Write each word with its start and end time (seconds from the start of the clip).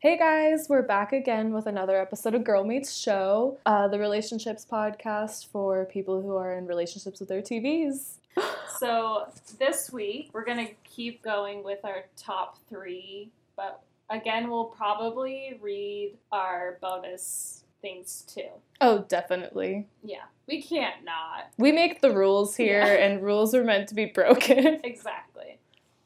Hey 0.00 0.16
guys, 0.16 0.66
we're 0.70 0.80
back 0.82 1.12
again 1.12 1.52
with 1.52 1.66
another 1.66 2.00
episode 2.00 2.34
of 2.34 2.42
Girl 2.42 2.64
Meets 2.64 2.94
Show, 2.96 3.58
uh, 3.66 3.86
the 3.88 3.98
relationships 3.98 4.66
podcast 4.70 5.48
for 5.48 5.84
people 5.84 6.22
who 6.22 6.36
are 6.36 6.54
in 6.56 6.66
relationships 6.66 7.20
with 7.20 7.28
their 7.28 7.42
TVs. 7.42 8.14
So 8.78 9.26
this 9.58 9.92
week 9.92 10.30
we're 10.32 10.44
gonna 10.46 10.68
keep 10.84 11.22
going 11.22 11.62
with 11.62 11.84
our 11.84 12.04
top 12.16 12.56
three, 12.70 13.30
but 13.56 13.82
again 14.08 14.48
we'll 14.48 14.64
probably 14.66 15.58
read 15.60 16.16
our 16.32 16.78
bonus 16.80 17.64
things 17.82 18.24
too. 18.26 18.48
Oh, 18.80 19.04
definitely. 19.06 19.86
Yeah, 20.02 20.22
we 20.48 20.62
can't 20.62 21.04
not. 21.04 21.50
We 21.58 21.72
make 21.72 22.00
the 22.00 22.10
rules 22.10 22.56
here, 22.56 22.80
Yeah. 22.80 23.04
and 23.04 23.22
rules 23.22 23.54
are 23.54 23.64
meant 23.64 23.88
to 23.90 23.94
be 23.94 24.06
broken. 24.06 24.80
Exactly. 24.84 25.58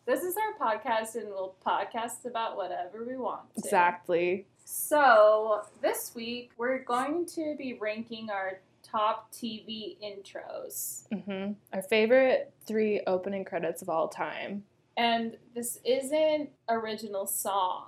This 0.07 0.23
is 0.23 0.35
our 0.37 0.53
podcast, 0.77 1.15
and 1.15 1.29
we'll 1.29 1.55
podcast 1.67 2.27
about 2.27 2.57
whatever 2.57 3.05
we 3.05 3.17
want. 3.17 3.43
To. 3.55 3.61
exactly. 3.61 4.47
So 4.67 5.63
this 5.83 6.13
week 6.15 6.51
we're 6.59 6.83
going 6.85 7.27
to 7.35 7.55
be 7.57 7.75
ranking 7.81 8.31
our 8.31 8.61
top 8.83 9.33
TV 9.33 9.97
intros. 10.05 11.05
hmm 11.25 11.53
Our 11.73 11.83
favorite 11.83 12.53
three 12.67 13.01
opening 13.07 13.45
credits 13.45 13.83
of 13.83 13.89
all 13.89 14.09
time. 14.09 14.65
And 14.97 15.37
this 15.55 15.81
isn't 15.85 16.51
original 16.69 17.27
song. 17.27 17.87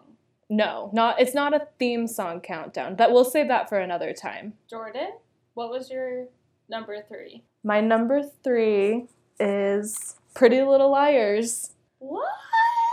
No, 0.49 0.91
not. 0.93 1.21
It's 1.21 1.35
not 1.35 1.55
a 1.55 1.69
theme 1.79 2.07
song 2.07 2.41
countdown. 2.41 2.97
That 2.97 3.13
we'll 3.13 3.25
save 3.25 3.49
that 3.49 3.69
for 3.69 3.79
another 3.79 4.13
time. 4.13 4.55
Jordan, 4.71 5.13
what 5.55 5.71
was 5.71 5.91
your 5.91 6.27
number 6.69 6.97
three? 7.09 7.43
My 7.63 7.81
number 7.81 8.23
three 8.45 9.07
is 9.39 10.17
Pretty 10.35 10.63
Little 10.63 10.91
Liars. 10.91 11.73
What? 11.99 12.29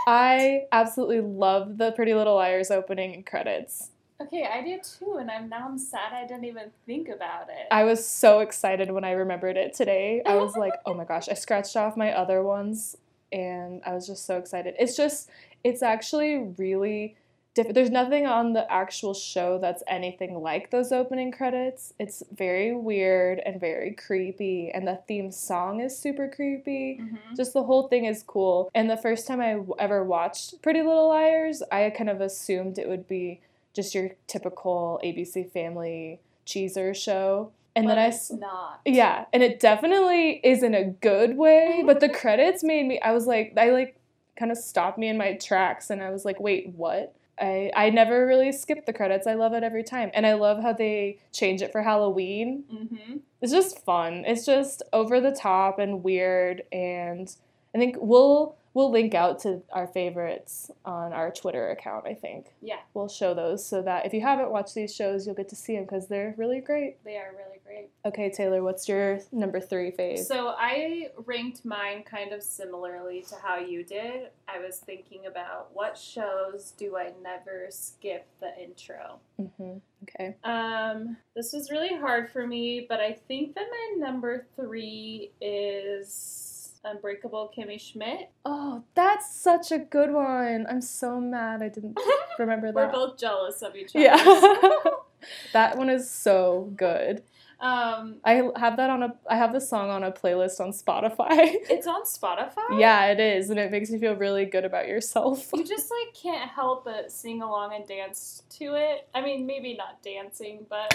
I 0.06 0.62
absolutely 0.72 1.20
love 1.20 1.78
the 1.78 1.92
Pretty 1.92 2.14
Little 2.14 2.34
Liars 2.34 2.70
opening 2.70 3.22
credits. 3.24 3.90
Okay, 4.20 4.46
I 4.46 4.62
did 4.62 4.82
too, 4.84 5.16
and 5.18 5.30
I'm 5.30 5.48
now 5.48 5.66
I'm 5.68 5.78
sad 5.78 6.12
I 6.12 6.26
didn't 6.26 6.44
even 6.44 6.70
think 6.86 7.08
about 7.08 7.48
it. 7.48 7.66
I 7.70 7.84
was 7.84 8.06
so 8.06 8.40
excited 8.40 8.90
when 8.90 9.04
I 9.04 9.12
remembered 9.12 9.56
it 9.56 9.74
today. 9.74 10.22
I 10.24 10.36
was 10.36 10.56
like, 10.56 10.74
oh 10.86 10.94
my 10.94 11.04
gosh, 11.04 11.28
I 11.28 11.34
scratched 11.34 11.76
off 11.76 11.96
my 11.96 12.12
other 12.12 12.42
ones 12.42 12.96
and 13.32 13.82
I 13.84 13.92
was 13.92 14.06
just 14.06 14.24
so 14.24 14.38
excited. 14.38 14.74
It's 14.78 14.96
just, 14.96 15.28
it's 15.64 15.82
actually 15.82 16.54
really 16.56 17.16
different. 17.54 17.74
There's 17.74 17.90
nothing 17.90 18.26
on 18.26 18.52
the 18.52 18.70
actual 18.70 19.14
show 19.14 19.58
that's 19.58 19.82
anything 19.86 20.40
like 20.40 20.70
those 20.70 20.92
opening 20.92 21.30
credits. 21.32 21.94
It's 21.98 22.22
very 22.32 22.74
weird 22.74 23.40
and 23.46 23.60
very 23.60 23.92
creepy, 23.92 24.70
and 24.72 24.86
the 24.86 25.00
theme 25.08 25.30
song 25.30 25.80
is 25.80 25.96
super 25.96 26.28
creepy. 26.28 26.98
Mhm. 27.00 27.36
Just 27.36 27.52
the 27.52 27.62
whole 27.62 27.88
thing 27.88 28.04
is 28.04 28.22
cool. 28.22 28.70
And 28.74 28.90
the 28.90 28.96
first 28.96 29.26
time 29.26 29.40
I 29.40 29.60
ever 29.78 30.04
watched 30.04 30.60
Pretty 30.62 30.82
Little 30.82 31.08
Liars, 31.08 31.62
I 31.70 31.88
kind 31.90 32.10
of 32.10 32.20
assumed 32.20 32.78
it 32.78 32.88
would 32.88 33.08
be 33.08 33.40
just 33.72 33.94
your 33.94 34.10
typical 34.26 35.00
ABC 35.02 35.44
Family 35.44 36.20
cheeser 36.46 36.94
show. 36.94 37.50
And 37.76 37.86
But 37.86 37.94
then 37.96 37.98
I 38.04 38.06
it's 38.08 38.30
not. 38.30 38.80
yeah, 38.84 39.24
and 39.32 39.42
it 39.42 39.58
definitely 39.58 40.40
is 40.44 40.62
in 40.62 40.74
a 40.74 40.84
good 40.84 41.36
way, 41.36 41.82
but 41.84 41.98
the 42.00 42.08
credits 42.08 42.62
made 42.62 42.86
me 42.86 43.00
I 43.00 43.10
was 43.12 43.26
like 43.26 43.52
I 43.56 43.70
like 43.70 43.96
kind 44.36 44.52
of 44.52 44.58
stopped 44.58 44.96
me 44.98 45.08
in 45.08 45.16
my 45.16 45.34
tracks 45.34 45.90
and 45.90 46.02
I 46.02 46.10
was 46.10 46.24
like, 46.24 46.38
"Wait, 46.40 46.68
what?" 46.76 47.14
I 47.40 47.70
I 47.74 47.90
never 47.90 48.26
really 48.26 48.52
skip 48.52 48.86
the 48.86 48.92
credits. 48.92 49.26
I 49.26 49.34
love 49.34 49.52
it 49.54 49.62
every 49.62 49.84
time. 49.84 50.10
And 50.14 50.26
I 50.26 50.34
love 50.34 50.62
how 50.62 50.72
they 50.72 51.18
change 51.32 51.62
it 51.62 51.72
for 51.72 51.82
Halloween. 51.82 52.64
Mm-hmm. 52.72 53.16
It's 53.40 53.52
just 53.52 53.84
fun. 53.84 54.24
It's 54.26 54.46
just 54.46 54.82
over 54.92 55.20
the 55.20 55.32
top 55.32 55.78
and 55.78 56.02
weird 56.02 56.62
and 56.72 57.34
I 57.74 57.78
think 57.78 57.96
we'll 57.98 58.56
we'll 58.74 58.90
link 58.90 59.14
out 59.14 59.38
to 59.40 59.62
our 59.72 59.86
favorites 59.86 60.70
on 60.84 61.12
our 61.12 61.30
Twitter 61.30 61.70
account, 61.70 62.06
I 62.06 62.14
think. 62.14 62.46
Yeah, 62.60 62.80
We'll 62.92 63.08
show 63.08 63.32
those 63.34 63.64
so 63.64 63.80
that 63.82 64.04
if 64.04 64.12
you 64.12 64.20
haven't 64.20 64.50
watched 64.50 64.74
these 64.74 64.94
shows, 64.94 65.26
you'll 65.26 65.36
get 65.36 65.48
to 65.50 65.56
see 65.56 65.74
them 65.76 65.84
because 65.84 66.08
they're 66.08 66.34
really 66.36 66.60
great. 66.60 67.02
they 67.04 67.16
are 67.16 67.32
really 67.32 67.60
great. 67.64 67.88
Okay, 68.04 68.30
Taylor, 68.30 68.62
what's 68.62 68.88
your 68.88 69.20
number 69.32 69.60
three 69.60 69.90
fave? 69.90 70.18
So 70.24 70.54
I 70.58 71.10
ranked 71.24 71.64
mine 71.64 72.02
kind 72.02 72.32
of 72.32 72.42
similarly 72.42 73.22
to 73.28 73.36
how 73.42 73.56
you 73.58 73.82
did. 73.84 74.28
I 74.48 74.58
was 74.58 74.78
thinking 74.78 75.26
about 75.26 75.70
what 75.72 75.96
shows 75.96 76.72
do 76.76 76.96
I 76.96 77.12
never 77.22 77.66
skip 77.70 78.26
the 78.40 78.50
intro. 78.62 79.18
Mm-hmm. 79.40 79.78
Okay. 80.02 80.36
Um, 80.44 81.16
this 81.34 81.52
was 81.52 81.70
really 81.70 81.96
hard 81.96 82.30
for 82.30 82.46
me, 82.46 82.84
but 82.88 83.00
I 83.00 83.12
think 83.26 83.54
that 83.54 83.66
my 83.70 84.06
number 84.06 84.46
three 84.56 85.30
is 85.40 86.53
Unbreakable 86.84 87.50
Kimmy 87.56 87.80
Schmidt. 87.80 88.30
Oh, 88.44 88.82
that's 88.94 89.34
such 89.34 89.72
a 89.72 89.78
good 89.78 90.12
one. 90.12 90.66
I'm 90.68 90.80
so 90.80 91.20
mad 91.20 91.62
I 91.62 91.68
didn't 91.68 91.98
remember 92.38 92.68
that. 92.72 92.74
We're 92.74 92.92
both 92.92 93.18
jealous 93.18 93.62
of 93.62 93.74
each 93.76 93.94
other. 93.96 94.04
yeah. 94.04 94.78
that 95.52 95.76
one 95.78 95.88
is 95.90 96.10
so 96.10 96.72
good. 96.76 97.22
um, 97.60 98.16
I 98.24 98.50
have 98.56 98.76
that 98.76 98.90
on 98.90 99.02
a 99.02 99.14
I 99.30 99.36
have 99.36 99.52
the 99.52 99.60
song 99.60 99.88
on 99.88 100.02
a 100.02 100.12
playlist 100.12 100.60
on 100.60 100.70
Spotify. 100.72 101.28
it's 101.70 101.86
on 101.86 102.02
Spotify. 102.04 102.78
yeah, 102.78 103.06
it 103.06 103.20
is, 103.20 103.48
and 103.48 103.58
it 103.58 103.70
makes 103.70 103.88
you 103.90 103.98
feel 103.98 104.14
really 104.16 104.44
good 104.44 104.64
about 104.64 104.86
yourself. 104.88 105.50
You 105.54 105.64
just 105.64 105.90
like 105.90 106.14
can't 106.14 106.50
help 106.50 106.84
but 106.84 107.10
sing 107.10 107.40
along 107.42 107.74
and 107.74 107.86
dance 107.86 108.42
to 108.58 108.74
it. 108.74 109.08
I 109.14 109.22
mean, 109.22 109.46
maybe 109.46 109.74
not 109.76 110.02
dancing, 110.02 110.66
but 110.68 110.92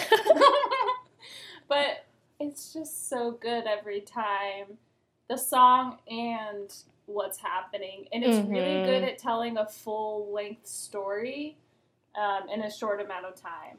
but 1.68 2.06
it's 2.40 2.74
just 2.74 3.10
so 3.10 3.32
good 3.32 3.66
every 3.66 4.02
time. 4.02 4.78
The 5.30 5.38
song 5.38 6.00
and 6.10 6.74
what's 7.06 7.38
happening, 7.38 8.08
and 8.12 8.24
it's 8.24 8.40
really 8.50 8.80
Mhm. 8.80 8.86
good 8.86 9.04
at 9.04 9.18
telling 9.20 9.58
a 9.58 9.66
full 9.68 10.32
length 10.32 10.66
story 10.68 11.56
um, 12.16 12.50
in 12.50 12.62
a 12.64 12.72
short 12.72 13.00
amount 13.00 13.26
of 13.26 13.36
time. 13.36 13.78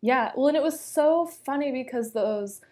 Yeah, 0.00 0.32
well, 0.34 0.48
and 0.48 0.56
it 0.56 0.62
was 0.62 0.80
so 0.80 1.26
funny 1.26 1.70
because 1.70 2.12
those 2.12 2.62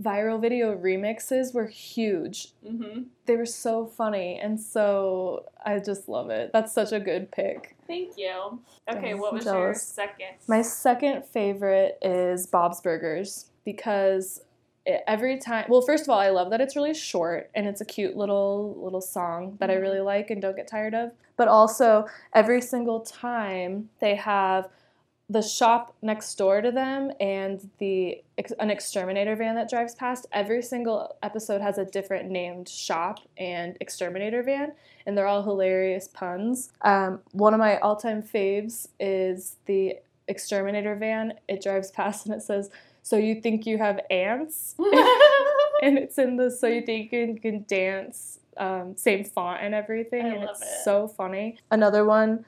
viral 0.00 0.40
video 0.40 0.74
remixes 0.76 1.54
were 1.54 1.66
huge. 1.66 2.52
hmm 2.66 3.04
They 3.26 3.36
were 3.36 3.44
so 3.46 3.84
funny, 3.86 4.38
and 4.38 4.58
so 4.58 5.46
I 5.64 5.78
just 5.78 6.08
love 6.08 6.30
it. 6.30 6.50
That's 6.52 6.72
such 6.72 6.92
a 6.92 7.00
good 7.00 7.30
pick. 7.30 7.76
Thank 7.86 8.16
you. 8.16 8.60
Okay, 8.88 9.10
Jealous, 9.10 9.20
what 9.20 9.32
was 9.34 9.44
your 9.46 9.74
second? 9.74 10.36
My 10.48 10.62
second 10.62 11.24
favorite 11.26 11.98
is 12.00 12.46
Bob's 12.46 12.80
Burgers 12.80 13.50
because 13.64 14.42
every 14.86 15.38
time, 15.38 15.66
well, 15.68 15.82
first 15.82 16.04
of 16.04 16.10
all, 16.10 16.18
I 16.18 16.30
love 16.30 16.50
that 16.50 16.60
it's 16.60 16.76
really 16.76 16.94
short 16.94 17.50
and 17.54 17.66
it's 17.66 17.80
a 17.80 17.84
cute 17.84 18.16
little 18.16 18.76
little 18.80 19.00
song 19.00 19.56
that 19.60 19.70
I 19.70 19.74
Mhm. 19.76 19.80
really 19.82 20.00
like 20.00 20.30
and 20.30 20.40
don't 20.40 20.56
get 20.56 20.68
tired 20.68 20.94
of. 20.94 21.12
But 21.36 21.48
also, 21.48 22.06
every 22.34 22.60
single 22.60 23.00
time 23.00 23.90
they 24.00 24.14
have 24.14 24.68
the 25.28 25.42
shop 25.42 25.92
next 26.02 26.36
door 26.36 26.60
to 26.60 26.70
them 26.70 27.10
and 27.18 27.68
the 27.78 28.22
an 28.60 28.70
exterminator 28.70 29.34
van 29.34 29.56
that 29.56 29.68
drives 29.68 29.94
past. 29.96 30.24
Every 30.30 30.62
single 30.62 31.16
episode 31.20 31.60
has 31.60 31.78
a 31.78 31.84
different 31.84 32.30
named 32.30 32.68
shop 32.68 33.18
and 33.36 33.76
exterminator 33.80 34.44
van, 34.44 34.72
and 35.04 35.18
they're 35.18 35.26
all 35.26 35.42
hilarious 35.42 36.06
puns. 36.06 36.70
Um, 36.82 37.22
one 37.32 37.54
of 37.54 37.58
my 37.58 37.78
all-time 37.78 38.22
faves 38.22 38.86
is 39.00 39.56
the 39.66 39.98
exterminator 40.28 40.94
van. 40.94 41.34
It 41.48 41.60
drives 41.60 41.90
past 41.90 42.26
and 42.26 42.34
it 42.34 42.42
says, 42.42 42.70
"So 43.06 43.16
you 43.16 43.40
think 43.40 43.66
you 43.66 43.78
have 43.78 44.00
ants?" 44.10 44.74
and 45.82 45.96
it's 46.02 46.18
in 46.18 46.36
the 46.36 46.50
"So 46.50 46.66
you 46.66 46.82
think 46.82 47.12
you 47.12 47.38
can 47.40 47.64
dance." 47.68 48.40
Um, 48.56 48.96
same 48.96 49.22
font 49.22 49.60
and 49.62 49.74
everything, 49.74 50.24
I 50.24 50.28
and 50.34 50.42
it's 50.44 50.62
it. 50.62 50.82
so 50.84 51.06
funny. 51.08 51.58
Another 51.70 52.04
one 52.06 52.44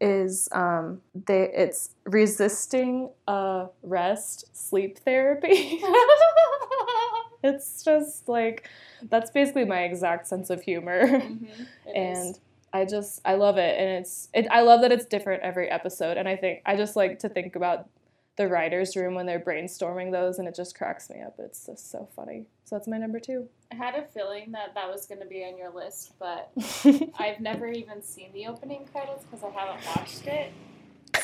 is 0.00 0.48
um, 0.52 1.00
they 1.26 1.42
it's 1.54 1.90
resisting 2.04 3.08
uh, 3.28 3.68
rest 3.84 4.44
sleep 4.52 4.98
therapy. 4.98 5.80
it's 7.44 7.82
just 7.84 8.28
like 8.28 8.68
that's 9.10 9.30
basically 9.30 9.64
my 9.64 9.82
exact 9.84 10.26
sense 10.26 10.50
of 10.50 10.62
humor, 10.62 11.06
Mhm, 11.06 11.46
it 11.86 11.90
is. 11.96 12.18
and 12.26 12.38
I 12.72 12.84
just 12.84 13.20
I 13.24 13.34
love 13.34 13.56
it, 13.58 13.78
and 13.78 13.88
it's 14.00 14.28
it, 14.34 14.46
I 14.50 14.62
love 14.62 14.80
that 14.82 14.92
it's 14.92 15.06
different 15.06 15.42
every 15.42 15.68
episode, 15.70 16.16
and 16.16 16.28
I 16.28 16.36
think 16.36 16.62
I 16.66 16.76
just 16.76 16.96
like 16.96 17.18
to 17.20 17.28
think 17.28 17.54
about 17.56 17.88
the 18.36 18.48
writers' 18.48 18.96
room 18.96 19.14
when 19.14 19.26
they're 19.26 19.40
brainstorming 19.40 20.10
those, 20.10 20.38
and 20.38 20.48
it 20.48 20.54
just 20.54 20.76
cracks 20.76 21.10
me 21.10 21.20
up. 21.20 21.34
It's 21.38 21.66
just 21.66 21.90
so 21.90 22.08
funny. 22.16 22.46
So 22.64 22.76
that's 22.76 22.88
my 22.88 22.96
number 22.98 23.20
two. 23.20 23.48
I 23.70 23.74
had 23.74 23.94
a 23.94 24.06
feeling 24.06 24.52
that 24.52 24.74
that 24.74 24.90
was 24.90 25.06
going 25.06 25.20
to 25.20 25.26
be 25.26 25.44
on 25.44 25.58
your 25.58 25.70
list, 25.70 26.12
but 26.18 26.50
I've 27.18 27.40
never 27.40 27.66
even 27.68 28.02
seen 28.02 28.30
the 28.32 28.46
opening 28.46 28.86
credits 28.90 29.24
because 29.24 29.44
I 29.44 29.50
haven't 29.50 29.86
watched 29.86 30.26
it. 30.26 30.52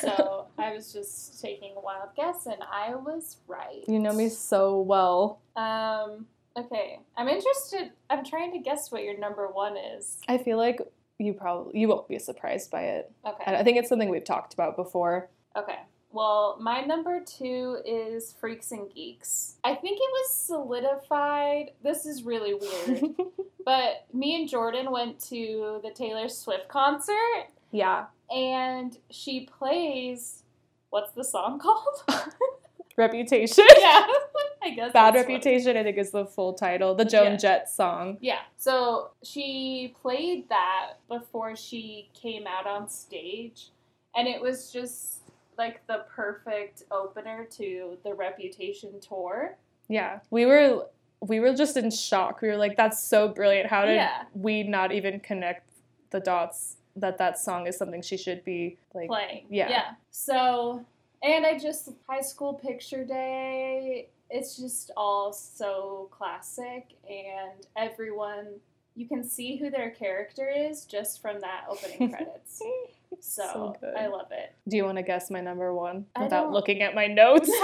So 0.03 0.47
I 0.59 0.75
was 0.75 0.93
just 0.93 1.41
taking 1.41 1.73
a 1.75 1.81
wild 1.81 2.11
guess, 2.15 2.45
and 2.45 2.63
I 2.71 2.95
was 2.95 3.39
right. 3.49 3.83
you 3.89 3.99
know 3.99 4.13
me 4.13 4.29
so 4.29 4.81
well. 4.83 5.41
Um. 5.57 6.27
Okay, 6.57 7.01
I'm 7.17 7.27
interested. 7.27 7.93
I'm 8.11 8.23
trying 8.25 8.53
to 8.53 8.59
guess 8.59 8.93
what 8.93 9.03
your 9.03 9.19
number 9.19 9.49
one 9.49 9.77
is. 9.77 10.19
I 10.29 10.39
feel 10.39 10.59
like 10.59 10.81
you 11.19 11.33
probably 11.33 11.81
you 11.81 11.89
won't 11.89 12.07
be 12.07 12.19
surprised 12.19 12.71
by 12.71 12.83
it. 12.83 13.11
Okay. 13.27 13.45
I 13.47 13.57
I 13.61 13.65
think 13.65 13.79
it's 13.79 13.89
something 13.89 14.11
we've 14.11 14.25
talked 14.25 14.53
about 14.55 14.77
before. 14.77 15.31
Okay. 15.57 15.79
Well, 16.11 16.57
my 16.61 16.81
number 16.83 17.21
two 17.25 17.79
is 17.85 18.35
Freaks 18.41 18.73
and 18.73 18.93
Geeks. 18.93 19.57
I 19.63 19.75
think 19.75 19.99
it 20.01 20.11
was 20.11 20.35
solidified. 20.35 21.73
This 21.83 22.07
is 22.07 22.23
really 22.23 22.55
weird. 22.55 23.15
but 23.65 24.07
me 24.13 24.35
and 24.41 24.49
Jordan 24.49 24.91
went 24.91 25.21
to 25.27 25.81
the 25.83 25.91
Taylor 25.91 26.29
Swift 26.29 26.69
concert. 26.69 27.49
Yeah. 27.71 28.07
and 28.31 28.97
she 29.11 29.41
plays. 29.47 30.43
What's 30.91 31.13
the 31.13 31.25
song 31.25 31.59
called? 31.63 32.03
Reputation. 32.97 33.65
yeah, 33.79 34.07
I 34.63 34.71
guess 34.75 34.93
Bad 34.93 35.15
Reputation, 35.15 35.77
I 35.77 35.85
think 35.85 35.99
is 35.99 36.11
the 36.11 36.25
full 36.25 36.55
title. 36.55 36.95
The 36.97 37.05
Joan 37.05 37.33
Yeah. 37.33 37.37
Jett 37.37 37.69
song. 37.69 38.17
Yeah. 38.21 38.41
So 38.57 39.11
she 39.23 39.95
played 40.01 40.49
that 40.49 40.95
before 41.09 41.55
she 41.55 42.09
came 42.15 42.47
out 42.47 42.67
on 42.67 42.89
stage, 42.89 43.69
and 44.17 44.27
it 44.27 44.41
was 44.41 44.73
just 44.73 45.21
like 45.59 45.85
the 45.89 46.05
perfect 46.15 46.85
opener 46.91 47.47
to 47.57 47.99
the 48.05 48.15
Reputation 48.15 49.01
tour. 49.01 49.57
Yeah. 49.89 50.21
We 50.31 50.47
were 50.47 50.87
we 51.21 51.41
were 51.41 51.53
just 51.53 51.77
in 51.77 51.91
shock. 51.91 52.41
We 52.41 52.49
were 52.49 52.57
like, 52.57 52.77
that's 52.77 53.03
so 53.03 53.29
brilliant. 53.29 53.69
How 53.69 53.85
did 53.85 53.97
Yeah. 53.97 54.23
we 54.35 54.63
not 54.63 54.93
even 54.93 55.19
connect 55.19 55.69
the 56.11 56.21
dots 56.21 56.77
that 56.95 57.19
that 57.19 57.39
song 57.39 57.67
is 57.67 57.77
something 57.77 58.03
she 58.03 58.17
should 58.17 58.45
be 58.45 58.79
like 58.95 59.09
playing. 59.09 59.47
yeah. 59.51 59.69
Yeah. 59.69 59.85
So, 60.11 60.85
and 61.23 61.45
I 61.45 61.59
just 61.59 61.91
high 62.09 62.21
school 62.21 62.55
picture 62.55 63.05
day. 63.05 64.09
It's 64.31 64.57
just 64.57 64.91
all 64.97 65.33
so 65.33 66.09
classic, 66.13 66.89
and 67.09 67.67
everyone 67.77 68.47
you 68.95 69.07
can 69.09 69.23
see 69.25 69.57
who 69.57 69.71
their 69.71 69.91
character 69.91 70.49
is 70.51 70.85
just 70.85 71.23
from 71.23 71.41
that 71.41 71.65
opening 71.69 72.11
credits. 72.13 72.61
So, 73.21 73.43
So 73.53 73.77
good. 73.81 73.95
I 73.97 74.07
love 74.09 74.29
it. 74.31 74.55
Do 74.69 74.77
you 74.77 74.85
want 74.85 74.99
to 74.99 75.03
guess 75.03 75.31
my 75.31 75.41
number 75.41 75.75
one 75.75 76.07
without 76.21 76.53
looking 76.53 76.83
at 76.83 76.95
my 76.95 77.07
notes? 77.07 77.51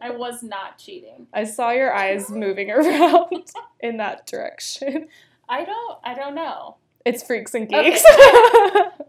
I 0.00 0.10
was 0.10 0.42
not 0.42 0.78
cheating. 0.78 1.26
I 1.32 1.44
saw 1.44 1.70
your 1.70 1.92
eyes 1.94 2.30
moving 2.30 2.70
around 2.72 3.26
in 3.80 3.96
that 3.98 4.26
direction. 4.26 5.08
I 5.48 5.64
don't. 5.64 5.98
I 6.04 6.14
don't 6.14 6.34
know. 6.34 6.76
It's 7.04 7.22
freaks 7.22 7.54
and 7.54 7.72
Okay. 7.72 7.90
geeks. 7.92 8.04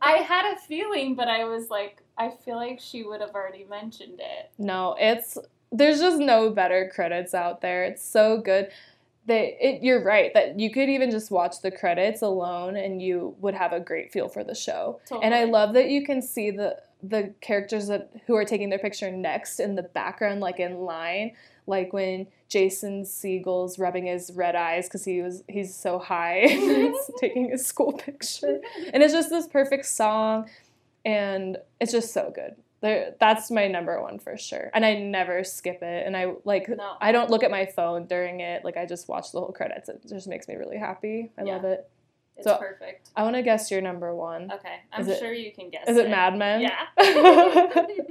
I 0.02 0.24
had 0.26 0.54
a 0.54 0.58
feeling, 0.58 1.16
but 1.16 1.28
I 1.28 1.44
was 1.46 1.70
like, 1.70 2.02
I 2.18 2.30
feel 2.46 2.56
like 2.56 2.80
she 2.80 3.04
would 3.04 3.20
have 3.22 3.32
already 3.32 3.66
mentioned 3.70 4.20
it. 4.20 4.52
no, 4.58 4.96
it's 5.00 5.38
there's 5.72 6.00
just 6.00 6.18
no 6.18 6.50
better 6.50 6.92
credits 6.94 7.34
out 7.34 7.62
there. 7.62 7.84
It's 7.84 8.04
so 8.04 8.40
good. 8.42 8.70
They, 9.30 9.56
it, 9.62 9.84
you're 9.84 10.04
right 10.04 10.34
that 10.34 10.60
you 10.60 10.72
could 10.72 10.90
even 10.90 11.12
just 11.12 11.30
watch 11.30 11.62
the 11.62 11.70
credits 11.70 12.24
alone 12.24 12.76
and 12.76 13.00
you 13.00 13.36
would 13.40 13.54
have 13.54 13.74
a 13.74 13.80
great 13.80 14.12
feel 14.12 14.28
for 14.28 14.44
the 14.44 14.56
show. 14.56 15.00
And 15.22 15.36
I 15.36 15.44
love 15.44 15.74
that 15.76 15.90
you 15.90 16.04
can 16.04 16.22
see 16.24 16.50
the 16.50 16.78
the 17.04 17.34
characters 17.40 17.88
that 17.88 18.10
who 18.26 18.36
are 18.36 18.44
taking 18.44 18.70
their 18.70 18.80
picture 18.80 19.12
next 19.12 19.60
in 19.60 19.76
the 19.76 19.84
background, 19.84 20.42
like 20.42 20.60
in 20.60 20.80
line, 20.80 21.34
like 21.68 21.94
when 21.94 22.26
Jason 22.50 23.06
Segel's 23.06 23.78
rubbing 23.78 24.08
his 24.08 24.32
red 24.34 24.56
eyes 24.56 24.88
because 24.88 25.06
he 25.06 25.22
was 25.22 25.44
he's 25.48 25.76
so 25.76 26.00
high 26.00 26.42
he's 26.48 27.12
taking 27.20 27.52
his 27.52 27.66
school 27.66 27.94
picture, 27.94 28.60
and 28.92 29.04
it's 29.04 29.14
just 29.14 29.30
this 29.30 29.48
perfect 29.48 29.86
song, 29.86 30.50
and 31.06 31.58
it's 31.80 31.92
just 31.92 32.14
so 32.14 32.32
good. 32.34 32.56
There, 32.82 33.14
that's 33.20 33.52
my 33.52 33.68
number 33.68 34.02
one 34.02 34.20
for 34.20 34.38
sure, 34.38 34.72
and 34.74 34.86
I 34.86 34.96
never 34.96 35.44
skip 35.44 35.84
it, 35.84 36.08
and 36.08 36.16
I 36.16 36.34
like 36.46 36.70
No. 36.70 36.96
I 37.02 37.12
don't 37.12 37.30
look 37.30 37.44
at 37.44 37.52
my 37.52 37.66
phone 37.66 38.06
during 38.06 38.40
it. 38.40 38.64
Like 38.64 38.78
I 38.78 38.86
just 38.86 39.10
watch 39.10 39.32
the 39.34 39.40
whole 39.42 39.52
credits. 39.52 39.90
It 39.90 40.02
just 40.08 40.28
makes 40.28 40.48
me 40.48 40.56
really 40.56 40.78
happy. 40.78 41.32
I 41.38 41.44
Yeah. 41.44 41.56
love 41.56 41.66
it. 41.66 41.90
It's 42.40 42.46
So- 42.46 42.58
perfect. 42.58 43.10
I 43.18 43.24
want 43.24 43.36
to 43.36 43.42
guess 43.42 43.70
your 43.70 43.82
number 43.82 44.16
one. 44.16 44.50
Okay, 44.52 44.78
I'm 44.94 45.02
Is 45.02 45.10
it- 45.10 45.20
sure 45.20 45.34
you 45.34 45.52
can 45.52 45.70
guess. 45.70 45.88
Is 45.90 45.98
it 45.98 46.10
Mad 46.10 46.38
Men? 46.38 46.62
Yeah. 46.62 46.86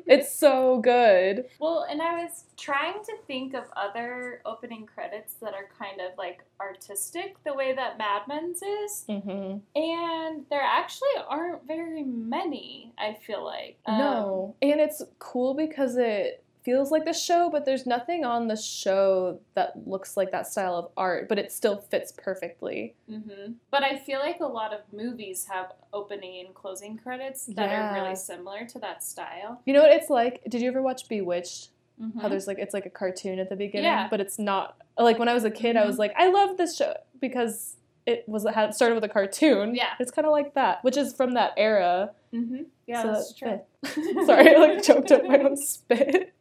it's 0.07 0.35
so 0.35 0.81
good. 0.81 1.47
Well, 1.59 1.87
and 1.89 2.03
I 2.03 2.23
was 2.23 2.45
trying 2.59 3.03
to 3.05 3.13
think 3.27 3.55
of 3.55 3.65
other 3.77 4.43
opening 4.45 4.85
credits 4.87 5.35
that 5.41 5.55
are 5.55 5.69
kind 5.79 6.01
of 6.01 6.17
like 6.19 6.43
artistic, 6.61 7.43
the 7.45 7.55
way 7.55 7.75
that 7.75 7.97
Mad 7.99 8.23
Men's 8.29 8.61
is, 8.63 9.05
hmm 9.07 9.57
and 9.75 10.45
there 10.51 10.61
actually 10.63 11.09
aren't 11.29 11.67
very 11.67 12.03
many. 12.03 12.93
I 12.99 13.15
feel 13.15 13.45
like 13.45 13.79
Um, 13.87 13.99
no, 13.99 14.57
and 14.61 14.81
it's 14.81 15.03
cool 15.19 15.55
because 15.55 15.97
it 15.97 16.45
feels 16.69 16.91
like 16.91 17.07
the 17.07 17.15
show, 17.15 17.49
but 17.51 17.65
there's 17.65 17.87
nothing 17.87 18.27
on 18.27 18.47
the 18.47 18.57
show 18.57 19.41
that 19.55 19.73
looks 19.89 20.19
like 20.19 20.31
that 20.33 20.47
style 20.47 20.75
of 20.75 20.91
art, 20.99 21.27
but 21.27 21.39
it 21.39 21.51
still 21.51 21.79
fits 21.79 22.13
perfectly. 22.13 22.95
hmm 23.09 23.53
But 23.71 23.83
I 23.85 23.97
feel 23.97 24.19
like 24.21 24.41
a 24.41 24.47
lot 24.47 24.75
of 24.75 24.81
movies 24.93 25.47
have 25.51 25.73
opening 25.95 26.45
and 26.45 26.55
closing 26.55 26.99
credits 26.99 27.47
that 27.47 27.71
are 27.71 27.95
really 27.95 28.15
similar 28.17 28.67
to 28.67 28.79
that 28.81 29.03
style. 29.03 29.63
You 29.65 29.73
know 29.73 29.81
what 29.81 29.93
it's 29.93 30.11
like? 30.11 30.43
Did 30.47 30.61
you 30.61 30.69
ever 30.69 30.83
watch 30.83 31.09
Bewitched? 31.09 31.71
Mhm. 31.99 32.21
How 32.21 32.29
there's 32.29 32.47
like 32.47 32.59
it's 32.59 32.75
like 32.75 32.85
a 32.85 32.91
cartoon 32.91 33.39
at 33.39 33.49
the 33.49 33.57
beginning, 33.57 33.85
Yeah. 33.91 34.09
but 34.11 34.21
it's 34.21 34.39
not. 34.39 34.77
Like 34.99 35.19
when 35.19 35.29
I 35.29 35.35
was 35.35 35.45
a 35.45 35.51
kid, 35.51 35.75
I 35.77 35.87
was 35.87 35.97
Mhm. 35.97 36.01
like, 36.01 36.15
I 36.19 36.29
love 36.29 36.59
this 36.59 36.77
show 36.77 36.93
because 37.19 37.77
it 38.05 38.25
was 38.29 38.45
it 38.45 38.53
had 38.55 38.75
started 38.75 38.95
with 38.95 39.05
a 39.05 39.09
cartoon. 39.09 39.75
Yeah. 39.75 39.95
it's 39.99 40.11
kind 40.11 40.27
of 40.27 40.33
like 40.33 40.53
that, 40.55 40.85
which 40.85 40.97
is 40.99 41.15
from 41.15 41.33
that 41.35 41.55
era. 41.57 42.11
Mm-hmm. 42.33 42.65
Yeah, 42.87 43.03
so 43.03 43.09
that's 43.13 43.33
true. 43.33 43.61
Sorry, 44.27 44.55
I 44.55 44.59
like 44.59 44.83
choked 44.89 45.11
up 45.13 45.25
my 45.25 45.39
own 45.39 45.57
spit. 45.57 46.35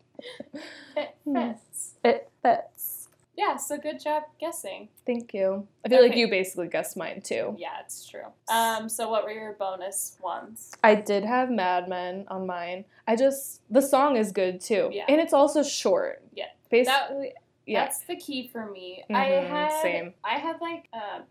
It 0.95 1.15
fits. 1.31 1.93
It 2.03 2.29
fits. 2.41 3.07
Yeah, 3.35 3.55
so 3.57 3.77
good 3.77 3.99
job 3.99 4.23
guessing. 4.39 4.89
Thank 5.05 5.31
you. 5.33 5.67
I 5.85 5.89
feel 5.89 6.01
like 6.01 6.15
you 6.15 6.27
basically 6.27 6.67
guessed 6.69 6.97
mine 6.97 7.21
too. 7.21 7.55
Yeah, 7.59 7.79
it's 7.85 8.07
true. 8.09 8.23
Um, 8.49 8.89
so 8.89 9.09
what 9.09 9.23
were 9.25 9.31
your 9.31 9.53
bonus 9.53 10.17
ones? 10.23 10.71
I 10.83 10.95
did 10.95 11.23
have 11.23 11.51
Mad 11.51 11.87
Men 11.87 12.25
on 12.29 12.47
mine. 12.47 12.85
I 13.07 13.15
just 13.15 13.61
the 13.69 13.81
song 13.81 14.17
is 14.17 14.31
good 14.31 14.59
too, 14.59 14.89
Yeah. 14.91 15.05
and 15.07 15.21
it's 15.21 15.33
also 15.33 15.61
short. 15.61 16.23
Yeah. 16.33 16.45
basically. 16.71 17.33
yeah, 17.67 17.83
That's 17.85 17.99
the 18.01 18.15
key 18.15 18.47
for 18.51 18.65
me. 18.71 19.03
I 19.09 19.13
Mhm, 19.29 19.47
had 19.49 19.81
same. 19.83 20.13
I 20.23 20.39
had 20.39 20.59
like 20.59 20.87
um, 20.93 21.23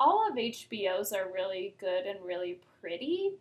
all 0.00 0.26
of 0.28 0.36
HBO's 0.36 1.12
are 1.12 1.28
really 1.30 1.74
good 1.78 2.06
and 2.06 2.18
really 2.24 2.58
pretty. 2.80 3.32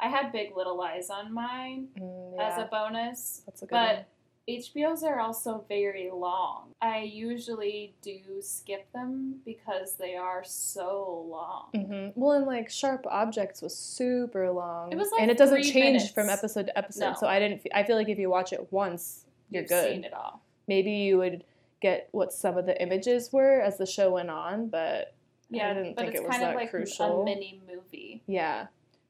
I 0.00 0.08
had 0.08 0.32
Big 0.32 0.56
Little 0.56 0.76
Lies 0.78 1.10
on 1.10 1.32
mine 1.32 1.88
Mm, 1.98 2.38
as 2.40 2.58
a 2.58 2.64
bonus, 2.70 3.42
that's 3.46 3.60
a 3.62 3.66
good 3.66 3.70
but 3.72 3.96
one. 3.96 4.04
HBO's 4.48 5.02
are 5.02 5.18
also 5.18 5.64
very 5.68 6.08
long. 6.12 6.68
I 6.80 7.00
usually 7.00 7.94
do 8.00 8.18
skip 8.40 8.90
them 8.92 9.40
because 9.44 9.96
they 9.96 10.14
are 10.14 10.44
so 10.44 11.26
long. 11.28 11.70
hmm 11.74 12.08
Well, 12.14 12.32
and 12.36 12.46
like 12.46 12.70
Sharp 12.70 13.04
Objects 13.08 13.60
was 13.60 13.76
super 13.76 14.50
long. 14.52 14.92
It 14.92 14.96
was, 14.96 15.10
like, 15.10 15.22
and 15.22 15.30
it 15.30 15.36
doesn't 15.38 15.64
change 15.64 16.14
from 16.14 16.28
episode 16.28 16.66
to 16.66 16.78
episode. 16.78 17.10
No. 17.10 17.14
So 17.18 17.26
I 17.26 17.38
didn't. 17.40 17.62
I 17.74 17.82
feel 17.82 17.96
like 17.96 18.08
if 18.08 18.18
you 18.18 18.30
watch 18.30 18.52
it 18.52 18.68
once, 18.70 19.24
you're 19.50 19.62
You've 19.62 19.68
good. 19.68 19.90
seen 19.92 20.04
it 20.04 20.12
all. 20.12 20.42
Maybe 20.68 20.92
you 20.92 21.18
would 21.18 21.42
get 21.80 22.08
what 22.12 22.32
some 22.32 22.56
of 22.56 22.66
the 22.66 22.80
images 22.80 23.32
were 23.32 23.60
as 23.60 23.78
the 23.78 23.86
show 23.86 24.12
went 24.12 24.30
on, 24.30 24.68
but 24.68 25.14
Yeah, 25.50 25.70
I 25.70 25.74
didn't 25.74 25.96
but 25.96 26.02
think 26.04 26.14
it 26.14 26.22
was 26.22 26.30
kind 26.30 26.42
of 26.44 26.48
that 26.50 26.56
like 26.56 26.70
crucial. 26.70 27.22
a 27.22 27.24
mini 27.24 27.60
movie. 27.68 28.22
yeah, 28.26 28.66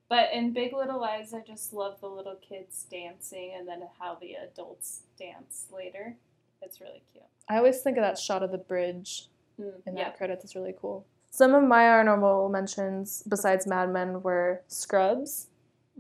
But 0.09 0.33
in 0.33 0.53
Big 0.53 0.73
Little 0.73 1.01
Lies, 1.01 1.35
I 1.35 1.41
just 1.41 1.73
love 1.73 2.01
the 2.01 2.07
little 2.09 2.37
kids 2.37 2.87
dancing 2.91 3.53
and 3.57 3.67
then 3.67 3.83
how 3.99 4.15
the 4.21 4.35
adults 4.35 5.01
dance 5.19 5.67
later. 5.73 6.15
It's 6.63 6.81
really 6.81 7.03
cute. 7.13 7.25
I 7.49 7.57
always 7.57 7.81
think 7.81 7.97
of 7.97 8.03
that 8.03 8.19
shot 8.19 8.43
of 8.43 8.51
the 8.53 8.59
bridge 8.59 9.29
Mm, 9.61 9.73
in 9.87 9.97
yeah. 9.97 10.05
that 10.05 10.19
credits 10.19 10.45
is 10.45 10.55
really 10.55 10.75
cool. 10.79 11.07
Some 11.31 11.55
of 11.55 11.65
my 11.65 11.89
honorable 11.89 12.51
mentions 12.51 13.23
besides 13.27 13.67
Mad 13.67 13.91
Men 13.91 14.23
were 14.23 14.61
Scrubs. 14.69 15.47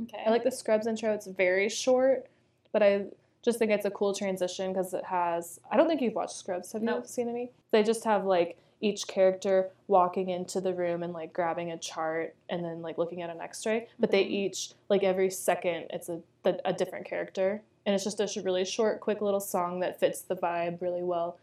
Okay. 0.02 0.22
I 0.26 0.30
like 0.30 0.44
the 0.44 0.50
Scrubs 0.50 0.86
intro. 0.86 1.12
It's 1.14 1.26
very 1.26 1.70
short, 1.70 2.26
but 2.70 2.82
I 2.82 3.06
just 3.42 3.58
think 3.58 3.70
it's 3.70 3.86
a 3.86 3.90
cool 3.90 4.12
transition 4.12 4.72
because 4.74 4.92
it 4.92 5.04
has. 5.04 5.58
I 5.70 5.78
don't 5.78 5.88
think 5.88 6.02
you've 6.02 6.14
watched 6.14 6.36
Scrubs. 6.36 6.72
Have 6.72 6.82
No. 6.82 6.98
you 6.98 7.04
seen 7.06 7.30
any? 7.30 7.50
They 7.70 7.82
just 7.82 8.04
have 8.04 8.26
like 8.26 8.58
each 8.80 9.06
character 9.08 9.70
walking 9.88 10.28
into 10.28 10.60
the 10.60 10.74
room 10.74 11.02
and 11.02 11.12
like 11.12 11.32
grabbing 11.32 11.70
a 11.72 11.78
chart 11.78 12.34
and 12.50 12.64
then 12.64 12.82
like 12.82 12.98
looking 12.98 13.22
at 13.22 13.30
an 13.30 13.40
X-ray. 13.40 13.88
But 13.98 14.10
they 14.10 14.24
Mhm. 14.24 14.30
each 14.30 14.72
like 14.88 15.02
every 15.02 15.30
second 15.30 15.86
it's 15.90 16.08
a 16.08 16.20
a 16.64 16.72
different 16.72 17.04
character, 17.06 17.62
and 17.84 17.94
it's 17.94 18.04
just 18.04 18.20
a 18.20 18.42
really 18.42 18.64
short, 18.64 19.00
quick 19.00 19.20
little 19.20 19.40
song 19.40 19.80
that 19.80 19.98
fits 19.98 20.20
the 20.22 20.36
vibe 20.36 20.80
really 20.80 21.02
well, 21.02 21.38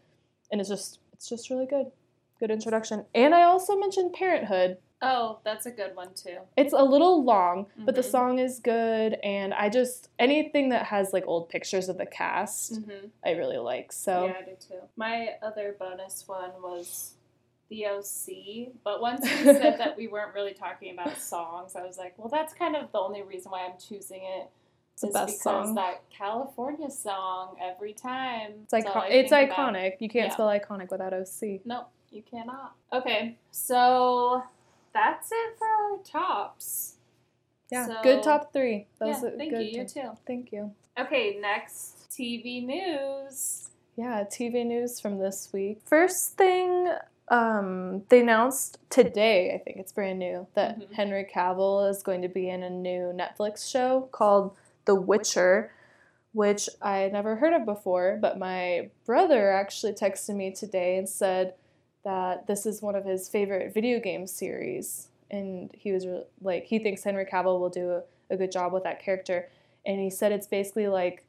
and 0.50 0.60
it's 0.60 0.70
just 0.70 0.98
it's 1.12 1.28
just 1.28 1.50
really 1.50 1.66
good. 1.66 1.90
Good 2.40 2.50
introduction. 2.50 3.04
And 3.14 3.34
I 3.34 3.42
also 3.44 3.76
mentioned 3.76 4.12
Parenthood. 4.14 4.78
Oh, 5.02 5.38
that's 5.44 5.66
a 5.66 5.70
good 5.70 5.94
one 5.94 6.14
too. 6.14 6.38
It's 6.56 6.72
a 6.72 6.82
little 6.82 7.22
long, 7.22 7.66
but 7.76 7.94
the 7.94 8.00
Mhm. 8.00 8.10
song 8.10 8.38
is 8.38 8.58
good, 8.60 9.14
and 9.22 9.52
I 9.52 9.68
just 9.68 10.08
anything 10.18 10.70
that 10.70 10.86
has 10.86 11.12
like 11.12 11.26
old 11.26 11.48
pictures 11.50 11.88
of 11.90 11.98
the 11.98 12.06
cast, 12.06 12.72
Mm-hmm. 12.80 13.08
I 13.24 13.32
really 13.32 13.58
like. 13.58 13.92
So 13.92 14.24
Yeah, 14.26 14.36
I 14.38 14.42
do 14.42 14.56
too. 14.58 14.80
My 14.96 15.36
other 15.42 15.76
bonus 15.78 16.26
one 16.26 16.50
was 16.62 17.14
the 17.70 17.86
OC, 17.86 18.72
but 18.84 19.00
once 19.00 19.24
you 19.24 19.36
said 19.44 19.78
that 19.78 19.96
we 19.96 20.08
weren't 20.08 20.34
really 20.34 20.54
talking 20.54 20.92
about 20.92 21.16
songs, 21.18 21.74
I 21.76 21.82
was 21.84 21.96
like, 21.98 22.14
well, 22.18 22.28
that's 22.28 22.52
kind 22.54 22.76
of 22.76 22.92
the 22.92 22.98
only 22.98 23.22
reason 23.22 23.50
why 23.50 23.64
I'm 23.64 23.78
choosing 23.78 24.22
it. 24.22 24.48
it's 24.92 25.02
the 25.02 25.08
best 25.08 25.38
because 25.38 25.66
song. 25.66 25.74
that 25.74 26.02
California 26.10 26.90
song 26.90 27.56
every 27.60 27.92
time. 27.94 28.52
It's 28.64 28.74
icon- 28.74 29.04
It's 29.08 29.30
think 29.30 29.50
about. 29.52 29.74
iconic. 29.74 29.92
You 30.00 30.08
can't 30.08 30.28
Yeah. 30.28 30.32
spell 30.34 30.46
iconic 30.48 30.90
without 30.90 31.12
OC. 31.12 31.60
No, 31.64 31.86
you 32.10 32.22
cannot. 32.22 32.74
Okay, 32.92 33.36
so 33.50 34.42
that's 34.92 35.30
it 35.32 35.58
for 35.58 35.66
our 35.66 35.98
tops. 36.04 36.96
Yeah, 37.72 37.86
So- 37.86 38.02
good 38.02 38.22
top 38.22 38.52
three. 38.52 38.86
That 39.00 39.08
yeah, 39.08 39.20
thank 39.36 39.50
good. 39.52 39.62
you. 39.66 39.80
You 39.80 39.88
too. 39.88 40.10
Thank 40.26 40.52
you. 40.52 40.72
Okay, 40.98 41.38
next 41.40 42.08
TV 42.10 42.64
news. 42.64 43.70
Yeah, 43.96 44.22
TV 44.24 44.64
news 44.64 45.00
from 45.00 45.18
this 45.18 45.50
week. 45.52 45.80
First 45.86 46.36
thing 46.36 46.88
Um, 47.28 48.02
they 48.10 48.20
announced 48.20 48.78
today, 48.90 49.54
I 49.54 49.58
think 49.58 49.78
it's 49.78 49.92
brand 49.92 50.18
new, 50.18 50.46
that 50.54 50.78
Mhm. 50.78 50.92
Henry 50.92 51.24
Cavill 51.24 51.88
is 51.88 52.02
going 52.02 52.22
to 52.22 52.28
be 52.28 52.48
in 52.48 52.62
a 52.62 52.70
new 52.70 53.12
Netflix 53.12 53.68
show 53.70 54.08
called 54.12 54.54
The 54.84 54.94
Witcher, 54.94 55.72
which 56.32 56.68
I 56.82 56.98
had 56.98 57.12
never 57.12 57.36
heard 57.36 57.54
of 57.54 57.64
before. 57.64 58.18
But 58.20 58.38
my 58.38 58.90
brother 59.06 59.50
actually 59.52 59.94
texted 59.94 60.34
me 60.36 60.50
today 60.52 60.98
and 60.98 61.08
said 61.08 61.54
that 62.04 62.46
this 62.46 62.66
is 62.66 62.82
one 62.82 62.94
of 62.94 63.04
his 63.06 63.28
favorite 63.28 63.72
video 63.72 64.00
game 64.00 64.26
series. 64.26 65.08
And 65.30 65.70
he 65.74 65.92
was 65.92 66.06
re- 66.06 66.26
like, 66.42 66.64
he 66.64 66.78
thinks 66.78 67.04
Henry 67.04 67.24
Cavill 67.24 67.58
will 67.58 67.70
do 67.70 67.90
a, 67.90 68.02
a 68.30 68.36
good 68.36 68.52
job 68.52 68.72
with 68.72 68.82
that 68.82 69.00
character. 69.00 69.48
And 69.86 69.98
he 69.98 70.10
said 70.10 70.30
it's 70.32 70.46
basically 70.46 70.88
like 70.88 71.24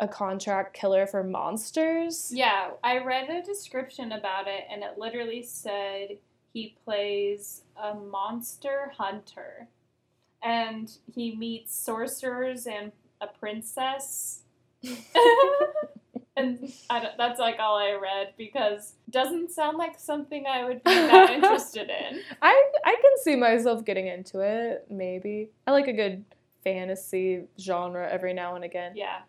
a 0.00 0.08
contract 0.08 0.74
killer 0.74 1.06
for 1.06 1.22
monsters. 1.22 2.32
Yeah, 2.34 2.70
I 2.82 2.98
read 2.98 3.28
a 3.28 3.42
description 3.42 4.12
about 4.12 4.48
it, 4.48 4.64
and 4.70 4.82
it 4.82 4.98
literally 4.98 5.42
said 5.42 6.18
he 6.52 6.74
plays 6.84 7.62
a 7.80 7.94
monster 7.94 8.92
hunter, 8.96 9.68
and 10.42 10.90
he 11.14 11.36
meets 11.36 11.74
sorcerers 11.74 12.66
and 12.66 12.92
a 13.20 13.26
princess. 13.26 14.42
and 16.36 16.72
that's 16.88 17.38
like 17.38 17.58
all 17.58 17.76
I 17.76 17.92
read 17.92 18.32
because 18.38 18.94
doesn't 19.10 19.50
sound 19.50 19.76
like 19.76 19.98
something 20.00 20.46
I 20.46 20.64
would 20.64 20.82
be 20.82 20.94
that 20.94 21.30
interested 21.34 21.90
in. 21.90 22.20
I 22.40 22.70
I 22.84 22.94
can 22.94 23.12
see 23.22 23.36
myself 23.36 23.84
getting 23.84 24.06
into 24.06 24.40
it, 24.40 24.86
maybe. 24.88 25.50
I 25.66 25.72
like 25.72 25.88
a 25.88 25.92
good 25.92 26.24
fantasy 26.64 27.42
genre 27.58 28.08
every 28.10 28.32
now 28.32 28.54
and 28.54 28.64
again. 28.64 28.92
Yeah, 28.96 29.20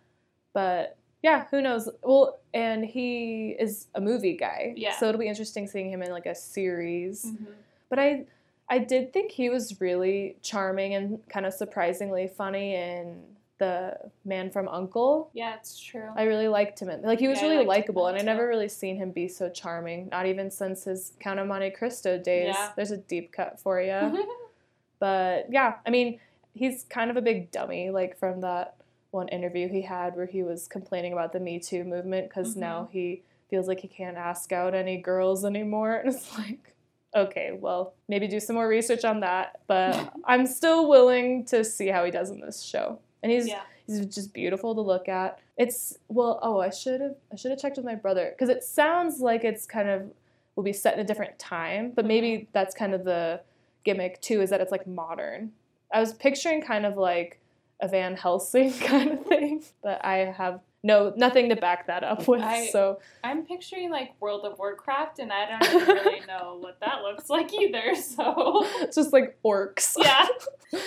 But 0.54 0.98
yeah, 1.24 1.46
who 1.52 1.62
knows? 1.62 1.90
Well, 2.04 2.40
and 2.54 2.84
he 2.86 3.56
is 3.60 3.88
a 3.96 4.02
movie 4.02 4.36
guy. 4.36 4.74
Yeah. 4.76 4.94
So 4.98 5.08
it'll 5.10 5.20
be 5.20 5.28
interesting 5.28 5.68
seeing 5.68 5.90
him 5.92 6.02
in 6.02 6.12
like 6.12 6.26
a 6.26 6.36
series. 6.36 7.26
Mhm. 7.26 7.46
But 7.90 8.00
I 8.00 8.26
I 8.70 8.80
did 8.80 9.12
think 9.12 9.32
he 9.32 9.50
was 9.50 9.82
really 9.82 10.38
charming 10.42 10.94
and 10.96 11.20
kind 11.28 11.46
of 11.46 11.54
surprisingly 11.54 12.28
funny 12.28 12.76
in 12.76 13.22
the 13.58 13.96
Man 14.26 14.50
from 14.50 14.68
Uncle. 14.70 15.30
yeah, 15.34 15.54
it's 15.56 15.78
true. 15.80 16.10
I 16.16 16.24
really 16.24 16.48
liked 16.48 16.82
him. 16.82 16.90
in- 16.90 17.04
Like 17.04 17.20
he 17.20 17.28
was 17.28 17.40
Yeah, 17.42 17.50
really 17.50 17.66
likable, 17.66 18.08
and 18.08 18.18
I 18.18 18.22
never 18.24 18.48
really 18.48 18.70
seen 18.70 18.96
him 18.98 19.12
be 19.12 19.28
so 19.28 19.50
charming. 19.50 20.08
Not 20.10 20.26
even 20.26 20.50
since 20.50 20.86
his 20.86 21.14
Count 21.20 21.40
of 21.40 21.46
Monte 21.48 21.70
Cristo 21.72 22.18
days. 22.18 22.56
Yeah. 22.58 22.72
There's 22.76 22.90
a 22.92 22.98
deep 22.98 23.32
cut 23.32 23.60
for 23.60 23.80
you. 23.80 24.26
but 25.00 25.46
yeah, 25.52 25.76
I 25.86 25.90
mean, 25.92 26.20
he's 26.54 26.86
kind 26.90 27.12
of 27.12 27.18
a 27.18 27.22
big 27.22 27.52
dummy. 27.52 27.90
Like 27.92 28.18
from 28.18 28.42
that 28.42 28.76
one 29.12 29.28
interview 29.28 29.68
he 29.70 29.82
had 29.82 30.16
where 30.16 30.26
he 30.26 30.42
was 30.44 30.68
complaining 30.68 31.14
about 31.14 31.34
the 31.34 31.40
Me 31.40 31.60
Too 31.60 31.84
movement 31.84 32.30
because 32.30 32.56
Mhm. 32.56 32.60
now 32.60 32.90
he 32.92 33.24
feels 33.50 33.68
like 33.68 33.82
he 33.82 33.88
can't 33.88 34.18
ask 34.18 34.52
out 34.52 34.74
any 34.74 34.98
girls 34.98 35.46
anymore, 35.46 35.94
and 36.04 36.14
it's 36.14 36.38
like. 36.38 36.74
Okay, 37.14 37.52
well, 37.60 37.94
maybe 38.08 38.26
do 38.26 38.40
some 38.40 38.56
more 38.56 38.70
research 38.70 39.04
on 39.04 39.20
that, 39.20 39.60
but 39.68 40.14
I'm 40.24 40.48
still 40.48 40.88
willing 40.88 41.44
to 41.48 41.66
see 41.66 41.88
how 41.88 42.06
he 42.06 42.12
does 42.12 42.30
in 42.30 42.40
this 42.40 42.62
show. 42.62 43.00
And 43.22 43.30
he's 43.30 43.50
yeah, 43.50 43.64
He's 43.86 44.06
just 44.06 44.34
beautiful 44.34 44.74
to 44.76 44.80
look 44.80 45.10
at. 45.10 45.38
It's 45.58 45.98
well, 46.08 46.40
oh, 46.42 46.62
I 46.62 46.70
should 46.70 47.02
have 47.02 47.16
I 47.30 47.36
should 47.36 47.52
have 47.52 47.60
checked 47.60 47.76
with 47.76 47.86
my 47.86 47.96
brother 47.96 48.30
because 48.34 48.48
it 48.48 48.64
sounds 48.64 49.20
like 49.20 49.44
it's 49.44 49.66
kind 49.66 49.90
of 49.90 50.10
will 50.56 50.64
be 50.64 50.72
set 50.72 50.94
in 50.94 51.02
a 51.02 51.04
different 51.04 51.38
time, 51.38 51.92
but 51.94 52.06
maybe 52.06 52.48
that's 52.54 52.74
kind 52.74 52.94
of 52.94 53.04
the 53.04 53.42
gimmick 53.84 54.22
too 54.22 54.42
is 54.42 54.50
that 54.50 54.62
it's 54.62 54.72
like 54.72 54.88
modern. 54.88 55.52
I 55.94 56.00
was 56.00 56.14
picturing 56.14 56.62
kind 56.62 56.86
of 56.86 56.96
like 56.96 57.41
a 57.82 57.88
Van 57.88 58.16
Helsing 58.16 58.72
kind 58.80 59.12
of 59.12 59.26
thing, 59.26 59.64
but 59.84 60.04
I 60.06 60.34
have 60.38 60.62
no 60.84 61.14
nothing 61.16 61.50
to 61.50 61.56
back 61.56 61.88
that 61.88 62.04
up 62.04 62.28
with. 62.28 62.42
I- 62.42 62.68
so 62.68 63.00
I'm 63.24 63.46
picturing 63.46 63.90
like 63.92 64.14
World 64.20 64.46
of 64.46 64.58
Warcraft, 64.58 65.20
and 65.20 65.32
I 65.32 65.46
don't 65.60 65.82
even 65.84 65.96
really 65.96 66.20
know 66.28 66.58
what 66.60 66.80
that 66.80 67.02
looks 67.04 67.30
like 67.30 67.54
either. 67.54 67.94
So 67.96 68.66
it's 68.82 68.96
just 68.96 69.14
like 69.14 69.38
orcs. 69.44 69.96
yeah. 70.00 70.28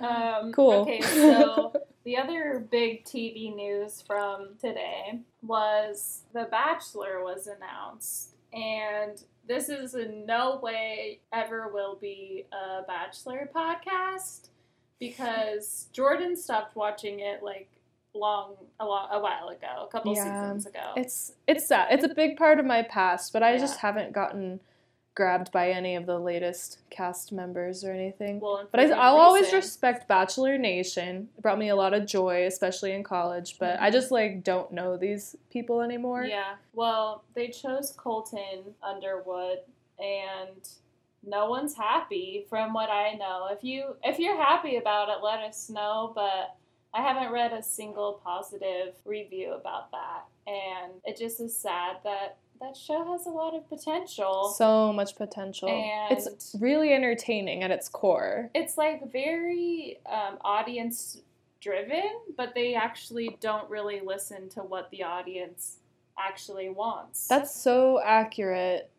Um, 0.00 0.52
Cool. 0.52 0.72
Okay, 0.82 1.00
so 1.00 1.72
the 2.04 2.16
other 2.18 2.64
big 2.70 3.04
TV 3.04 3.52
news 3.54 4.00
from 4.06 4.50
today 4.60 5.18
was 5.42 6.22
The 6.32 6.44
Bachelor 6.50 7.24
was 7.24 7.48
announced, 7.48 8.36
and 8.52 9.20
this 9.48 9.68
is 9.68 9.96
in 9.96 10.24
no 10.24 10.60
way 10.62 11.18
ever 11.32 11.68
will 11.72 11.96
be 11.96 12.46
a 12.52 12.82
Bachelor 12.86 13.50
podcast 13.52 14.50
because 15.00 15.88
Jordan 15.92 16.36
stopped 16.36 16.76
watching 16.76 17.20
it 17.20 17.42
like 17.42 17.68
long 18.14 18.54
a, 18.80 18.84
long, 18.86 19.08
a 19.12 19.20
while 19.20 19.48
ago, 19.48 19.84
a 19.84 19.88
couple 19.88 20.14
Yeah. 20.14 20.24
seasons 20.24 20.66
ago. 20.66 20.92
It's 20.96 21.32
it's 21.46 21.66
sad. 21.66 21.88
It's 21.92 22.04
a 22.04 22.08
big 22.14 22.36
part 22.36 22.58
of 22.58 22.66
my 22.66 22.82
past, 22.82 23.32
but 23.32 23.42
I 23.42 23.52
Yeah. 23.52 23.58
just 23.58 23.78
haven't 23.80 24.12
gotten 24.12 24.60
grabbed 25.14 25.50
by 25.50 25.70
any 25.70 25.96
of 25.96 26.06
the 26.06 26.16
latest 26.18 26.78
cast 26.90 27.32
members 27.32 27.84
or 27.84 27.90
anything. 27.92 28.38
well, 28.38 28.68
But 28.70 28.78
I, 28.78 28.84
I'll 28.90 29.16
always 29.16 29.52
respect 29.52 30.06
Bachelor 30.06 30.56
Nation. 30.58 31.28
It 31.36 31.42
brought 31.42 31.58
me 31.58 31.70
a 31.70 31.74
lot 31.76 31.92
of 31.92 32.06
joy, 32.06 32.46
especially 32.46 32.92
in 32.92 33.02
college. 33.02 33.58
But 33.58 33.80
I 33.80 33.88
Mhm. 33.90 33.92
just 33.92 34.10
like 34.12 34.44
don't 34.44 34.70
know 34.70 34.96
these 34.96 35.34
people 35.50 35.80
anymore. 35.80 36.22
Yeah. 36.22 36.54
Well, 36.72 37.24
they 37.34 37.48
chose 37.48 37.90
Colton 37.92 38.76
Underwood 38.80 39.58
and 39.98 40.68
no 41.24 41.48
one's 41.48 41.74
happy 41.74 42.46
from 42.48 42.72
what 42.72 42.90
I 42.90 43.14
know. 43.14 43.48
If 43.50 43.64
you 43.64 43.96
if 44.02 44.18
you're 44.18 44.36
happy 44.36 44.76
about 44.76 45.08
it, 45.08 45.22
let 45.22 45.40
us 45.40 45.68
know, 45.68 46.12
but 46.14 46.56
I 46.94 47.02
haven't 47.02 47.32
read 47.32 47.52
a 47.52 47.62
single 47.62 48.20
positive 48.24 48.94
review 49.04 49.52
about 49.52 49.90
that. 49.90 50.24
And 50.46 50.92
it 51.04 51.18
just 51.18 51.40
is 51.40 51.56
sad 51.56 51.96
that 52.04 52.38
that 52.60 52.76
show 52.76 53.04
has 53.12 53.26
a 53.26 53.30
lot 53.30 53.54
of 53.54 53.68
potential. 53.68 54.52
So 54.56 54.92
much 54.92 55.16
potential. 55.16 55.68
And 55.68 56.18
it's 56.18 56.56
really 56.58 56.92
entertaining 56.92 57.62
at 57.62 57.70
its 57.70 57.88
core. 57.88 58.50
it's 58.54 58.76
like 58.76 59.12
very 59.12 59.98
um, 60.10 60.38
audience 60.42 61.20
driven, 61.60 62.10
but 62.36 62.54
they 62.54 62.74
actually 62.74 63.36
don't 63.40 63.68
really 63.70 64.00
listen 64.04 64.48
to 64.50 64.60
what 64.60 64.90
the 64.90 65.02
audience 65.02 65.78
actually 66.18 66.68
wants. 66.68 67.28
That's 67.28 67.54
so 67.54 68.00
accurate. 68.04 68.90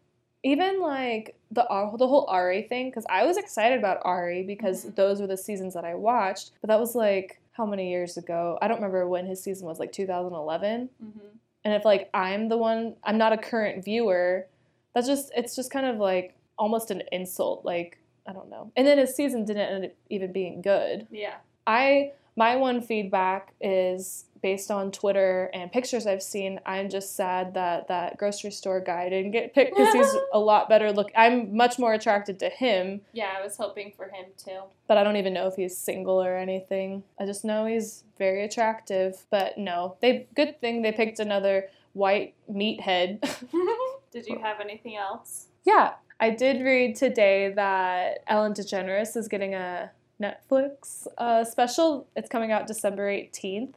Even 0.44 0.80
like 0.80 1.36
the 1.52 1.64
the 1.98 2.08
whole 2.08 2.30
Arie 2.32 2.62
thing, 2.64 2.90
because 2.90 3.06
I 3.10 3.26
was 3.26 3.38
excited 3.38 3.78
about 3.80 4.02
Arie 4.06 4.44
because 4.44 4.86
Mhm. 4.86 4.96
those 4.96 5.20
were 5.20 5.28
the 5.28 5.38
seasons 5.38 5.74
that 5.74 5.84
I 5.86 5.96
watched. 5.96 6.52
But 6.62 6.68
that 6.70 6.80
was 6.80 6.96
like 6.96 7.40
how 7.52 7.66
many 7.66 7.90
years 7.90 8.16
ago? 8.16 8.58
I 8.62 8.68
don't 8.70 8.78
remember 8.78 9.06
when 9.08 9.26
his 9.26 9.44
season 9.44 9.68
was, 9.68 9.80
like 9.80 9.92
2011. 9.92 10.90
hmm 11.02 11.20
and 11.66 11.74
if 11.74 11.84
like 11.84 12.10
i'm 12.14 12.48
the 12.48 12.58
one 12.58 12.96
i'm 13.04 13.18
not 13.18 13.34
a 13.34 13.38
current 13.38 13.84
viewer 13.84 14.48
that's 14.96 15.06
just 15.08 15.30
it's 15.36 15.58
just 15.58 15.70
kind 15.70 15.86
of 15.86 15.98
like 15.98 16.34
almost 16.58 16.90
an 16.90 17.04
insult 17.12 17.66
like 17.66 17.98
i 18.26 18.32
don't 18.32 18.50
know 18.50 18.72
and 18.78 18.88
then 18.88 18.98
his 18.98 19.14
season 19.14 19.44
didn't 19.44 19.68
end 19.70 19.84
up 19.84 19.92
even 20.10 20.32
being 20.32 20.62
good 20.62 21.06
Yeah. 21.12 21.36
i 21.68 22.14
my 22.44 22.56
one 22.56 22.80
feedback 22.82 23.54
is 23.62 24.26
based 24.42 24.72
on 24.72 24.90
twitter 24.92 25.50
and 25.54 25.70
pictures 25.78 26.08
i've 26.08 26.24
seen 26.24 26.60
i'm 26.66 26.88
just 26.90 27.16
sad 27.16 27.54
that 27.54 27.88
that 27.90 28.16
grocery 28.18 28.52
store 28.52 28.80
guy 28.80 29.10
didn't 29.10 29.32
get 29.32 29.54
picked 29.54 29.76
because 29.76 29.94
he's 29.94 30.16
a 30.34 30.40
lot 30.40 30.70
better 30.70 30.92
look 30.94 31.12
i'm 31.24 31.54
much 31.64 31.78
more 31.78 31.94
attracted 31.94 32.40
to 32.40 32.48
him 32.50 33.02
Yeah, 33.12 33.32
I 33.38 33.44
was 33.44 33.58
hoping 33.58 33.92
for 33.98 34.06
him 34.06 34.26
too. 34.38 34.62
but 34.88 34.98
i 34.98 35.04
don't 35.04 35.18
even 35.18 35.34
know 35.34 35.48
if 35.48 35.56
he's 35.56 35.78
single 35.78 36.24
or 36.24 36.38
anything 36.38 37.04
i 37.20 37.26
just 37.26 37.44
know 37.44 37.66
he's 37.66 38.06
very 38.18 38.44
attractive 38.46 39.26
but 39.30 39.58
no 39.58 39.98
they 40.02 40.28
good 40.36 40.60
thing 40.62 40.82
they 40.84 40.94
picked 40.94 41.20
another 41.20 41.68
white 41.94 42.34
meathead 42.50 43.20
Did 44.12 44.26
you 44.28 44.40
have 44.48 44.60
anything 44.60 44.96
else? 44.96 45.48
Yeah, 45.66 45.94
I 46.20 46.32
did 46.32 46.64
read 46.64 46.96
today 46.96 47.52
that 47.56 48.20
Ellen 48.28 48.54
DeGeneres 48.54 49.16
is 49.16 49.28
getting 49.28 49.54
a 49.54 49.92
Netflix 50.22 51.08
uh, 51.18 51.44
special. 51.44 52.08
It's 52.16 52.30
coming 52.30 52.52
out 52.52 52.68
December 52.68 53.08
18th. 53.12 53.74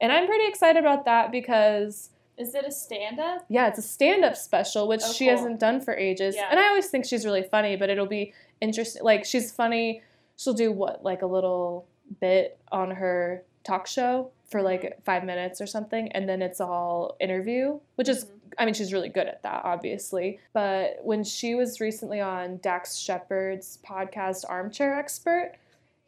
And 0.00 0.10
I'm 0.12 0.26
pretty 0.26 0.46
excited 0.46 0.80
about 0.80 1.04
that 1.04 1.30
because, 1.30 2.10
Is 2.36 2.54
it 2.54 2.64
a 2.66 2.70
stand 2.72 3.20
up? 3.20 3.44
yeah, 3.48 3.68
it's 3.68 3.78
a 3.78 3.82
stand 3.82 4.24
up 4.24 4.36
special, 4.36 4.88
which 4.88 5.02
Oh, 5.04 5.12
she 5.12 5.26
cool. 5.26 5.36
hasn't 5.36 5.60
done 5.60 5.80
for 5.80 5.94
ages. 5.94 6.34
Yeah. 6.36 6.48
And 6.50 6.58
I 6.58 6.68
always 6.68 6.88
think 6.88 7.04
she's 7.04 7.24
really 7.24 7.42
funny, 7.44 7.76
but 7.76 7.88
it'll 7.90 8.06
be 8.06 8.32
interesting. 8.60 9.02
Like, 9.04 9.24
she's 9.24 9.52
funny. 9.52 10.02
She'll 10.36 10.54
do 10.54 10.72
what, 10.72 11.04
like 11.04 11.22
a 11.22 11.26
little 11.26 11.86
bit 12.20 12.58
on 12.72 12.90
her 12.92 13.44
talk 13.64 13.86
show 13.86 14.30
for 14.50 14.60
like 14.60 14.98
five 15.04 15.24
minutes 15.24 15.60
or 15.60 15.66
something. 15.66 16.10
And 16.12 16.28
then 16.28 16.42
it's 16.42 16.60
all 16.60 17.16
interview, 17.20 17.78
which 17.94 18.08
is 18.08 18.24
Mhm. 18.24 18.28
I 18.58 18.64
mean, 18.66 18.74
she's 18.74 18.92
really 18.92 19.08
good 19.08 19.28
at 19.28 19.42
that, 19.44 19.62
obviously. 19.64 20.38
But 20.52 20.98
when 21.02 21.24
she 21.24 21.54
was 21.54 21.80
recently 21.80 22.20
on 22.20 22.58
Dax 22.58 22.96
Shepard's 22.98 23.78
podcast, 23.86 24.44
Armchair 24.48 24.98
Expert, 24.98 25.52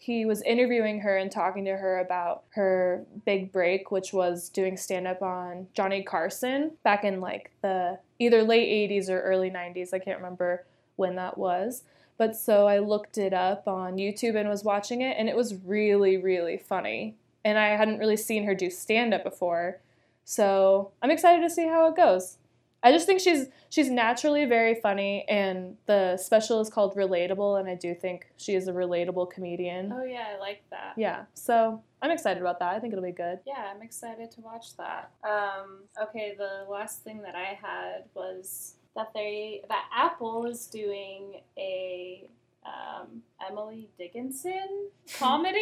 he 0.05 0.27
was 0.27 0.43
interviewing 0.43 1.01
her 1.01 1.17
and 1.17 1.33
talking 1.33 1.65
to 1.65 1.79
her 1.79 1.99
about 1.99 2.43
her 2.51 3.07
big 3.25 3.51
break, 3.51 3.91
which 3.91 4.13
was 4.13 4.51
doing 4.51 4.77
stand 4.77 5.07
up 5.07 5.23
on 5.23 5.67
Johnny 5.73 6.03
Carson 6.03 6.73
back 6.83 7.05
in 7.05 7.23
like 7.23 7.53
the 7.63 7.99
either 8.19 8.43
late 8.43 8.91
80s 8.91 9.09
or 9.09 9.23
early 9.23 9.51
90s. 9.51 9.95
I 9.95 9.99
can't 9.99 10.19
remember 10.19 10.67
when 10.97 11.17
that 11.17 11.39
was. 11.39 11.85
But 12.19 12.37
so 12.37 12.67
I 12.67 12.81
looked 12.81 13.17
it 13.17 13.33
up 13.33 13.67
on 13.67 13.97
YouTube 13.97 14.37
and 14.37 14.47
was 14.47 14.63
watching 14.63 15.01
it, 15.01 15.17
and 15.19 15.27
it 15.27 15.37
was 15.37 15.55
really, 15.65 16.19
really 16.19 16.59
funny. 16.59 17.15
And 17.43 17.59
I 17.59 17.69
hadn't 17.69 17.99
really 17.99 18.19
seen 18.19 18.45
her 18.45 18.55
do 18.55 18.69
stand 18.69 19.15
up 19.15 19.25
before. 19.25 19.81
So 20.27 20.91
I'm 21.01 21.11
excited 21.11 21.41
to 21.41 21.49
see 21.49 21.67
how 21.67 21.89
it 21.89 21.97
goes. 21.97 22.37
I 22.85 22.93
just 22.93 23.07
think 23.07 23.19
she's 23.19 23.47
she's 23.71 23.89
naturally 23.91 24.45
very 24.45 24.75
funny, 24.75 25.25
and 25.27 25.79
the 25.87 26.19
special 26.19 26.61
is 26.61 26.69
called 26.69 26.95
Relatable, 26.95 27.59
and 27.59 27.67
I 27.67 27.75
do 27.75 27.95
think 27.95 28.27
she 28.37 28.55
is 28.55 28.69
a 28.69 28.73
relatable 28.73 29.31
comedian. 29.31 29.91
Oh 29.91 30.05
yeah, 30.05 30.27
I 30.37 30.39
like 30.39 30.63
that. 30.71 30.93
Yeah, 30.99 31.25
so 31.33 31.83
I'm 32.03 32.11
excited 32.11 32.43
about 32.43 32.59
that. 32.59 32.75
I 32.75 32.81
think 32.81 32.93
it'll 32.93 33.05
be 33.05 33.11
good. 33.11 33.41
Yeah, 33.47 33.73
I'm 33.75 33.81
excited 33.81 34.31
to 34.33 34.43
watch 34.43 34.77
that. 34.77 35.11
Um, 35.27 35.85
okay, 36.01 36.35
the 36.37 36.71
last 36.71 37.03
thing 37.03 37.23
that 37.23 37.35
I 37.35 37.59
had 37.61 38.05
was 38.15 38.75
that 38.95 39.13
they 39.15 39.63
that 39.71 39.87
Apple 39.97 40.45
is 40.45 40.67
doing 40.67 41.41
a 41.57 42.29
um, 42.67 43.23
Emily 43.49 43.89
Dickinson 43.99 44.91
comedy. 45.19 45.59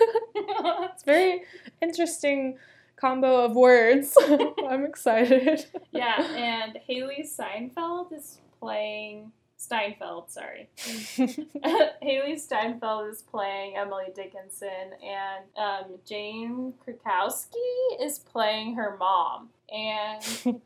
it's 0.00 1.04
very 1.04 1.42
interesting 1.80 2.58
combo 2.96 3.44
of 3.44 3.54
words. 3.54 4.16
I'm 4.68 4.84
excited. 4.84 5.66
yeah, 5.92 6.22
and 6.34 6.78
Hailee 6.88 7.26
Steinfeld 7.26 8.12
is 8.12 8.38
playing 8.58 9.32
Steinfeld, 9.58 10.30
sorry. 10.30 10.68
Hailee 10.76 12.38
Steinfeld 12.38 13.08
is 13.08 13.22
playing 13.22 13.76
Emily 13.76 14.06
Dickinson, 14.14 14.92
and 15.02 15.44
um, 15.56 15.98
Jane 16.06 16.74
Krakowski 16.86 18.00
is 18.00 18.18
playing 18.18 18.74
her 18.74 18.96
mom. 18.98 19.48
And 19.72 20.22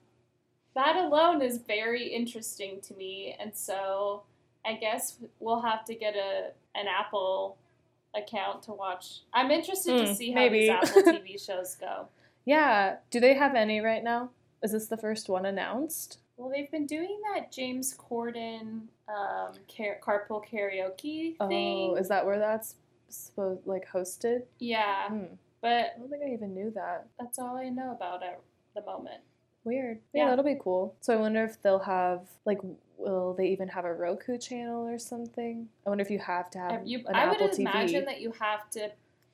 that 0.75 0.97
alone 0.97 1.43
is 1.43 1.59
very 1.59 2.07
interesting 2.09 2.81
to 2.83 2.95
me. 2.95 3.37
And 3.41 3.53
so 3.57 4.23
I 4.65 4.75
guess 4.75 5.17
we'll 5.39 5.63
have 5.63 5.85
to 5.87 5.95
get 5.95 6.15
a 6.17 6.51
an 6.75 6.87
Apple 6.87 7.57
account 8.15 8.63
to 8.65 8.73
watch. 8.73 9.21
I'm 9.33 9.51
interested 9.51 9.97
to 9.99 10.05
Mm, 10.13 10.17
see 10.17 10.31
how 10.33 10.41
maybe. 10.41 10.61
these 10.61 10.71
Apple 10.71 11.03
TV 11.03 11.45
shows 11.45 11.75
go. 11.77 12.09
Yeah, 12.44 12.97
do 13.11 13.20
they 13.20 13.35
have 13.35 13.54
any 13.54 13.80
right 13.80 14.02
now? 14.02 14.30
Is 14.62 14.73
this 14.73 14.87
the 14.88 14.97
first 14.97 15.28
one 15.28 15.47
announced? 15.47 16.18
Well, 16.37 16.50
they've 16.50 16.70
been 16.70 16.87
doing 16.87 17.20
that 17.35 17.52
James 17.52 17.94
Corden 17.97 18.82
um, 19.09 19.52
car- 19.75 19.99
carpool 20.02 20.42
karaoke 20.47 21.37
thing. 21.49 21.90
Oh, 21.90 21.94
is 21.97 22.09
that 22.09 22.25
where 22.25 22.38
that's 22.38 22.76
supposed 23.09 23.66
like 23.66 23.87
hosted? 23.88 24.42
yeah, 24.59 25.09
Hmm. 25.09 25.25
but 25.61 25.92
I 25.94 25.99
don't 25.99 26.09
think 26.11 26.23
I 26.25 26.32
even 26.32 26.54
knew 26.54 26.70
that. 26.75 27.06
that's 27.18 27.38
all 27.38 27.56
I 27.56 27.68
know 27.68 27.92
about 27.92 28.23
at 28.23 28.40
the 28.75 28.82
moment. 28.82 29.20
Weird. 29.64 30.00
Yeah, 30.14 30.25
Yeah. 30.25 30.30
that'll 30.30 30.44
be 30.44 30.59
cool. 30.59 30.94
So 31.00 31.12
I 31.12 31.20
wonder 31.20 31.44
if 31.44 31.61
they'll 31.61 31.80
have 31.80 32.28
like, 32.47 32.61
will 32.97 33.35
they 33.35 33.49
even 33.49 33.68
have 33.68 33.85
a 33.85 33.92
Roku 33.92 34.38
channel 34.38 34.87
or 34.87 34.99
something? 34.99 35.68
I 35.87 35.90
wonder 35.90 36.02
if 36.02 36.11
you 36.11 36.18
have 36.20 36.49
to 36.50 36.59
have 36.59 36.87
you, 36.87 37.00
an 37.06 37.14
I 37.14 37.25
Apple 37.25 37.47
would 37.49 37.56
TV. 37.56 37.61
imagine 37.61 38.04
that 38.06 38.20
you 38.23 38.32
have 38.40 38.70
to 38.70 38.90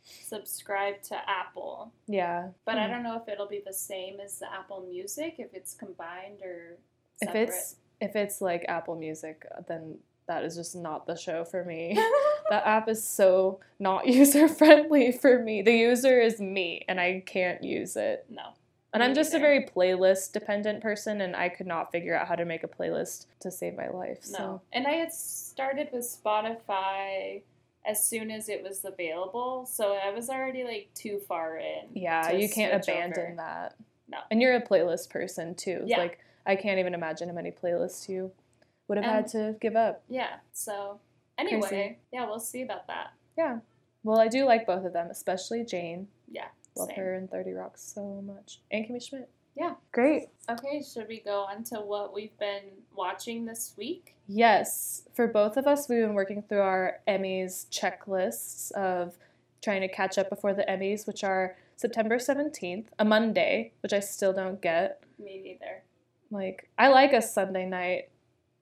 subscribe 0.06 1.02
to 1.02 1.16
Apple, 1.28 1.92
yeah, 2.06 2.48
but 2.64 2.76
I 2.78 2.86
Hmm. 2.86 2.92
don't 2.92 3.02
know 3.02 3.16
if 3.20 3.28
it'll 3.28 3.48
be 3.48 3.62
the 3.64 3.72
same 3.72 4.20
as 4.20 4.38
the 4.38 4.52
Apple 4.52 4.80
Music 4.88 5.34
if 5.38 5.52
it's 5.54 5.74
combined 5.74 6.42
or 6.42 6.78
separate. 7.22 7.42
If 7.42 7.48
it's 7.48 7.76
if 8.00 8.16
it's 8.16 8.40
like 8.40 8.64
Apple 8.68 8.94
Music, 8.96 9.46
then 9.68 9.98
that 10.28 10.44
is 10.44 10.54
just 10.56 10.74
not 10.76 11.06
the 11.06 11.16
show 11.16 11.44
for 11.44 11.64
me. 11.64 11.94
that 12.50 12.66
app 12.66 12.88
is 12.88 13.02
so 13.06 13.60
not 13.78 14.06
user 14.20 14.48
friendly 14.48 15.12
for 15.12 15.38
me. 15.38 15.62
The 15.62 15.72
user 15.76 16.20
is 16.20 16.40
me, 16.40 16.84
and 16.88 17.00
I 17.00 17.22
can't 17.26 17.62
use 17.62 17.96
it. 17.96 18.26
no. 18.28 18.50
And 18.92 19.02
I'm 19.02 19.12
just 19.14 19.34
a 19.34 19.38
very 19.38 19.66
playlist 19.66 20.32
dependent 20.32 20.80
person, 20.82 21.20
and 21.20 21.36
I 21.36 21.50
could 21.50 21.66
not 21.66 21.92
figure 21.92 22.16
out 22.16 22.28
how 22.28 22.34
to 22.34 22.46
make 22.46 22.64
a 22.64 22.68
playlist 22.68 23.26
to 23.40 23.50
save 23.50 23.76
my 23.76 23.88
life. 23.88 24.24
No. 24.30 24.62
And 24.72 24.86
I 24.86 24.92
had 24.92 25.12
started 25.12 25.90
with 25.92 26.02
Spotify 26.04 27.42
as 27.86 28.04
soon 28.04 28.30
as 28.30 28.48
it 28.48 28.62
was 28.62 28.84
available, 28.84 29.66
so 29.66 29.94
I 29.94 30.10
was 30.10 30.28
already 30.28 30.64
like 30.64 30.90
too 30.94 31.20
far 31.28 31.58
in. 31.58 31.88
yeah, 31.94 32.32
you 32.32 32.48
can't 32.48 32.74
abandon 32.82 33.24
over. 33.24 33.34
that. 33.36 33.76
No. 34.08 34.18
And 34.30 34.40
you're 34.40 34.54
a 34.54 34.62
playlist 34.62 35.10
person 35.10 35.54
too. 35.54 35.82
Yeah. 35.86 35.98
Like 35.98 36.18
I 36.46 36.56
can't 36.56 36.78
even 36.78 36.94
imagine 36.94 37.28
how 37.28 37.34
many 37.34 37.50
playlists 37.50 38.08
you 38.08 38.30
would 38.88 38.98
have 38.98 39.04
had 39.04 39.24
um, 39.24 39.30
to 39.30 39.56
give 39.60 39.76
up. 39.76 40.02
Yeah. 40.08 40.36
So 40.52 41.00
anyway, 41.38 41.68
Crazy. 41.68 41.98
yeah, 42.12 42.26
we'll 42.26 42.40
see 42.40 42.62
about 42.62 42.86
that. 42.86 43.12
Yeah. 43.36 43.58
Well, 44.02 44.20
I 44.20 44.28
do 44.28 44.44
like 44.44 44.66
both 44.66 44.84
of 44.84 44.92
them, 44.92 45.08
especially 45.10 45.64
Jane. 45.64 46.08
Yeah. 46.30 46.46
Love 46.76 46.88
same. 46.88 46.96
her 46.96 47.14
in 47.14 47.28
30 47.28 47.52
Rock 47.52 47.72
so 47.76 48.22
much. 48.24 48.60
And 48.70 48.84
Kimmy 48.84 49.02
Schmidt. 49.02 49.28
Yeah. 49.56 49.74
Great. 49.92 50.28
Okay, 50.50 50.82
should 50.82 51.08
we 51.08 51.20
go 51.20 51.44
on 51.44 51.64
to 51.64 51.76
what 51.76 52.12
we've 52.14 52.36
been 52.38 52.64
watching 52.94 53.46
this 53.46 53.72
week? 53.76 54.14
Yes. 54.26 55.02
For 55.14 55.26
both 55.26 55.56
of 55.56 55.66
us, 55.66 55.88
we've 55.88 56.00
been 56.00 56.14
working 56.14 56.42
through 56.42 56.60
our 56.60 57.00
Emmys 57.08 57.66
checklists 57.70 58.70
of 58.72 59.16
trying 59.62 59.80
to 59.80 59.88
catch 59.88 60.18
up 60.18 60.28
before 60.28 60.52
the 60.52 60.64
Emmys, 60.64 61.06
which 61.06 61.24
are 61.24 61.56
September 61.76 62.16
17th, 62.18 62.86
a 62.98 63.04
Monday, 63.04 63.72
which 63.80 63.92
I 63.92 64.00
still 64.00 64.32
don't 64.32 64.60
get. 64.60 65.02
Me 65.18 65.40
neither. 65.42 65.82
Like, 66.30 66.68
I 66.78 66.88
like 66.88 67.12
a 67.12 67.22
Sunday 67.22 67.66
night 67.66 68.10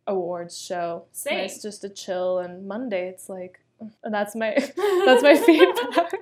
awards 0.06 0.58
show. 0.58 1.04
It's 1.10 1.22
Same. 1.22 1.38
nice 1.38 1.62
just 1.62 1.80
to 1.82 1.88
chill, 1.88 2.38
and 2.38 2.68
Monday, 2.68 3.08
it's 3.08 3.28
like, 3.28 3.60
and 4.02 4.14
that's 4.14 4.36
my 4.36 4.54
that's 5.04 5.22
my 5.22 5.36
feedback. 5.36 6.12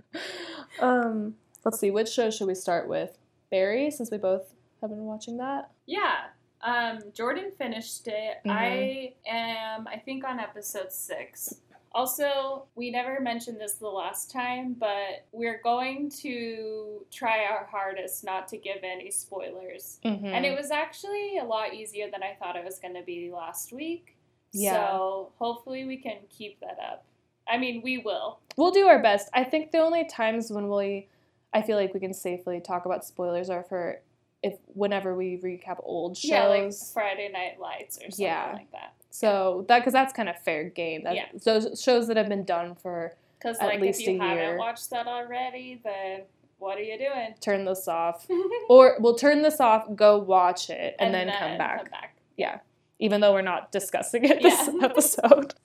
um, 0.80 1.34
let's 1.64 1.78
see, 1.78 1.90
which 1.90 2.08
show 2.08 2.30
should 2.30 2.46
we 2.46 2.54
start 2.54 2.88
with? 2.88 3.18
Barry, 3.50 3.90
since 3.90 4.10
we 4.10 4.18
both 4.18 4.52
have 4.80 4.90
been 4.90 5.04
watching 5.04 5.36
that. 5.38 5.70
Yeah. 5.86 6.26
Um, 6.62 7.00
Jordan 7.12 7.50
finished 7.56 8.08
it. 8.08 8.38
Mhm. 8.44 8.50
I 8.50 9.14
am, 9.26 9.86
I 9.86 9.98
think, 9.98 10.24
on 10.24 10.40
episode 10.40 10.92
six. 10.92 11.60
Also, 11.92 12.66
we 12.74 12.90
never 12.90 13.20
mentioned 13.20 13.58
this 13.58 13.74
the 13.74 13.88
last 13.88 14.30
time, 14.30 14.74
but 14.78 15.24
we're 15.32 15.60
going 15.62 16.10
to 16.10 17.06
try 17.10 17.44
our 17.46 17.64
hardest 17.64 18.22
not 18.22 18.46
to 18.48 18.58
give 18.58 18.78
any 18.82 19.10
spoilers. 19.10 19.98
Mm-hmm. 20.04 20.26
And 20.26 20.44
it 20.44 20.54
was 20.54 20.70
actually 20.70 21.38
a 21.38 21.44
lot 21.44 21.72
easier 21.72 22.10
than 22.10 22.22
I 22.22 22.34
thought 22.38 22.54
it 22.56 22.64
was 22.64 22.78
going 22.78 22.94
to 22.94 23.02
be 23.02 23.30
last 23.32 23.72
week. 23.72 24.16
Yeah. 24.52 24.72
So 24.74 25.32
hopefully 25.38 25.86
we 25.86 25.96
can 25.96 26.18
keep 26.28 26.60
that 26.60 26.78
up. 26.86 27.04
I 27.48 27.56
mean, 27.56 27.80
we 27.82 27.98
will. 27.98 28.40
We'll 28.58 28.72
do 28.72 28.86
our 28.88 29.00
best. 29.00 29.30
I 29.32 29.44
think 29.44 29.70
the 29.70 29.78
only 29.78 30.04
times 30.04 30.50
when 30.50 30.68
we, 30.68 31.08
I 31.52 31.62
feel 31.62 31.76
like 31.76 31.94
we 31.94 32.00
can 32.00 32.12
safely 32.14 32.60
talk 32.60 32.84
about 32.86 33.04
spoilers 33.04 33.48
are 33.50 33.62
for 33.64 34.00
if 34.42 34.54
whenever 34.66 35.14
we 35.14 35.38
recap 35.42 35.78
old 35.82 36.16
shows. 36.16 36.28
Yeah, 36.30 36.46
like 36.46 36.72
Friday 36.92 37.30
Night 37.32 37.58
Lights 37.58 37.96
or 37.98 38.10
something 38.10 38.26
Yeah. 38.26 38.50
like 38.52 38.70
that. 38.72 38.92
so 39.10 39.64
that 39.68 39.78
because 39.80 39.92
that's 39.94 40.12
kind 40.12 40.28
of 40.28 40.38
fair 40.42 40.64
game. 40.64 41.04
That, 41.04 41.14
Yeah. 41.14 41.26
Those 41.44 41.80
shows 41.82 42.06
that 42.08 42.16
have 42.16 42.28
been 42.28 42.44
done 42.44 42.74
for 42.74 43.14
Because 43.38 43.58
At 43.58 43.66
like 43.66 43.80
least 43.80 44.00
if 44.02 44.08
you 44.08 44.20
a 44.22 44.26
year. 44.26 44.38
haven't 44.44 44.58
watched 44.58 44.90
that 44.90 45.06
already, 45.06 45.80
then 45.82 46.22
what 46.58 46.78
are 46.78 46.82
you 46.82 46.98
doing? 46.98 47.34
turn 47.40 47.64
this 47.64 47.86
off, 47.88 48.26
or 48.68 48.96
we'll 49.00 49.14
turn 49.16 49.42
this 49.42 49.60
off, 49.60 49.86
go 49.94 50.18
watch 50.18 50.70
it, 50.70 50.96
and, 50.98 51.12
then, 51.14 51.28
come 51.30 51.58
back. 51.58 51.78
Come 51.82 51.90
back. 51.90 52.16
Yeah, 52.36 52.60
even 52.98 53.20
though 53.20 53.32
we're 53.34 53.42
not 53.42 53.72
discussing 53.72 54.24
it 54.24 54.42
this 54.42 54.68
Yeah. 54.68 54.78
episode. 54.84 55.54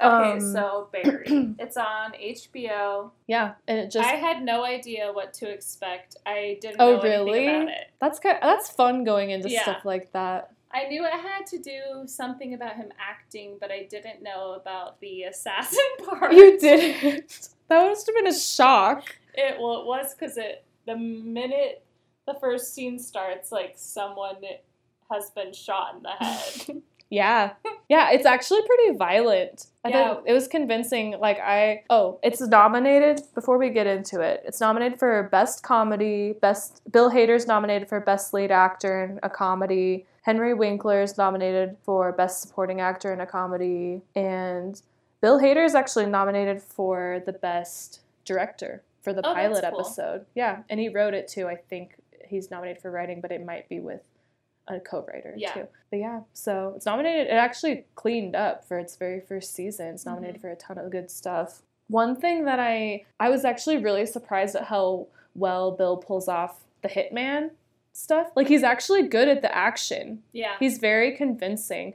Okay, 0.00 0.32
Um, 0.32 0.40
so 0.40 0.88
Barry. 0.92 1.54
it's 1.58 1.76
on 1.76 2.12
HBO. 2.12 3.10
yeah, 3.26 3.54
and 3.66 3.78
it 3.78 3.90
just 3.90 4.08
I 4.08 4.12
had 4.16 4.42
no 4.42 4.64
idea 4.64 5.10
what 5.12 5.32
to 5.34 5.48
expect. 5.50 6.16
I 6.26 6.58
didn't 6.60 6.76
Oh, 6.80 6.96
know 6.96 7.00
anything 7.00 7.26
really? 7.26 7.46
about 7.56 7.68
it. 7.68 7.90
that's 8.00 8.18
kind 8.18 8.38
that's 8.42 8.70
fun 8.70 9.04
going 9.04 9.30
into 9.30 9.48
Yeah. 9.50 9.62
stuff 9.62 9.84
like 9.84 10.12
that. 10.12 10.52
I 10.72 10.86
knew 10.86 11.04
it 11.04 11.10
had 11.12 11.46
to 11.46 11.58
do 11.58 12.06
something 12.06 12.54
about 12.54 12.76
him 12.76 12.92
acting, 13.00 13.56
but 13.60 13.72
I 13.72 13.88
didn't 13.90 14.22
know 14.22 14.52
about 14.52 15.00
the 15.00 15.24
assassin 15.24 15.78
part. 16.08 16.32
You 16.32 16.58
didn't. 16.60 17.48
That 17.68 17.88
must 17.88 18.06
have 18.06 18.14
been 18.14 18.28
a 18.28 18.32
shock. 18.38 19.04
It 19.34 19.56
well, 19.60 19.80
it 19.80 19.86
was 19.86 20.14
because 20.14 20.36
it 20.36 20.64
the 20.86 20.96
minute 20.96 21.84
the 22.26 22.34
first 22.40 22.72
scene 22.74 22.98
starts, 23.00 23.50
like 23.50 23.72
someone 23.76 24.36
has 25.10 25.30
been 25.30 25.52
shot 25.52 25.96
in 25.96 26.02
the 26.04 26.10
head. 26.10 26.82
Yeah. 27.10 27.52
Yeah, 27.88 28.10
it's 28.12 28.24
actually 28.24 28.62
pretty 28.62 28.96
violent. 28.96 29.66
I 29.84 29.88
Yeah. 29.88 30.16
it 30.24 30.32
was 30.32 30.46
convincing. 30.46 31.16
Like 31.18 31.40
I 31.40 31.82
oh, 31.90 32.20
it's 32.22 32.40
nominated 32.40 33.22
before 33.34 33.58
we 33.58 33.70
get 33.70 33.86
into 33.88 34.20
it. 34.20 34.42
It's 34.46 34.60
nominated 34.60 34.98
for 34.98 35.24
best 35.24 35.62
comedy, 35.64 36.34
best 36.40 36.82
Bill 36.90 37.10
Hader's 37.10 37.46
nominated 37.48 37.88
for 37.88 37.98
best 38.00 38.32
lead 38.32 38.52
actor 38.52 39.02
in 39.04 39.20
a 39.24 39.28
comedy. 39.28 40.06
Henry 40.22 40.54
Winkler's 40.54 41.18
nominated 41.18 41.76
for 41.82 42.12
best 42.12 42.42
supporting 42.42 42.80
actor 42.80 43.12
in 43.12 43.20
a 43.20 43.26
comedy 43.26 44.02
and 44.14 44.80
Bill 45.20 45.40
Hader 45.40 45.64
is 45.64 45.74
actually 45.74 46.06
nominated 46.06 46.62
for 46.62 47.22
the 47.26 47.32
best 47.32 48.00
director 48.24 48.82
for 49.02 49.12
the 49.12 49.26
Oh, 49.26 49.34
pilot 49.34 49.64
cool. 49.68 49.80
episode. 49.80 50.26
Yeah, 50.34 50.62
and 50.70 50.78
he 50.78 50.88
wrote 50.88 51.14
it 51.14 51.26
too. 51.26 51.48
I 51.48 51.56
think 51.56 51.96
he's 52.28 52.50
nominated 52.50 52.80
for 52.80 52.90
writing, 52.90 53.20
but 53.20 53.32
it 53.32 53.44
might 53.44 53.68
be 53.68 53.80
with 53.80 54.02
a 54.74 54.80
co-writer 54.80 55.34
Yeah. 55.36 55.52
too. 55.52 55.68
But 55.90 55.98
yeah, 55.98 56.20
so 56.32 56.72
it's 56.76 56.86
nominated. 56.86 57.26
It 57.28 57.30
actually 57.36 57.84
cleaned 57.94 58.34
up 58.36 58.64
for 58.66 58.78
its 58.78 58.96
very 58.96 59.20
first 59.20 59.54
season. 59.54 59.88
It's 59.88 60.04
Mm-hmm. 60.04 60.14
nominated 60.14 60.40
for 60.40 60.50
a 60.50 60.56
ton 60.56 60.78
of 60.78 60.90
good 60.90 61.10
stuff. 61.10 61.62
One 61.88 62.14
thing 62.16 62.44
that 62.44 62.60
I 62.60 63.04
I 63.18 63.28
was 63.30 63.44
actually 63.44 63.78
really 63.78 64.06
surprised 64.06 64.54
at 64.56 64.64
how 64.64 65.08
well 65.34 65.72
Bill 65.72 65.96
pulls 65.96 66.28
off 66.28 66.60
the 66.82 66.88
hitman 66.88 67.50
stuff. 67.92 68.28
Like 68.36 68.46
he's 68.48 68.62
actually 68.62 69.02
good 69.08 69.28
at 69.28 69.42
the 69.42 69.54
action. 69.54 70.22
yeah. 70.32 70.54
He's 70.60 70.78
very 70.78 71.16
convincing, 71.16 71.94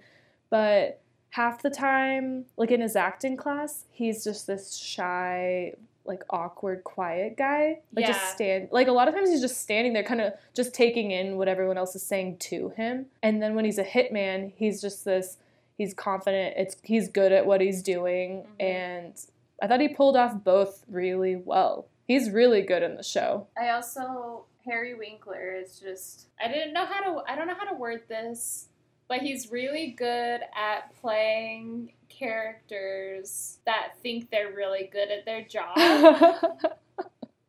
but 0.50 1.00
half 1.32 1.62
the 1.62 1.70
time, 1.70 2.46
like 2.58 2.72
in 2.72 2.82
his 2.82 2.96
acting 2.96 3.36
class, 3.38 3.86
he's 3.92 4.24
just 4.24 4.46
this 4.48 4.76
shy, 4.76 5.74
like 6.06 6.24
awkward 6.30 6.84
quiet 6.84 7.36
guy. 7.38 7.80
Like 7.94 8.06
Yeah. 8.06 8.12
just 8.14 8.32
stand 8.34 8.70
like 8.72 8.88
a 8.88 8.92
lot 8.92 9.08
of 9.08 9.16
times 9.16 9.30
he's 9.30 9.42
just 9.42 9.62
standing 9.62 9.94
there 9.94 10.04
kind 10.04 10.22
of 10.22 10.34
just 10.56 10.74
taking 10.74 11.12
in 11.12 11.38
what 11.38 11.48
everyone 11.48 11.78
else 11.78 11.96
is 11.96 12.04
saying 12.04 12.38
to 12.40 12.70
him. 12.70 13.08
And 13.24 13.42
then 13.42 13.56
when 13.56 13.66
he's 13.66 13.78
a 13.80 13.84
hitman 13.84 14.54
he's 14.56 14.82
just 14.82 15.04
this 15.06 15.38
he's 15.78 15.94
confident 15.94 16.56
it's 16.58 16.78
he's 16.84 17.10
good 17.10 17.32
at 17.32 17.46
what 17.46 17.60
he's 17.62 17.82
doing. 17.82 18.44
Mhm. 18.60 18.64
and 18.66 19.14
i 19.62 19.68
thought 19.68 19.80
he 19.82 19.88
pulled 19.88 20.16
off 20.18 20.44
both 20.44 20.84
really 20.90 21.36
well. 21.36 21.88
He's 22.08 22.30
really 22.30 22.62
good 22.62 22.84
in 22.84 22.96
the 22.98 23.04
show. 23.04 23.48
I 23.58 23.70
also 23.70 24.46
Harry 24.66 24.94
Winkler 24.94 25.56
is 25.56 25.80
just 25.80 26.28
I 26.44 26.48
didn't 26.48 26.74
know 26.74 26.86
how 26.86 27.00
to 27.02 27.24
I 27.32 27.36
don't 27.36 27.48
know 27.48 27.56
how 27.56 27.66
to 27.72 27.76
word 27.76 28.04
this, 28.08 28.68
but 29.08 29.20
he's 29.20 29.52
really 29.52 29.92
good 29.98 30.42
at 30.56 30.94
playing 31.02 31.94
characters 32.10 33.60
that 33.66 33.94
think 34.02 34.30
they're 34.30 34.54
really 34.54 34.90
good 34.92 35.10
at 35.10 35.26
their 35.26 35.44
job. 35.44 35.76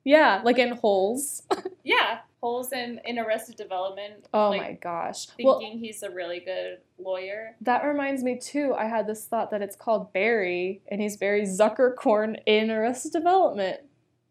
yeah 0.07 0.41
like 0.45 0.59
in 0.59 0.71
holes 0.77 1.43
yeah, 1.85 2.21
holes 2.41 2.73
in 2.73 3.01
in 3.05 3.19
Arrested 3.19 3.57
Development. 3.57 4.27
oh 4.33 4.51
like, 4.51 4.63
my 4.63 4.73
gosh 4.73 5.27
Thinking 5.27 5.47
well 5.47 5.61
he's 5.61 6.03
a 6.03 6.11
really 6.11 6.41
good 6.41 6.79
lawyer. 6.99 7.57
That 7.61 7.85
reminds 7.85 8.23
me 8.23 8.39
too. 8.39 8.73
I 8.75 8.87
had 8.87 9.07
this 9.07 9.27
thought 9.27 9.51
that 9.51 9.61
it's 9.63 9.77
called 9.77 10.13
Barry, 10.13 10.81
and 10.89 11.03
he's 11.03 11.17
Barry 11.17 11.43
Zuckerkorn 11.43 12.39
in 12.47 12.71
Arrested 12.71 13.13
Development. 13.13 13.81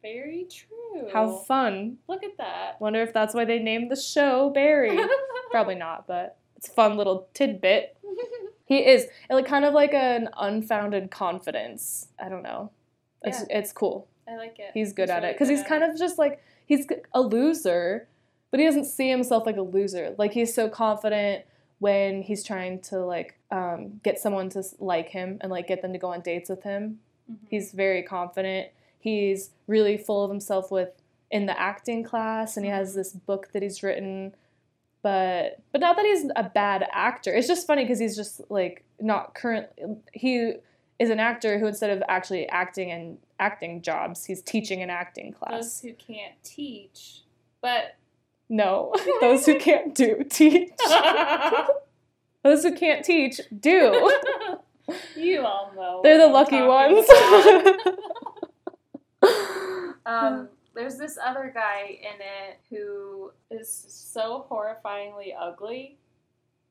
Very 0.02 0.48
true. 0.50 1.10
How 1.12 1.38
fun! 1.40 1.98
Look 2.08 2.24
at 2.24 2.38
that. 2.38 2.80
Wonder 2.80 3.02
if 3.02 3.14
that's 3.14 3.34
why 3.34 3.44
they 3.44 3.60
named 3.60 3.92
the 3.92 3.96
show 3.96 4.50
Barry. 4.52 4.98
Probably 5.52 5.76
not, 5.76 6.08
but 6.08 6.38
it's 6.66 6.74
fun 6.74 6.98
little 6.98 7.28
tidbit. 7.34 7.98
He 8.68 8.80
is 8.80 9.06
like 9.30 9.46
kind 9.46 9.64
of 9.64 9.76
like 9.76 9.94
an 9.94 10.28
unfounded 10.40 11.12
confidence. 11.12 12.08
I 12.20 12.30
don't 12.30 12.42
know. 12.42 12.72
It's 13.22 13.44
it's 13.48 13.72
cool. 13.72 14.08
I 14.28 14.38
like 14.38 14.58
it. 14.58 14.72
He's 14.74 14.92
good 14.92 15.12
at 15.12 15.18
really 15.18 15.30
it 15.30 15.34
because 15.34 15.50
he's 15.50 15.62
kind 15.62 15.84
it. 15.84 15.92
of 15.92 16.00
just 16.00 16.18
like 16.18 16.42
he's 16.66 16.88
a 17.14 17.22
loser, 17.22 18.08
but 18.50 18.60
he 18.60 18.66
doesn't 18.66 18.86
see 18.86 19.08
himself 19.08 19.46
like 19.46 19.58
a 19.58 19.62
loser. 19.62 20.16
Like 20.18 20.34
he's 20.34 20.52
so 20.52 20.68
confident 20.68 21.46
when 21.78 22.24
he's 22.24 22.44
trying 22.44 22.82
to 22.82 23.06
like 23.06 23.38
um, 23.52 24.00
get 24.04 24.18
someone 24.18 24.50
to 24.50 24.64
like 24.80 25.10
him 25.10 25.38
and 25.42 25.52
like 25.52 25.68
get 25.68 25.84
them 25.84 25.94
to 25.94 26.00
go 26.00 26.08
on 26.12 26.22
dates 26.22 26.50
with 26.50 26.64
him. 26.64 27.00
Mhm. 27.32 27.38
He's 27.48 27.72
very 27.72 28.02
confident. 28.02 28.70
He's 29.00 29.52
really 29.68 29.96
full 29.96 30.24
of 30.24 30.32
himself 30.32 30.72
with 30.72 30.90
in 31.30 31.46
the 31.46 31.60
acting 31.60 32.04
class, 32.04 32.58
and 32.58 32.66
he 32.66 32.72
has 32.72 32.96
this 32.96 33.14
book 33.14 33.52
that 33.54 33.62
he's 33.62 33.84
written. 33.84 34.34
But 35.06 35.60
but 35.72 35.82
not 35.82 35.98
that 35.98 36.06
he's 36.08 36.32
a 36.36 36.50
bad 36.50 36.88
actor. 36.92 37.32
It's 37.32 37.48
just 37.48 37.68
funny 37.68 37.84
because 37.84 38.00
he's 38.00 38.16
just 38.16 38.42
like 38.50 38.84
not 39.00 39.36
current. 39.36 39.68
He 40.14 40.54
is 40.98 41.12
an 41.12 41.20
actor 41.20 41.60
who 41.60 41.68
instead 41.68 41.92
of 41.92 42.02
actually 42.10 42.50
acting 42.50 42.90
and 42.90 43.20
acting 43.40 43.84
jobs, 43.84 44.26
he's 44.26 44.42
teaching 44.42 44.82
an 44.82 44.90
acting 44.90 45.32
class. 45.32 45.52
those 45.52 45.82
who 45.82 45.94
can't 45.94 46.34
teach, 46.44 47.22
but 47.62 47.98
No, 48.50 48.96
those 49.22 49.46
who 49.46 49.60
can't 49.60 49.94
do 49.94 50.24
teach. 50.28 50.72
Those 52.44 52.64
who 52.64 52.76
can't 52.76 53.06
teach 53.06 53.42
do. 53.60 54.12
you 55.16 55.42
all 55.46 55.72
know. 55.76 56.02
They're 56.04 56.18
the 56.18 56.28
lucky 56.28 56.62
ones. 56.62 57.08
Um, 60.06 60.50
there's 60.76 60.98
this 60.98 61.18
other 61.24 61.52
guy 61.54 62.00
in 62.02 62.20
it 62.22 62.60
who 62.70 63.32
is 63.52 63.86
so 63.88 64.46
horrifyingly 64.50 65.34
ugly, 65.40 65.98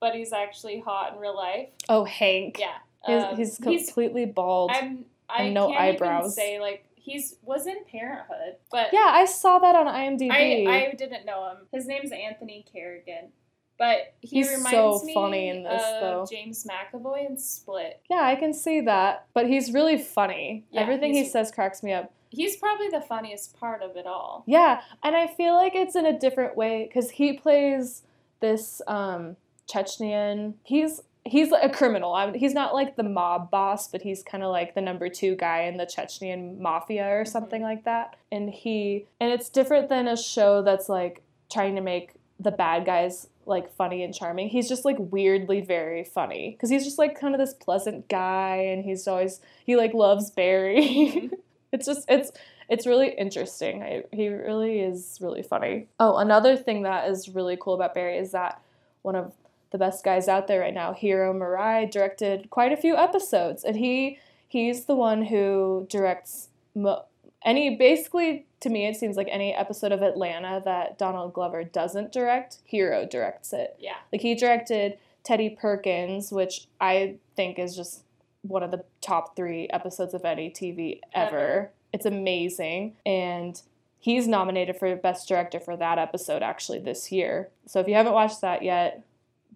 but 0.01 0.15
he's 0.15 0.33
actually 0.33 0.81
hot 0.81 1.15
in 1.15 1.19
real 1.21 1.37
life. 1.37 1.69
oh, 1.89 2.05
Hank. 2.05 2.59
Yeah, 2.59 2.75
He's, 3.07 3.23
um, 3.23 3.37
he's 3.37 3.59
completely 3.59 4.27
bald. 4.27 4.71
I'm. 4.73 5.05
I 5.29 5.45
and 5.45 5.55
no 5.55 5.69
can't 5.69 5.81
eyebrows. 5.81 6.25
Even 6.25 6.31
say 6.33 6.61
like 6.61 6.85
he's 6.97 7.37
was 7.43 7.67
in 7.67 7.77
Parenthood, 7.91 8.57
but 8.71 8.89
yeah, 8.93 9.09
I 9.11 9.25
saw 9.25 9.59
that 9.59 9.75
on 9.75 9.87
IMDb. 9.87 10.67
I, 10.69 10.91
I 10.91 10.95
didn't 10.95 11.25
know 11.25 11.49
him. 11.51 11.57
His 11.73 11.87
name's 11.87 12.13
Anthony 12.13 12.65
Carrigan. 12.71 13.31
But 13.77 14.15
he 14.21 14.37
He's 14.37 14.51
reminds 14.51 14.71
so 14.71 15.03
me 15.05 15.15
funny 15.15 15.49
in 15.49 15.65
this, 15.65 15.83
of 15.83 16.01
though. 16.01 16.27
James 16.31 16.65
McAvoy 16.65 17.27
in 17.29 17.37
Split. 17.39 18.01
yeah, 18.09 18.21
I 18.23 18.37
can 18.37 18.53
see 18.53 18.83
that. 18.83 19.27
But 19.35 19.49
he's 19.49 19.73
really 19.73 19.99
funny. 19.99 20.65
Yeah, 20.71 20.83
Everything 20.83 21.13
he 21.13 21.25
says 21.25 21.51
cracks 21.51 21.83
me 21.83 21.93
up. 21.93 22.13
He's 22.35 22.57
probably 22.57 22.89
the 22.89 23.01
funniest 23.01 23.59
part 23.59 23.83
of 23.83 23.97
it 23.97 24.07
all. 24.07 24.45
Yeah, 24.47 24.81
and 25.03 25.17
I 25.17 25.27
feel 25.27 25.55
like 25.55 25.75
it's 25.75 25.97
in 25.97 26.07
a 26.07 26.19
different 26.19 26.57
way 26.57 26.85
because 26.87 27.11
he 27.11 27.35
plays 27.35 28.03
this 28.41 28.83
um, 28.87 29.37
Chechnyan. 29.69 30.55
He's 30.65 31.03
he's 31.25 31.51
a 31.53 31.71
criminal. 31.71 32.15
I 32.15 32.27
mean, 32.27 32.35
he's 32.35 32.55
not 32.55 32.75
like 32.75 32.97
the 32.97 33.03
mob 33.03 33.51
boss, 33.51 33.89
but 33.89 34.03
he's 34.03 34.23
kind 34.23 34.45
of 34.45 34.51
like 34.51 34.75
the 34.75 34.81
number 34.81 35.09
two 35.09 35.37
guy 35.37 35.63
in 35.63 35.77
the 35.77 35.87
Chechnyan 35.87 36.59
mafia 36.59 37.09
or 37.09 37.25
something 37.25 37.63
like 37.63 37.85
that. 37.85 38.17
And 38.31 38.51
he 38.51 39.07
and 39.21 39.33
it's 39.33 39.49
different 39.49 39.89
than 39.89 40.07
a 40.07 40.17
show 40.17 40.63
that's 40.63 40.89
like 40.89 41.23
trying 41.51 41.77
to 41.77 41.81
make 41.81 42.13
the 42.39 42.51
bad 42.51 42.85
guys 42.85 43.29
like 43.47 43.75
funny 43.75 44.03
and 44.03 44.15
charming. 44.15 44.49
He's 44.49 44.69
just 44.69 44.85
like 44.85 44.97
weirdly 44.99 45.61
very 45.61 46.05
funny 46.05 46.51
because 46.51 46.71
he's 46.71 46.85
just 46.85 46.99
like 46.99 47.19
kind 47.19 47.35
of 47.35 47.41
this 47.41 47.55
pleasant 47.55 48.09
guy, 48.09 48.57
and 48.57 48.85
he's 48.85 49.07
always 49.09 49.41
he 49.65 49.77
like 49.77 49.95
loves 49.95 50.31
Barry. 50.31 51.31
it's 51.75 51.87
just 51.87 52.05
it's 52.09 52.31
it's 52.69 52.87
really 52.87 53.11
interesting. 53.11 53.83
I, 53.83 54.05
he 54.13 54.29
really 54.29 54.81
is 54.81 55.19
really 55.21 55.43
funny. 55.43 55.89
Oh, 56.01 56.17
another 56.17 56.57
thing 56.57 56.83
that 56.83 57.11
is 57.11 57.29
really 57.29 57.59
cool 57.61 57.75
about 57.75 57.95
Barry 57.95 58.17
is 58.17 58.31
that 58.31 58.63
one 59.03 59.17
of 59.17 59.35
the 59.71 59.79
best 59.79 60.05
guys 60.05 60.29
out 60.29 60.47
there 60.47 60.61
right 60.61 60.73
now, 60.73 60.93
Hiro 60.95 61.35
Murai, 61.35 61.91
directed 61.91 62.49
quite 62.49 62.73
a 62.73 62.77
few 62.77 62.97
episodes, 62.97 63.65
and 63.65 63.77
he 63.77 64.19
he's 64.49 64.85
the 64.85 64.95
one 64.95 65.25
who 65.25 65.87
directs 65.91 66.49
mo- 66.75 67.05
any 67.45 67.77
basically 67.77 68.47
to 68.61 68.71
me 68.71 68.87
it 68.87 68.97
seems 68.97 69.17
like 69.17 69.29
any 69.31 69.53
episode 69.53 69.93
of 69.93 70.01
Atlanta 70.01 70.63
that 70.65 70.97
Donald 70.97 71.35
Glover 71.35 71.65
doesn't 71.65 72.13
direct, 72.13 72.59
Hiro 72.65 73.05
directs 73.05 73.53
it. 73.53 73.77
Yeah. 73.79 73.97
Like 74.13 74.23
he 74.23 74.35
directed 74.35 74.97
Teddy 75.25 75.51
Perkins, 75.51 76.31
which 76.31 76.69
I 76.81 77.17
think 77.35 77.59
is 77.59 77.75
just 77.75 78.05
one 78.43 78.63
of 78.63 78.71
the 78.71 78.85
top 79.05 79.37
three 79.37 79.69
episodes 79.69 80.15
of 80.15 80.25
any 80.25 80.51
TV 80.51 81.01
ever. 81.13 81.37
Ever. 81.37 81.71
It's 81.93 82.07
amazing. 82.07 82.97
And 83.07 83.61
he's 83.99 84.27
nominated 84.27 84.77
for 84.77 84.95
Best 84.97 85.29
Director 85.29 85.61
for 85.61 85.77
that 85.77 85.99
episode 85.99 86.43
actually 86.43 86.81
this 86.81 87.13
year. 87.13 87.49
So 87.67 87.81
if 87.81 87.89
you 87.89 87.95
haven't 87.95 88.13
watched 88.13 88.41
that 88.41 88.63
yet, 88.63 89.05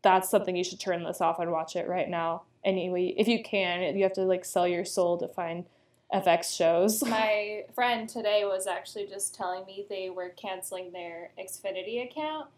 that's 0.02 0.30
something 0.30 0.54
you 0.54 0.64
should 0.64 0.80
turn 0.80 1.02
this 1.02 1.20
off 1.20 1.38
and 1.38 1.50
watch 1.50 1.74
it 1.74 1.88
right 1.88 2.08
now. 2.08 2.42
Anyway, 2.64 3.14
if 3.16 3.26
you 3.26 3.42
can, 3.42 3.96
you 3.96 4.02
have 4.02 4.12
to 4.12 4.22
like 4.22 4.44
sell 4.44 4.68
your 4.68 4.84
soul 4.84 5.18
to 5.18 5.28
find 5.28 5.64
FX 6.12 6.56
shows. 6.56 7.02
My 7.06 7.64
friend 7.74 8.08
today 8.08 8.44
was 8.44 8.66
actually 8.66 9.06
just 9.06 9.34
telling 9.34 9.66
me 9.66 9.86
they 9.88 10.10
were 10.10 10.30
canceling 10.30 10.92
their 10.92 11.30
Xfinity 11.38 12.04
account 12.04 12.48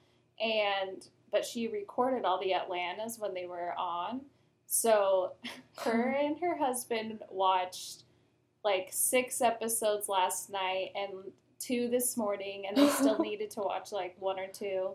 and 0.40 1.07
but 1.33 1.44
she 1.44 1.68
recorded 1.68 2.24
all 2.24 2.40
the 2.40 2.55
Atlantas 2.55 3.18
when 3.18 3.35
they 3.35 3.46
were 3.46 3.72
on. 3.79 4.22
So 4.72 5.33
her 5.85 6.09
and 6.11 6.38
her 6.40 6.56
husband 6.56 7.18
watched 7.28 8.04
like 8.64 8.88
six 8.92 9.40
episodes 9.40 10.09
last 10.09 10.50
night 10.50 10.92
and 10.94 11.33
two 11.59 11.88
this 11.88 12.16
morning 12.16 12.64
and 12.66 12.76
they 12.76 12.88
still 12.88 13.18
needed 13.22 13.50
to 13.50 13.61
watch 13.61 13.90
like 13.92 14.14
one 14.18 14.38
or 14.38 14.46
two 14.46 14.90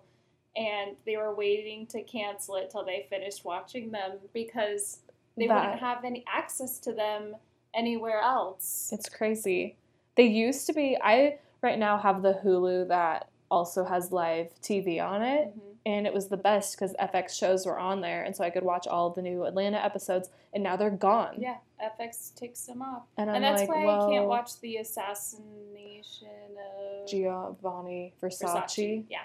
and 0.56 0.96
they 1.06 1.18
were 1.18 1.36
waiting 1.36 1.86
to 1.88 2.02
cancel 2.04 2.56
it 2.56 2.70
till 2.72 2.86
they 2.86 3.06
finished 3.10 3.44
watching 3.44 3.92
them 3.92 4.14
because 4.34 5.00
they 5.38 5.48
That- 5.48 5.62
wouldn't 5.62 5.80
have 5.82 6.06
any 6.06 6.24
access 6.32 6.80
to 6.80 6.94
them 6.94 7.36
anywhere 7.74 8.22
else. 8.22 8.90
It's 8.94 9.10
crazy. 9.10 9.76
They 10.16 10.24
used 10.28 10.66
to 10.68 10.74
be. 10.74 10.98
I 11.04 11.40
right 11.62 11.78
now 11.78 11.98
have 11.98 12.22
the 12.22 12.40
Hulu 12.42 12.88
that 12.88 13.28
also 13.52 13.84
has 13.84 14.14
live 14.14 14.50
TV 14.62 15.00
on 15.02 15.22
it, 15.22 15.50
Mhm. 15.50 15.75
And 15.86 16.08
it 16.08 16.14
was 16.14 16.28
the 16.28 16.38
best 16.38 16.78
because 16.78 16.96
FX 17.00 17.38
shows 17.38 17.66
were 17.66 17.78
on 17.78 18.02
there, 18.02 18.24
and 18.24 18.36
so 18.36 18.44
I 18.44 18.50
could 18.50 18.64
watch 18.64 18.88
all 18.88 19.12
the 19.12 19.22
new 19.22 19.46
Atlanta 19.46 19.84
episodes. 19.84 20.30
And 20.54 20.64
now 20.64 20.76
they're 20.76 20.90
gone. 20.90 21.36
Yeah, 21.38 21.58
FX 22.00 22.34
takes 22.34 22.62
them 22.62 22.82
off. 22.82 23.04
And 23.18 23.30
I'm 23.30 23.36
and 23.38 23.44
that's 23.44 23.62
like, 23.62 23.70
why 23.70 23.86
well, 23.86 24.08
I 24.08 24.14
can't 24.14 24.28
watch 24.28 24.60
the 24.62 24.78
assassination 24.78 26.28
of 26.58 27.10
Giovanni 27.10 28.14
Versace. 28.22 28.44
Versace. 28.44 29.04
Yeah. 29.10 29.20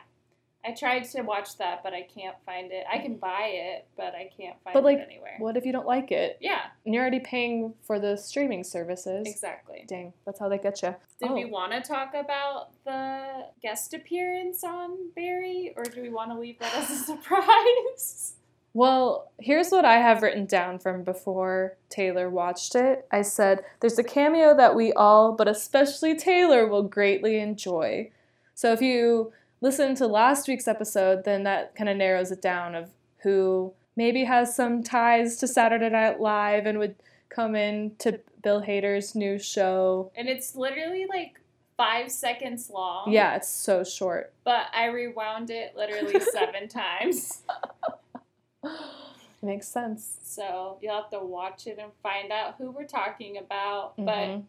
I 0.64 0.72
tried 0.72 1.04
to 1.12 1.22
watch 1.22 1.56
that, 1.56 1.82
but 1.82 1.94
I 1.94 2.02
can't 2.02 2.36
find 2.44 2.70
it. 2.70 2.84
I 2.92 2.98
can 2.98 3.16
buy 3.16 3.50
it, 3.54 3.86
but 3.96 4.14
I 4.14 4.28
can't 4.36 4.56
find 4.62 4.66
it 4.66 4.68
anywhere. 4.68 4.74
But, 4.74 4.84
like, 4.84 4.98
it 4.98 5.06
anywhere. 5.10 5.36
What 5.38 5.56
if 5.56 5.64
you 5.64 5.72
don't 5.72 5.86
like 5.86 6.12
it? 6.12 6.36
Yeah, 6.40 6.60
And 6.84 6.94
you're 6.94 7.02
already 7.02 7.20
paying 7.20 7.72
for 7.82 7.98
the 7.98 8.16
streaming 8.16 8.62
services. 8.64 9.26
exactly. 9.26 9.86
Dang, 9.88 10.12
that's 10.26 10.38
how 10.38 10.50
they 10.50 10.58
get 10.58 10.82
you. 10.82 10.94
Did 11.18 11.30
Oh. 11.30 11.34
we 11.34 11.46
want 11.46 11.72
to 11.72 11.80
talk 11.80 12.12
about 12.14 12.72
the 12.84 13.46
guest 13.62 13.94
appearance 13.94 14.62
on 14.62 15.10
Barry, 15.16 15.72
or 15.76 15.84
do 15.84 16.02
we 16.02 16.10
want 16.10 16.30
to 16.30 16.38
leave 16.38 16.58
that 16.58 16.74
as 16.74 16.90
a 16.90 16.96
surprise? 17.04 18.34
Well, 18.72 19.32
here's 19.40 19.70
what 19.70 19.84
I 19.84 19.94
have 19.96 20.22
written 20.22 20.46
down 20.46 20.78
from 20.78 21.02
before 21.02 21.76
Taylor 21.88 22.30
watched 22.30 22.74
it. 22.76 23.06
I 23.10 23.22
said, 23.22 23.64
There's 23.80 23.98
a 23.98 24.04
cameo 24.04 24.54
that 24.56 24.74
we 24.76 24.92
all, 24.92 25.32
but 25.32 25.48
especially 25.48 26.14
Taylor, 26.14 26.66
will 26.68 26.84
greatly 26.84 27.38
enjoy. 27.40 28.10
So 28.54 28.72
if 28.72 28.80
you 28.82 29.32
listen 29.60 29.94
to 29.96 30.06
last 30.06 30.48
week's 30.48 30.68
episode, 30.68 31.24
then 31.24 31.42
that 31.44 31.74
kind 31.74 31.88
of 31.88 31.96
narrows 31.96 32.30
it 32.30 32.40
down 32.42 32.74
of 32.74 32.90
who 33.22 33.72
maybe 33.96 34.24
has 34.24 34.54
some 34.54 34.82
ties 34.82 35.36
to 35.36 35.46
Saturday 35.48 35.88
Night 35.90 36.20
Live 36.20 36.66
and 36.66 36.78
would 36.78 36.94
come 37.28 37.54
in 37.54 37.94
to 37.98 38.20
Bill 38.42 38.62
Hader's 38.62 39.14
new 39.14 39.38
show. 39.38 40.10
And 40.16 40.28
it's 40.28 40.54
literally 40.54 41.06
like 41.06 41.38
five 41.76 42.10
seconds 42.10 42.70
long. 42.70 43.10
Yeah, 43.12 43.36
it's 43.36 43.48
so 43.48 43.84
short. 43.84 44.32
But 44.44 44.66
I 44.74 44.86
rewound 44.86 45.50
it 45.50 45.76
literally 45.76 46.18
seven 46.20 46.68
times. 46.68 47.42
Makes 49.42 49.68
sense. 49.68 50.18
So 50.22 50.78
you'll 50.82 50.96
have 50.96 51.10
to 51.10 51.20
watch 51.20 51.66
it 51.66 51.78
and 51.78 51.90
find 52.02 52.30
out 52.30 52.56
who 52.58 52.70
we're 52.70 52.84
talking 52.84 53.38
about. 53.38 53.94
But 53.96 54.04
Mhm. 54.28 54.44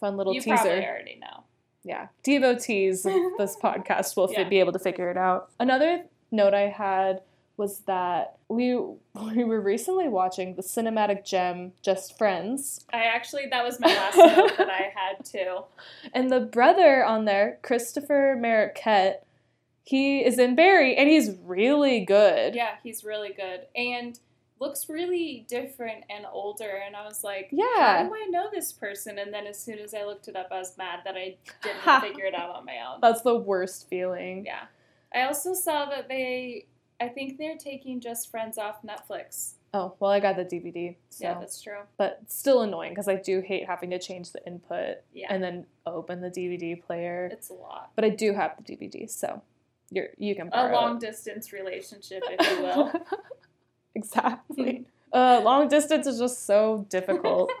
Fun 0.00 0.16
little 0.18 0.34
you 0.34 0.40
teaser. 0.40 0.56
probably 0.56 0.86
already 0.86 1.16
know. 1.20 1.44
Yeah, 1.86 2.08
devotees 2.22 3.06
of 3.06 3.14
this 3.38 3.56
podcast 3.56 4.16
will 4.16 4.30
Yeah. 4.30 4.48
be 4.48 4.58
able 4.58 4.72
to 4.72 4.78
figure 4.78 5.10
it 5.10 5.16
out. 5.16 5.50
Another 5.60 6.04
note 6.30 6.52
I 6.52 6.68
had 6.68 7.22
was 7.56 7.78
that 7.86 8.36
we 8.48 8.74
we 8.76 9.44
were 9.44 9.60
recently 9.60 10.08
watching 10.08 10.56
the 10.56 10.62
cinematic 10.62 11.24
gem 11.24 11.72
Just 11.82 12.18
Friends, 12.18 12.84
I 12.92 13.04
actually, 13.04 13.46
that 13.50 13.64
was 13.64 13.80
my 13.80 13.86
last 13.88 14.16
note 14.16 14.58
that 14.58 14.68
I 14.68 14.92
had 14.94 15.24
too. 15.24 15.60
and 16.14 16.30
the 16.30 16.40
brother 16.40 17.02
on 17.04 17.24
there, 17.24 17.58
Christopher 17.62 18.36
Marquette, 18.38 19.24
he 19.84 20.18
is 20.24 20.38
in 20.38 20.54
Barry, 20.54 20.96
and 20.96 21.08
he's 21.08 21.30
really 21.44 22.04
good. 22.04 22.54
Yeah, 22.54 22.74
he's 22.82 23.04
really 23.04 23.32
good. 23.32 23.60
And 23.74 24.18
looks 24.58 24.88
really 24.88 25.44
different 25.48 26.04
and 26.08 26.24
older. 26.32 26.82
And 26.86 26.96
I 26.96 27.04
was 27.04 27.22
like, 27.22 27.48
Yeah. 27.52 28.02
how 28.02 28.08
do 28.08 28.14
I 28.14 28.26
know 28.30 28.48
this 28.50 28.72
person? 28.72 29.18
And 29.18 29.32
then 29.32 29.46
as 29.46 29.58
soon 29.58 29.78
as 29.78 29.92
I 29.94 30.04
looked 30.04 30.28
it 30.28 30.36
up, 30.36 30.48
I 30.50 30.58
was 30.58 30.76
mad 30.78 31.00
that 31.04 31.14
I 31.16 31.36
didn't 31.62 32.00
figure 32.00 32.24
it 32.24 32.34
out 32.34 32.50
on 32.54 32.64
my 32.64 32.76
own. 32.88 33.00
That's 33.02 33.20
the 33.22 33.36
worst 33.36 33.88
feeling. 33.88 34.46
Yeah. 34.46 34.64
I 35.14 35.22
also 35.26 35.54
saw 35.54 35.86
that 35.90 36.08
they, 36.08 36.66
I 37.00 37.08
think 37.08 37.38
they're 37.38 37.56
taking 37.58 38.00
Just 38.00 38.30
Friends 38.30 38.56
off 38.58 38.76
Netflix. 38.82 39.52
Oh 39.74 39.94
well, 40.00 40.10
I 40.10 40.20
got 40.20 40.36
the 40.36 40.44
DVD, 40.44 40.96
so 41.10 41.24
Yeah, 41.24 41.38
that's 41.38 41.60
true. 41.60 41.80
but 41.98 42.22
still 42.28 42.62
annoying 42.62 42.92
because 42.92 43.08
I 43.08 43.16
do 43.16 43.40
hate 43.42 43.66
having 43.66 43.90
to 43.90 43.98
change 43.98 44.32
the 44.32 44.44
input 44.46 44.98
Yeah. 45.12 45.26
and 45.28 45.42
then 45.42 45.66
open 45.84 46.22
the 46.22 46.30
DVD 46.30 46.80
player. 46.82 47.28
it's 47.30 47.50
a 47.50 47.54
lot. 47.54 47.90
But 47.94 48.04
I 48.06 48.08
do 48.08 48.32
have 48.32 48.52
the 48.56 48.62
DVD, 48.74 49.10
so 49.10 49.42
you're 49.90 50.08
you 50.16 50.34
can 50.34 50.48
A 50.52 50.72
long 50.72 50.96
it. 50.96 51.00
distance 51.00 51.52
relationship, 51.52 52.22
if 52.26 52.50
you 52.56 52.62
will. 52.62 52.92
exactly. 53.96 54.84
uh, 55.12 55.40
long 55.44 55.68
distance 55.68 56.06
is 56.06 56.18
just 56.18 56.46
so 56.46 56.86
difficult. 56.88 57.50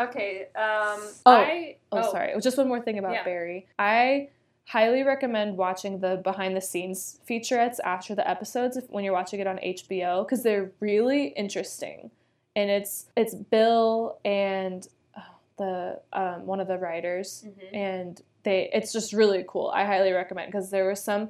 Okay. 0.00 0.46
Um, 0.56 1.00
Oh. 1.26 1.32
I, 1.32 1.76
oh, 1.92 2.10
sorry. 2.10 2.32
Just 2.40 2.58
one 2.58 2.66
more 2.66 2.80
thing 2.80 2.98
about 2.98 3.12
Yeah. 3.12 3.24
Barry. 3.24 3.68
I 3.78 4.30
highly 4.64 5.02
recommend 5.04 5.56
watching 5.56 6.00
the 6.00 6.16
behind 6.24 6.56
the 6.56 6.60
scenes 6.60 7.20
featurettes 7.28 7.78
after 7.84 8.14
the 8.14 8.28
episodes 8.28 8.76
if, 8.76 8.88
when 8.90 9.04
you're 9.04 9.12
watching 9.12 9.38
it 9.38 9.46
on 9.46 9.58
HBO 9.58 10.24
because 10.24 10.42
they're 10.42 10.72
really 10.80 11.26
interesting. 11.28 12.10
And 12.56 12.68
it's 12.70 13.06
it's 13.16 13.34
Bill 13.34 14.18
and 14.24 14.88
oh, 15.16 15.22
the 15.58 16.00
um, 16.12 16.46
one 16.46 16.58
of 16.58 16.66
the 16.66 16.78
writers 16.78 17.44
Mhm. 17.46 17.76
and 17.76 18.22
they 18.42 18.70
it's 18.72 18.92
just 18.92 19.12
really 19.12 19.44
cool. 19.46 19.70
I 19.72 19.84
highly 19.84 20.12
recommend 20.12 20.50
because 20.50 20.70
there 20.70 20.84
were 20.84 20.96
some 20.96 21.28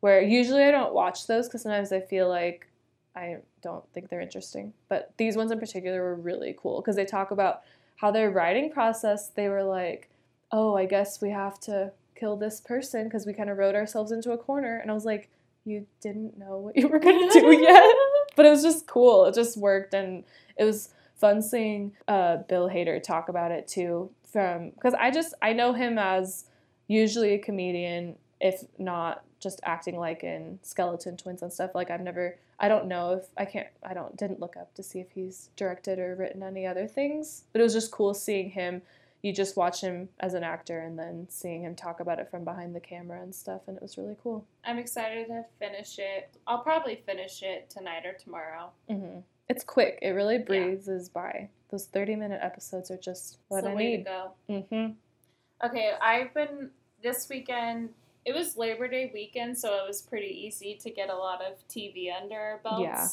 where 0.00 0.20
usually 0.20 0.62
I 0.64 0.70
don't 0.70 0.94
watch 0.94 1.26
those 1.26 1.48
because 1.48 1.62
sometimes 1.62 1.90
I 1.92 2.00
feel 2.00 2.28
like 2.28 2.68
I 3.14 3.38
don't 3.62 3.84
think 3.92 4.08
they're 4.08 4.20
interesting. 4.20 4.72
But 4.88 5.12
these 5.16 5.36
ones 5.36 5.50
in 5.50 5.58
particular 5.58 6.02
were 6.02 6.14
really 6.14 6.54
cool 6.58 6.80
because 6.80 6.96
they 6.96 7.04
talk 7.04 7.30
about 7.30 7.62
how 7.96 8.10
their 8.10 8.30
writing 8.30 8.70
process. 8.70 9.28
They 9.28 9.48
were 9.48 9.62
like, 9.62 10.08
"Oh, 10.50 10.76
I 10.76 10.86
guess 10.86 11.20
we 11.20 11.30
have 11.30 11.60
to 11.60 11.92
kill 12.14 12.36
this 12.36 12.60
person 12.60 13.04
because 13.04 13.26
we 13.26 13.32
kind 13.32 13.50
of 13.50 13.58
wrote 13.58 13.74
ourselves 13.74 14.12
into 14.12 14.32
a 14.32 14.38
corner." 14.38 14.78
And 14.78 14.90
I 14.90 14.94
was 14.94 15.04
like, 15.04 15.30
"You 15.64 15.86
didn't 16.00 16.38
know 16.38 16.58
what 16.58 16.76
you 16.76 16.88
were 16.88 16.98
gonna 16.98 17.30
do 17.30 17.52
yet." 17.60 17.94
but 18.36 18.46
it 18.46 18.50
was 18.50 18.62
just 18.62 18.86
cool. 18.86 19.26
It 19.26 19.34
just 19.34 19.56
worked, 19.56 19.94
and 19.94 20.24
it 20.56 20.64
was 20.64 20.90
fun 21.16 21.42
seeing 21.42 21.92
uh, 22.08 22.38
Bill 22.48 22.68
Hader 22.68 23.02
talk 23.02 23.28
about 23.28 23.50
it 23.50 23.68
too. 23.68 24.10
From 24.24 24.70
because 24.70 24.94
I 24.94 25.10
just 25.10 25.34
I 25.42 25.52
know 25.52 25.74
him 25.74 25.98
as 25.98 26.46
usually 26.88 27.34
a 27.34 27.38
comedian, 27.38 28.16
if 28.42 28.64
not 28.76 29.24
just 29.40 29.60
acting 29.62 29.96
like 29.98 30.22
in 30.24 30.58
Skeleton 30.62 31.16
Twins 31.16 31.40
and 31.42 31.52
stuff. 31.52 31.70
Like 31.74 31.90
I've 31.90 32.00
never, 32.02 32.36
I 32.60 32.68
don't 32.68 32.86
know 32.86 33.12
if 33.14 33.26
I 33.38 33.44
can't, 33.44 33.68
I 33.82 33.94
don't 33.94 34.16
didn't 34.16 34.40
look 34.40 34.56
up 34.56 34.74
to 34.74 34.82
see 34.82 34.98
if 35.00 35.10
he's 35.12 35.48
directed 35.56 35.98
or 35.98 36.14
written 36.16 36.42
any 36.42 36.66
other 36.66 36.86
things. 36.86 37.44
But 37.52 37.60
it 37.60 37.64
was 37.64 37.72
just 37.72 37.90
cool 37.92 38.12
seeing 38.12 38.50
him. 38.50 38.82
You 39.22 39.32
just 39.32 39.56
watch 39.56 39.80
him 39.80 40.08
as 40.18 40.34
an 40.34 40.42
actor 40.42 40.80
and 40.80 40.98
then 40.98 41.28
seeing 41.30 41.62
him 41.62 41.76
talk 41.76 42.00
about 42.00 42.18
it 42.18 42.28
from 42.28 42.44
behind 42.44 42.74
the 42.74 42.80
camera 42.80 43.22
and 43.22 43.32
stuff, 43.32 43.60
and 43.68 43.76
it 43.76 43.82
was 43.82 43.96
really 43.96 44.16
cool. 44.20 44.44
I'm 44.64 44.78
excited 44.78 45.28
to 45.28 45.44
finish 45.60 46.00
it. 46.00 46.36
I'll 46.48 46.58
probably 46.64 46.96
finish 47.06 47.40
it 47.44 47.70
tonight 47.70 48.04
or 48.04 48.14
tomorrow. 48.14 48.70
hmm 48.90 49.18
It's 49.48 49.62
quick. 49.62 50.00
It 50.02 50.10
really 50.10 50.38
breezes 50.38 51.08
by. 51.08 51.48
Those 51.70 51.86
thirty 51.86 52.16
minute 52.16 52.40
episodes 52.42 52.90
are 52.90 52.96
just 52.96 53.38
what 53.48 53.64
I 53.64 53.74
way 53.74 53.90
need. 53.90 53.96
to 53.98 54.02
go. 54.02 54.32
Mm-hmm. 54.50 55.66
Okay, 55.66 55.92
I've 56.02 56.34
been 56.34 56.70
this 57.02 57.28
weekend. 57.28 57.90
It 58.24 58.34
was 58.34 58.56
Labor 58.56 58.88
Day 58.88 59.10
weekend, 59.12 59.58
so 59.58 59.74
it 59.74 59.86
was 59.86 60.00
pretty 60.00 60.28
easy 60.46 60.78
to 60.82 60.90
get 60.90 61.10
a 61.10 61.14
lot 61.14 61.42
of 61.42 61.66
TV 61.68 62.08
under 62.14 62.36
our 62.36 62.60
belts. 62.62 62.82
Yeah. 62.82 63.08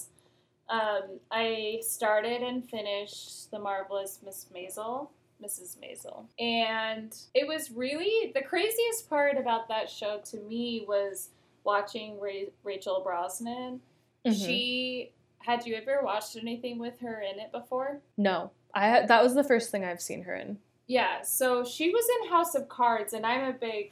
Um, 0.69 1.19
I 1.31 1.79
started 1.81 2.43
and 2.43 2.69
finished 2.69 3.49
The 3.49 3.57
Marvelous 3.57 4.19
Miss 4.23 4.45
Maisel, 4.53 5.09
Mrs. 5.43 5.77
Maisel, 5.79 6.25
and 6.37 7.15
it 7.33 7.47
was 7.47 7.71
really 7.71 8.31
the 8.35 8.41
craziest 8.41 9.09
part 9.09 9.37
about 9.37 9.67
that 9.69 9.89
show 9.89 10.21
to 10.25 10.37
me 10.41 10.85
was 10.87 11.29
watching 11.63 12.19
Ra- 12.19 12.51
Rachel 12.63 13.03
Brosnahan. 13.05 13.79
Mm-hmm. 14.27 14.31
She 14.31 15.11
had 15.39 15.65
you 15.65 15.75
ever 15.75 16.01
watched 16.03 16.35
anything 16.35 16.77
with 16.77 16.99
her 16.99 17.21
in 17.21 17.39
it 17.39 17.51
before? 17.51 18.01
No, 18.15 18.51
I 18.75 19.05
that 19.07 19.23
was 19.23 19.33
the 19.33 19.43
first 19.43 19.71
thing 19.71 19.83
I've 19.83 20.01
seen 20.01 20.23
her 20.23 20.35
in. 20.35 20.59
Yeah, 20.85 21.21
so 21.21 21.63
she 21.63 21.89
was 21.89 22.05
in 22.21 22.29
House 22.29 22.53
of 22.55 22.69
Cards, 22.69 23.13
and 23.13 23.25
I'm 23.25 23.43
a 23.43 23.53
big 23.53 23.91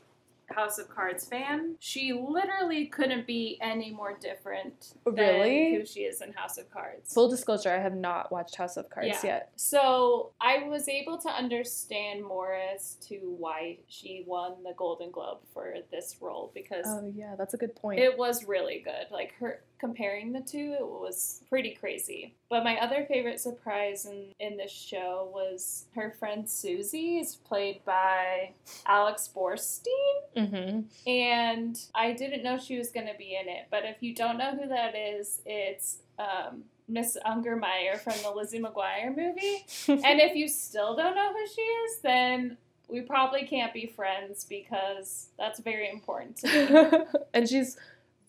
House 0.49 0.77
of 0.79 0.89
Cards 0.89 1.27
fan. 1.27 1.75
She 1.79 2.13
literally 2.13 2.85
couldn't 2.87 3.27
be 3.27 3.57
any 3.61 3.91
more 3.91 4.17
different 4.17 4.93
than 5.05 5.15
Really? 5.15 5.75
who 5.75 5.85
she 5.85 6.01
is 6.01 6.21
in 6.21 6.31
House 6.33 6.57
of 6.57 6.69
Cards. 6.71 7.13
Full 7.13 7.29
disclosure, 7.29 7.69
I 7.69 7.79
have 7.79 7.95
not 7.95 8.31
watched 8.31 8.55
House 8.55 8.77
of 8.77 8.89
Cards 8.89 9.07
Yeah. 9.07 9.25
yet. 9.25 9.51
So 9.55 10.31
I 10.39 10.63
was 10.67 10.87
able 10.87 11.17
to 11.19 11.29
understand 11.29 12.23
more 12.23 12.53
as 12.53 12.95
to 13.07 13.35
why 13.37 13.79
she 13.87 14.23
won 14.25 14.63
the 14.63 14.73
Golden 14.73 15.11
Globe 15.11 15.39
for 15.53 15.75
this 15.91 16.17
role 16.21 16.51
because 16.53 16.85
Oh 16.87 17.11
yeah, 17.15 17.35
that's 17.37 17.53
a 17.53 17.57
good 17.57 17.75
point. 17.75 17.99
it 17.99 18.17
was 18.17 18.45
really 18.45 18.79
good. 18.79 19.07
Like 19.11 19.33
her 19.39 19.61
comparing 19.79 20.31
the 20.31 20.41
two, 20.41 20.75
it 20.79 20.85
was 20.85 21.41
pretty 21.49 21.71
crazy. 21.71 22.33
But 22.49 22.63
my 22.63 22.77
other 22.77 23.05
favorite 23.07 23.39
surprise 23.39 24.05
in 24.05 24.25
in 24.39 24.57
this 24.57 24.71
show 24.71 25.29
was 25.33 25.85
her 25.95 26.11
friend 26.11 26.49
Susie 26.49 27.17
is 27.19 27.35
played 27.35 27.83
by 27.85 28.51
Alex 28.85 29.29
Borstein, 29.35 29.87
mm-hmm. 30.35 31.09
and 31.09 31.79
I 31.93 32.13
didn't 32.13 32.43
know 32.43 32.57
she 32.57 32.77
was 32.77 32.89
going 32.89 33.07
to 33.07 33.17
be 33.17 33.37
in 33.41 33.49
it. 33.49 33.67
But 33.69 33.85
if 33.85 34.01
you 34.01 34.15
don't 34.15 34.37
know 34.37 34.55
who 34.55 34.67
that 34.67 34.95
is, 34.95 35.41
it's 35.45 35.97
um, 36.19 36.63
Miss 36.87 37.17
Ungermeyer 37.25 37.99
from 37.99 38.15
the 38.23 38.31
Lizzie 38.31 38.59
McGuire 38.59 39.15
movie. 39.15 39.65
and 40.07 40.19
if 40.19 40.35
you 40.35 40.47
still 40.47 40.95
don't 40.95 41.15
know 41.15 41.33
who 41.33 41.47
she 41.47 41.61
is, 41.61 41.99
then 41.99 42.57
we 42.87 43.01
probably 43.01 43.45
can't 43.45 43.73
be 43.73 43.85
friends 43.85 44.45
because 44.45 45.29
that's 45.37 45.59
very 45.59 45.89
important 45.89 46.37
to 46.37 46.47
me. 46.47 47.19
and 47.33 47.49
she's 47.49 47.77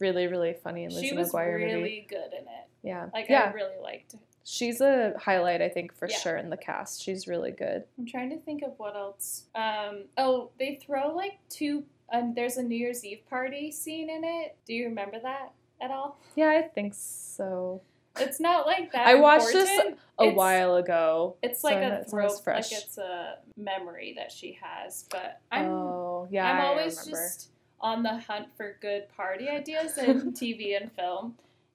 really, 0.01 0.27
really 0.27 0.55
funny 0.63 0.85
in 0.85 0.91
Lizzie 0.91 1.09
she 1.09 1.15
was 1.15 1.33
McGuire 1.33 1.57
really 1.57 1.75
movie. 1.81 2.07
good 2.09 2.33
in 2.33 2.45
it. 2.45 2.67
Yeah, 2.83 3.09
Like 3.13 3.29
yeah, 3.29 3.51
I 3.51 3.53
really 3.53 3.79
liked. 3.83 4.15
it. 4.15 4.21
she's 4.45 4.81
a 4.81 5.15
highlight, 5.19 5.61
I 5.61 5.69
think, 5.69 5.95
for 5.95 6.09
Yeah. 6.09 6.17
sure 6.17 6.37
in 6.37 6.49
the 6.51 6.57
cast. 6.57 7.03
She's 7.03 7.27
really 7.29 7.51
good. 7.51 7.85
I'm 7.99 8.07
trying 8.07 8.31
to 8.31 8.39
think 8.39 8.63
of 8.63 8.73
what 8.79 8.97
else. 8.97 9.45
Um, 9.55 10.05
oh, 10.17 10.51
they 10.59 10.77
throw 10.77 11.15
like 11.15 11.39
two. 11.49 11.85
Um, 12.13 12.33
there's 12.35 12.57
a 12.57 12.63
New 12.63 12.77
Year's 12.77 13.05
Eve 13.05 13.21
party 13.29 13.71
scene 13.71 14.09
in 14.09 14.25
it. 14.25 14.57
Do 14.67 14.73
you 14.75 14.87
remember 14.87 15.19
that 15.21 15.53
at 15.81 15.91
all? 15.91 16.19
Yeah, 16.37 16.49
I 16.51 16.63
think 16.63 16.95
so. 16.97 17.83
It's 18.19 18.41
not 18.41 18.67
like 18.67 18.91
that. 18.93 19.07
I 19.07 19.15
watched 19.17 19.53
this. 19.53 19.69
A 20.21 20.23
It's- 20.23 20.35
while 20.37 20.75
ago. 20.77 21.37
It's 21.43 21.63
like 21.63 21.79
know 21.81 21.91
a 21.91 22.01
it's 22.01 22.11
throw, 22.11 22.29
fresh. 22.31 22.73
like 22.73 22.83
it's 22.83 22.99
a 22.99 23.39
memory 23.57 24.15
that 24.17 24.33
she 24.33 24.59
has. 24.61 25.05
But 25.11 25.41
I'm 25.53 25.67
oh 25.67 26.27
yeah, 26.31 26.51
I'm 26.51 26.65
always 26.65 27.05
just 27.05 27.51
on 27.81 28.03
the 28.03 28.19
hunt 28.19 28.49
for 28.57 28.77
good 28.81 29.09
party 29.17 29.49
ideas 29.49 29.99
in 29.99 30.33
TV 30.41 30.81
and 30.81 30.91
film, 30.93 31.35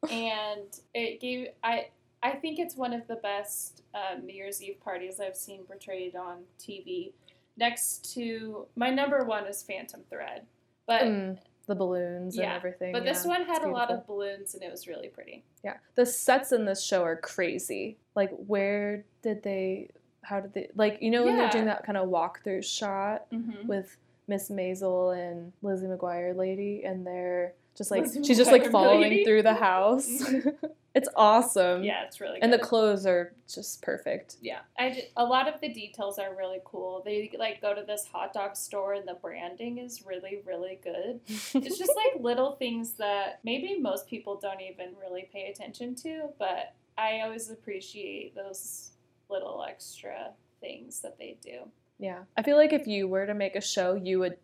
and 0.10 0.80
it 0.94 1.20
gave 1.20 1.48
I 1.64 1.88
I 2.22 2.32
think 2.32 2.60
it's 2.60 2.76
one 2.76 2.94
of 2.94 3.06
the 3.08 3.16
best 3.18 3.84
um, 3.94 4.26
New 4.26 4.34
Year's 4.34 4.62
Eve 4.64 4.80
parties 4.84 5.20
I've 5.20 5.36
seen 5.36 5.64
portrayed 5.64 6.16
on 6.16 6.44
TV. 6.60 7.12
Next 7.58 8.14
to 8.16 8.66
my 8.76 8.90
number 8.90 9.24
one 9.26 9.46
is 9.46 9.62
Phantom 9.64 10.02
Thread, 10.10 10.44
but 10.88 11.02
Mm, 11.04 11.38
the 11.68 11.76
balloons 11.76 12.38
and 12.38 12.48
everything. 12.52 12.92
but 12.92 13.04
this 13.06 13.26
one 13.26 13.44
had 13.46 13.64
a 13.64 13.70
lot 13.70 13.92
of 13.92 14.06
balloons 14.08 14.54
and 14.54 14.64
it 14.64 14.72
was 14.72 14.88
really 14.88 15.08
pretty. 15.10 15.44
Yeah, 15.64 15.78
the 15.96 16.06
sets 16.06 16.52
in 16.52 16.66
this 16.66 16.84
show 16.84 17.04
are 17.04 17.16
crazy. 17.16 17.98
Like, 18.16 18.32
where 18.48 19.06
did 19.22 19.44
they? 19.44 19.90
How 20.24 20.40
did 20.40 20.54
they? 20.54 20.70
Like, 20.76 20.98
you 21.02 21.12
know, 21.12 21.24
when 21.26 21.36
they're 21.38 21.50
doing 21.50 21.66
that 21.66 21.86
kind 21.86 21.98
of 21.98 22.10
walkthrough 22.10 22.64
shot 22.66 23.30
Mm-hmm. 23.32 23.68
with 23.68 23.98
Miss 24.28 24.50
Maisel 24.50 25.18
and 25.18 25.52
Lizzie 25.62 25.88
McGuire 25.88 26.36
lady, 26.36 26.84
and 26.86 27.06
they're 27.06 27.54
just 27.76 27.92
like 27.92 28.04
Lizzie 28.04 28.24
she's 28.24 28.38
just 28.38 28.52
like 28.52 28.64
McGuire 28.64 28.72
following 28.72 29.02
lady? 29.02 29.26
through 29.26 29.44
the 29.44 29.54
house. 29.54 30.24
it's 30.96 31.10
awesome. 31.16 31.84
Yeah, 31.84 32.04
it's 32.04 32.22
really 32.22 32.36
good. 32.36 32.44
And 32.44 32.54
the 32.54 32.60
clothes 32.60 33.06
are 33.06 33.34
just 33.52 33.82
perfect. 33.82 34.38
Yeah, 34.42 34.60
I 34.78 34.92
ju- 34.92 35.02
a 35.18 35.26
lot 35.26 35.48
of 35.54 35.60
the 35.60 35.70
details 35.70 36.20
are 36.20 36.36
really 36.36 36.60
cool. 36.66 37.02
They 37.04 37.32
like 37.38 37.62
go 37.62 37.74
to 37.74 37.84
this 37.84 38.06
hot 38.12 38.34
dog 38.34 38.56
store 38.56 38.94
and 38.94 39.08
the 39.08 39.16
branding 39.16 39.80
is 39.80 40.06
really 40.06 40.42
really 40.46 40.80
good. 40.84 41.20
It's 41.28 41.78
just 41.78 41.94
like 41.96 42.14
little 42.22 42.54
things 42.54 42.94
that 42.94 43.40
maybe 43.44 43.80
most 43.80 44.08
people 44.08 44.40
don't 44.40 44.62
even 44.62 44.94
really 45.02 45.28
pay 45.34 45.50
attention 45.50 45.96
to, 45.96 46.30
but 46.38 46.74
I 46.98 47.22
always 47.22 47.50
appreciate 47.50 48.36
those 48.36 48.92
little 49.30 49.66
extra 49.68 50.32
things 50.62 51.00
that 51.00 51.18
they 51.18 51.38
do. 51.42 51.68
Yeah. 52.00 52.20
I 52.38 52.44
feel 52.44 52.58
like 52.58 52.74
if 52.74 52.88
you 52.88 53.08
were 53.08 53.26
to 53.26 53.34
make 53.34 53.56
a 53.56 53.62
show, 53.62 53.96
you 53.96 54.20
would 54.20 54.38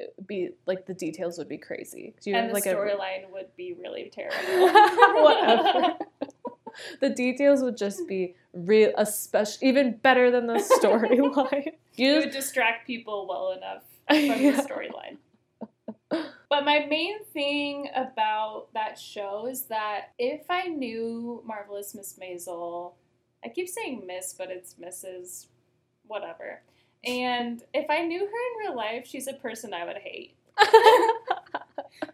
uh, 0.00 0.04
be 0.26 0.50
like 0.66 0.86
the 0.86 0.94
details 0.94 1.38
would 1.38 1.48
be 1.48 1.58
crazy. 1.58 2.14
You 2.24 2.34
and 2.34 2.50
the 2.50 2.54
like 2.54 2.66
a- 2.66 2.74
storyline 2.74 3.30
would 3.32 3.54
be 3.56 3.74
really 3.74 4.10
terrible. 4.12 4.72
Whatever. 5.22 5.94
the 7.00 7.10
details 7.10 7.62
would 7.62 7.76
just 7.76 8.06
be 8.08 8.34
real, 8.52 8.92
especially 8.96 9.68
even 9.68 9.96
better 9.98 10.30
than 10.30 10.46
the 10.46 10.54
storyline. 10.82 11.72
You 11.96 12.16
would 12.16 12.32
distract 12.32 12.88
people 12.88 13.28
well 13.28 13.52
enough 13.52 13.84
from 14.08 14.18
Yeah. 14.24 14.50
the 14.56 14.62
storyline. 14.62 15.18
But 16.10 16.64
my 16.64 16.86
main 16.86 17.22
thing 17.32 17.88
about 17.94 18.66
that 18.74 18.98
show 18.98 19.46
is 19.46 19.66
that 19.66 20.10
if 20.18 20.42
I 20.50 20.66
knew 20.66 21.40
Marvelous 21.46 21.94
Miss 21.94 22.18
Maisel, 22.18 22.94
I 23.44 23.48
keep 23.48 23.68
saying 23.68 24.02
Miss, 24.08 24.32
but 24.32 24.50
it's 24.50 24.74
Mrs. 24.74 25.46
Whatever. 26.08 26.62
And 27.06 27.62
if 27.72 27.88
I 27.90 28.00
knew 28.00 28.20
her 28.20 28.24
in 28.24 28.66
real 28.66 28.76
life, 28.76 29.06
she's 29.06 29.26
a 29.26 29.34
person 29.34 29.74
I 29.74 29.84
would 29.84 29.98
hate. 29.98 30.34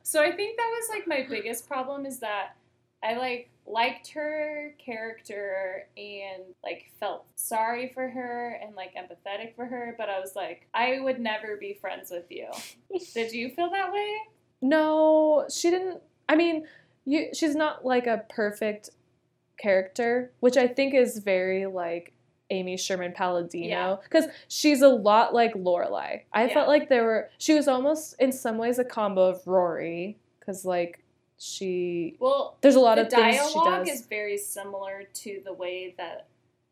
So 0.03 0.21
I 0.21 0.33
think 0.33 0.57
that 0.57 0.67
was 0.67 0.89
like 0.89 1.07
my 1.07 1.25
biggest 1.29 1.69
problem 1.69 2.05
is 2.05 2.19
that 2.19 2.57
I 3.03 3.15
like 3.17 3.49
liked 3.65 4.09
her 4.09 4.75
character 4.85 5.87
and 5.97 6.43
like 6.65 6.91
felt 6.99 7.27
sorry 7.37 7.93
for 7.95 8.09
her 8.09 8.59
and 8.61 8.75
like 8.75 8.95
empathetic 8.95 9.55
for 9.55 9.67
her, 9.67 9.95
but 9.97 10.09
I 10.09 10.19
was 10.19 10.35
like, 10.35 10.67
I 10.75 10.99
would 11.01 11.21
never 11.21 11.57
be 11.57 11.75
friends 11.81 12.11
with 12.11 12.25
you. 12.29 12.49
Did 13.15 13.33
you 13.33 13.51
feel 13.51 13.71
that 13.71 13.93
way? 13.93 14.17
no, 14.63 15.47
she 15.49 15.71
didn't. 15.71 16.03
I 16.29 16.37
mean, 16.37 16.67
you. 17.05 17.29
She's 17.33 17.55
not 17.55 17.85
like 17.85 18.07
a 18.07 18.25
perfect 18.29 18.91
character, 19.59 20.33
which 20.41 20.57
I 20.57 20.67
think 20.67 20.93
is 20.93 21.19
very 21.19 21.67
like 21.67 22.13
Amy 22.51 22.77
Sherman 22.77 23.11
Yeah. 23.13 23.17
Palladino 23.19 24.01
because 24.03 24.27
she's 24.49 24.83
a 24.83 24.89
lot 24.89 25.33
like 25.35 25.55
Lorelai. 25.55 26.23
I 26.33 26.47
Yeah. 26.47 26.55
felt 26.55 26.69
like 26.69 26.89
there 26.89 27.05
were. 27.05 27.31
She 27.39 27.55
was 27.55 27.69
almost 27.69 28.17
in 28.21 28.33
some 28.33 28.59
ways 28.59 28.79
a 28.79 28.85
combo 28.85 29.23
of 29.29 29.47
Rory 29.47 30.19
because 30.39 30.65
like 30.65 31.03
she. 31.39 32.17
Well, 32.21 32.57
There's 32.61 32.75
a 32.75 32.81
lot 32.81 32.97
the 32.97 33.03
of 33.07 33.11
things 33.11 33.37
she 33.49 33.55
dialogue 33.55 33.89
is 33.89 34.07
very 34.07 34.37
similar 34.37 35.05
to 35.15 35.41
the 35.45 35.53
way 35.53 35.95
that 35.97 36.27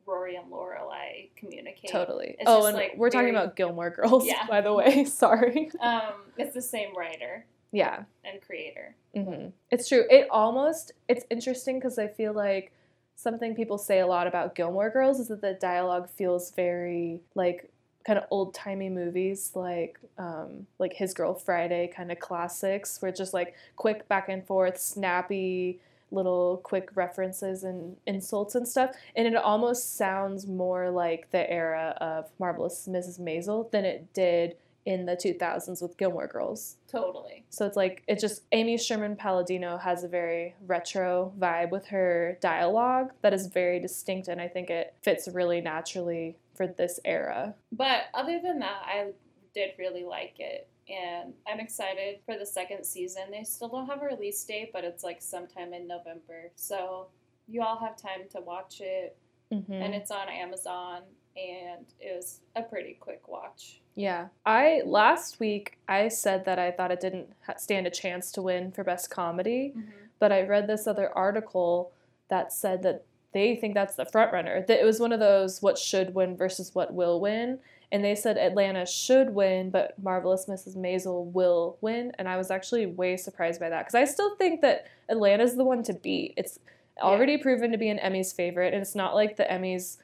Rory 0.07 0.37
and 0.37 0.51
Lorelai 0.51 1.29
communicate. 1.37 1.91
Totally. 1.91 2.37
It's 2.39 2.45
oh, 2.47 2.67
and 2.67 2.77
like, 2.77 2.95
we're 2.97 3.11
talking 3.11 3.31
about 3.31 3.57
Gilmore 3.57 3.91
Girls, 3.91 4.27
Yeah. 4.27 4.47
by 4.49 4.61
the 4.63 4.73
way. 4.73 5.05
Sorry. 5.07 5.71
Um, 5.81 6.13
it's 6.37 6.55
the 6.55 6.63
same 6.63 6.97
writer 6.97 7.45
Yeah. 7.73 8.05
and 8.25 8.41
creator. 8.41 8.95
Mm-hmm. 9.15 9.49
It's 9.71 9.89
true. 9.89 10.05
It 10.11 10.29
almost 10.31 10.93
it's 11.09 11.25
interesting 11.31 11.79
because 11.79 11.99
I 11.99 12.07
feel 12.09 12.33
like 12.33 12.73
something 13.19 13.53
people 13.57 13.79
say 13.79 13.99
a 13.99 14.07
lot 14.07 14.29
about 14.29 14.55
Gilmore 14.55 14.91
Girls 14.91 15.19
is 15.19 15.27
that 15.27 15.41
the 15.41 15.55
dialogue 15.55 16.09
feels 16.09 16.53
very 16.53 17.21
like 17.35 17.69
kind 18.07 18.17
of 18.17 18.25
old 18.31 18.55
timey 18.55 18.89
movies 18.89 19.51
like 19.57 19.99
um, 20.19 20.69
like 20.79 20.95
His 20.95 21.13
Girl 21.15 21.35
Friday 21.35 21.91
kind 21.95 22.13
of 22.13 22.21
classics 22.21 23.03
where 23.03 23.09
it's 23.09 23.19
just 23.19 23.35
like 23.35 23.57
quick 23.75 24.07
back 24.09 24.29
and 24.29 24.47
forth, 24.47 24.79
snappy 24.79 25.81
little 26.13 26.59
quick 26.63 26.91
references 26.95 27.65
and 27.65 27.97
insults 28.07 28.55
and 28.55 28.67
stuff. 28.67 28.93
And 29.17 29.27
it 29.27 29.35
almost 29.35 29.97
sounds 29.97 30.47
more 30.47 30.89
like 30.89 31.31
the 31.33 31.51
era 31.51 31.99
of 32.01 32.31
marvelous 32.39 32.89
mrs 32.89 33.21
maisel 33.21 33.69
than 33.73 33.85
it 33.85 34.15
did 34.15 34.57
in 34.89 35.05
the 35.05 35.15
2000s 35.15 35.83
with 35.83 35.97
gilmore 35.99 36.27
girls 36.27 36.77
Totally. 36.91 37.45
so 37.51 37.67
it's 37.67 37.77
like 37.77 38.03
it 38.09 38.19
just 38.19 38.43
Amy 38.53 38.79
Sherman 38.79 39.17
Palladino 39.17 39.77
has 39.77 40.03
a 40.03 40.09
very 40.09 40.55
retro 40.67 41.33
vibe 41.39 41.71
with 41.71 41.87
her 41.89 42.39
dialogue 42.41 43.11
that 43.21 43.35
is 43.35 43.49
very 43.49 43.79
distinct 43.81 44.29
and 44.29 44.41
I 44.41 44.49
think 44.49 44.71
it 44.71 44.95
fits 45.03 45.29
really 45.33 45.61
naturally 45.61 46.39
for 46.59 46.67
this 46.67 47.01
era. 47.05 47.55
But 47.73 48.03
other 48.13 48.41
than 48.43 48.59
that, 48.59 48.83
I 48.85 49.13
did 49.55 49.71
really 49.79 50.05
like 50.05 50.35
it. 50.39 50.69
And 50.91 51.33
I'm 51.47 51.61
excited 51.61 52.19
for 52.27 52.37
the 52.37 52.45
second 52.45 52.85
season. 52.85 53.25
They 53.31 53.45
still 53.45 53.69
don't 53.69 53.87
have 53.87 54.03
a 54.03 54.07
release 54.07 54.43
date, 54.45 54.71
but 54.73 54.85
it's 54.85 55.05
like 55.05 55.23
sometime 55.23 55.73
in 55.73 55.87
November. 55.87 56.51
So 56.57 57.09
you 57.47 57.63
all 57.63 57.79
have 57.79 57.97
time 57.97 58.23
to 58.33 58.41
watch 58.41 58.81
it. 58.81 59.17
Mm-hmm. 59.53 59.73
And 59.73 59.95
it's 59.95 60.11
on 60.11 60.29
Amazon. 60.29 61.03
And 61.39 61.87
it 62.01 62.17
was 62.17 62.41
a 62.57 62.63
pretty 62.63 62.97
quick 62.99 63.29
watch. 63.29 63.81
yeah, 63.95 64.29
I 64.45 64.83
last 64.85 65.41
week 65.41 65.79
I 65.89 66.09
said 66.09 66.45
that 66.47 66.59
I 66.59 66.71
thought 66.71 66.91
it 66.91 67.01
didn't 67.01 67.29
stand 67.57 67.87
a 67.87 67.91
chance 67.91 68.33
to 68.33 68.43
win 68.43 68.73
for 68.73 68.83
best 68.83 69.11
comedy, 69.11 69.73
mm-hmm. 69.77 69.91
but 70.19 70.33
I 70.33 70.43
read 70.43 70.67
this 70.67 70.87
other 70.87 71.17
article 71.17 71.93
that 72.29 72.53
said 72.53 72.83
that 72.83 73.05
they 73.33 73.57
think 73.57 73.75
that's 73.75 73.97
the 73.97 74.07
front 74.07 74.33
runner. 74.33 74.65
That 74.67 74.81
it 74.81 74.85
was 74.85 75.01
one 75.01 75.13
of 75.13 75.21
those 75.21 75.61
what 75.61 75.79
should 75.79 76.15
win 76.15 76.37
versus 76.37 76.75
what 76.75 76.95
will 76.95 77.21
win. 77.21 77.59
And 77.91 78.05
they 78.05 78.15
said 78.15 78.37
Atlanta 78.37 78.85
should 78.85 79.31
win, 79.31 79.71
but 79.71 79.95
Marvelous 80.03 80.47
Mrs. 80.47 80.77
Maisel 80.77 81.33
will 81.33 81.79
win. 81.81 82.13
And 82.19 82.29
I 82.29 82.37
was 82.37 82.51
actually 82.51 82.87
way 82.87 83.17
surprised 83.17 83.61
by 83.61 83.69
that 83.71 83.81
because 83.81 83.95
I 83.95 84.05
still 84.05 84.37
think 84.37 84.61
that 84.61 84.87
Atlanta's 85.09 85.57
the 85.57 85.65
one 85.65 85.83
to 85.85 85.95
beat. 85.95 86.35
It's 86.37 86.59
already 87.01 87.39
proven 87.39 87.73
to 87.73 87.79
be 87.79 87.89
an 87.89 87.99
Emmys 87.99 88.35
favorite, 88.35 88.75
and 88.75 88.83
it's 88.83 88.95
not 88.95 89.15
like 89.15 89.37
the 89.37 89.45
Emmys 89.45 89.99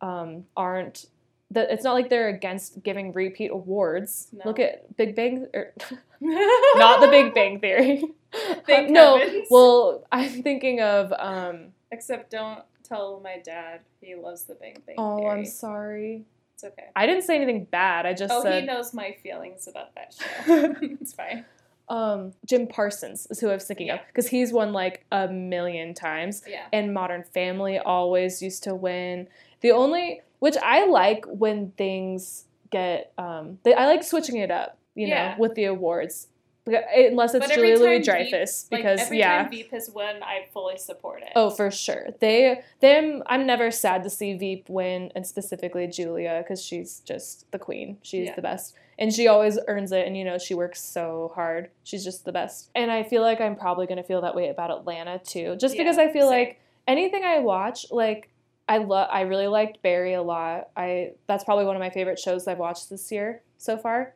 um, 0.00 0.44
aren't. 0.56 1.06
That 1.50 1.70
it's 1.70 1.82
not 1.82 1.94
like 1.94 2.10
they're 2.10 2.28
against 2.28 2.82
giving 2.82 3.12
repeat 3.12 3.50
awards. 3.50 4.28
No. 4.32 4.42
Look 4.44 4.58
at 4.58 4.96
Big 4.96 5.16
Bang, 5.16 5.46
or 5.54 5.72
not 6.20 7.00
the 7.00 7.08
Big 7.08 7.34
Bang 7.34 7.60
Theory. 7.60 8.04
Thank 8.66 8.90
no, 8.90 9.20
well, 9.50 10.04
I'm 10.12 10.42
thinking 10.42 10.80
of. 10.80 11.12
Um, 11.18 11.68
Except 11.90 12.30
don't 12.30 12.62
tell 12.84 13.20
my 13.22 13.38
dad 13.42 13.80
he 14.00 14.14
loves 14.14 14.44
the 14.44 14.54
Big 14.54 14.84
Bang 14.84 14.96
oh, 14.98 15.18
Theory. 15.18 15.30
I'm 15.30 15.44
sorry. 15.46 16.24
It's 16.54 16.64
okay. 16.64 16.88
I 16.96 17.06
didn't 17.06 17.22
say 17.22 17.36
anything 17.36 17.64
bad. 17.64 18.04
I 18.04 18.14
just 18.14 18.32
Oh, 18.34 18.50
he 18.50 18.66
knows 18.66 18.92
my 18.92 19.16
feelings 19.22 19.68
about 19.68 19.94
that 19.94 20.12
show. 20.12 20.74
it's 20.82 21.14
fine. 21.14 21.44
um, 21.88 22.32
Jim 22.44 22.66
Parsons 22.66 23.26
is 23.30 23.38
who 23.40 23.48
I 23.48 23.54
was 23.54 23.64
thinking 23.64 23.90
of 23.90 24.00
because 24.08 24.28
he's 24.28 24.52
won 24.52 24.72
like 24.72 25.06
a 25.12 25.28
million 25.28 25.94
times. 25.94 26.42
Yeah. 26.48 26.66
and 26.72 26.92
Modern 26.92 27.22
Family 27.22 27.78
always 27.78 28.42
used 28.42 28.64
to 28.64 28.74
win. 28.74 29.28
The 29.60 29.72
only 29.72 30.22
which 30.38 30.56
I 30.62 30.86
like 30.86 31.24
when 31.26 31.72
things 31.72 32.44
get 32.70 33.12
um 33.18 33.58
they, 33.62 33.74
I 33.74 33.86
like 33.86 34.02
switching 34.02 34.36
it 34.36 34.50
up, 34.50 34.78
you 34.94 35.08
know, 35.08 35.34
with 35.38 35.54
the 35.54 35.64
awards. 35.64 36.28
Unless 36.66 37.34
it's 37.34 37.48
Julia 37.48 37.78
Louis 37.78 38.00
Dreyfus 38.02 38.68
Like, 38.70 38.80
because 38.82 39.00
every 39.00 39.20
yeah. 39.20 39.40
time 39.42 39.50
Veep 39.50 39.70
has 39.70 39.88
won, 39.88 40.22
I 40.22 40.48
fully 40.52 40.76
support 40.76 41.22
it. 41.22 41.30
Oh, 41.34 41.48
for 41.48 41.70
sure. 41.70 42.08
They 42.20 42.60
them 42.80 43.22
I'm 43.26 43.46
never 43.46 43.70
sad 43.70 44.02
to 44.02 44.10
see 44.10 44.34
Veep 44.36 44.68
win 44.68 45.10
and 45.14 45.26
specifically 45.26 45.86
Julia 45.86 46.44
cuz 46.46 46.62
she's 46.62 47.00
just 47.00 47.50
the 47.52 47.58
queen. 47.58 47.96
She's 48.02 48.26
Yeah. 48.26 48.34
the 48.34 48.42
best. 48.42 48.74
And 48.98 49.14
she 49.14 49.28
always 49.28 49.58
earns 49.66 49.92
it 49.92 50.06
and 50.06 50.14
you 50.14 50.24
know 50.24 50.36
she 50.36 50.52
works 50.52 50.82
so 50.82 51.32
hard. 51.34 51.70
She's 51.84 52.04
just 52.04 52.26
the 52.26 52.32
best. 52.32 52.68
And 52.74 52.90
I 52.92 53.02
feel 53.02 53.22
like 53.22 53.40
I'm 53.40 53.56
probably 53.56 53.86
going 53.86 53.96
to 53.96 54.02
feel 54.02 54.20
that 54.20 54.34
way 54.34 54.48
about 54.50 54.70
Atlanta 54.70 55.18
too. 55.20 55.56
Just 55.56 55.74
Yeah, 55.76 55.84
because 55.84 55.96
I 55.96 56.12
feel 56.12 56.28
same. 56.28 56.38
like 56.38 56.60
anything 56.86 57.24
I 57.24 57.38
watch 57.38 57.90
like 57.90 58.28
I 58.68 58.78
love 58.78 59.08
I 59.10 59.22
really 59.22 59.46
liked 59.48 59.80
Barry 59.82 60.14
a 60.14 60.22
lot. 60.22 60.68
I 60.76 61.12
that's 61.26 61.44
probably 61.44 61.64
one 61.64 61.76
of 61.76 61.80
my 61.80 61.90
favorite 61.90 62.18
shows 62.18 62.46
I've 62.46 62.58
watched 62.58 62.90
this 62.90 63.10
year 63.10 63.42
so 63.56 63.78
far. 63.78 64.14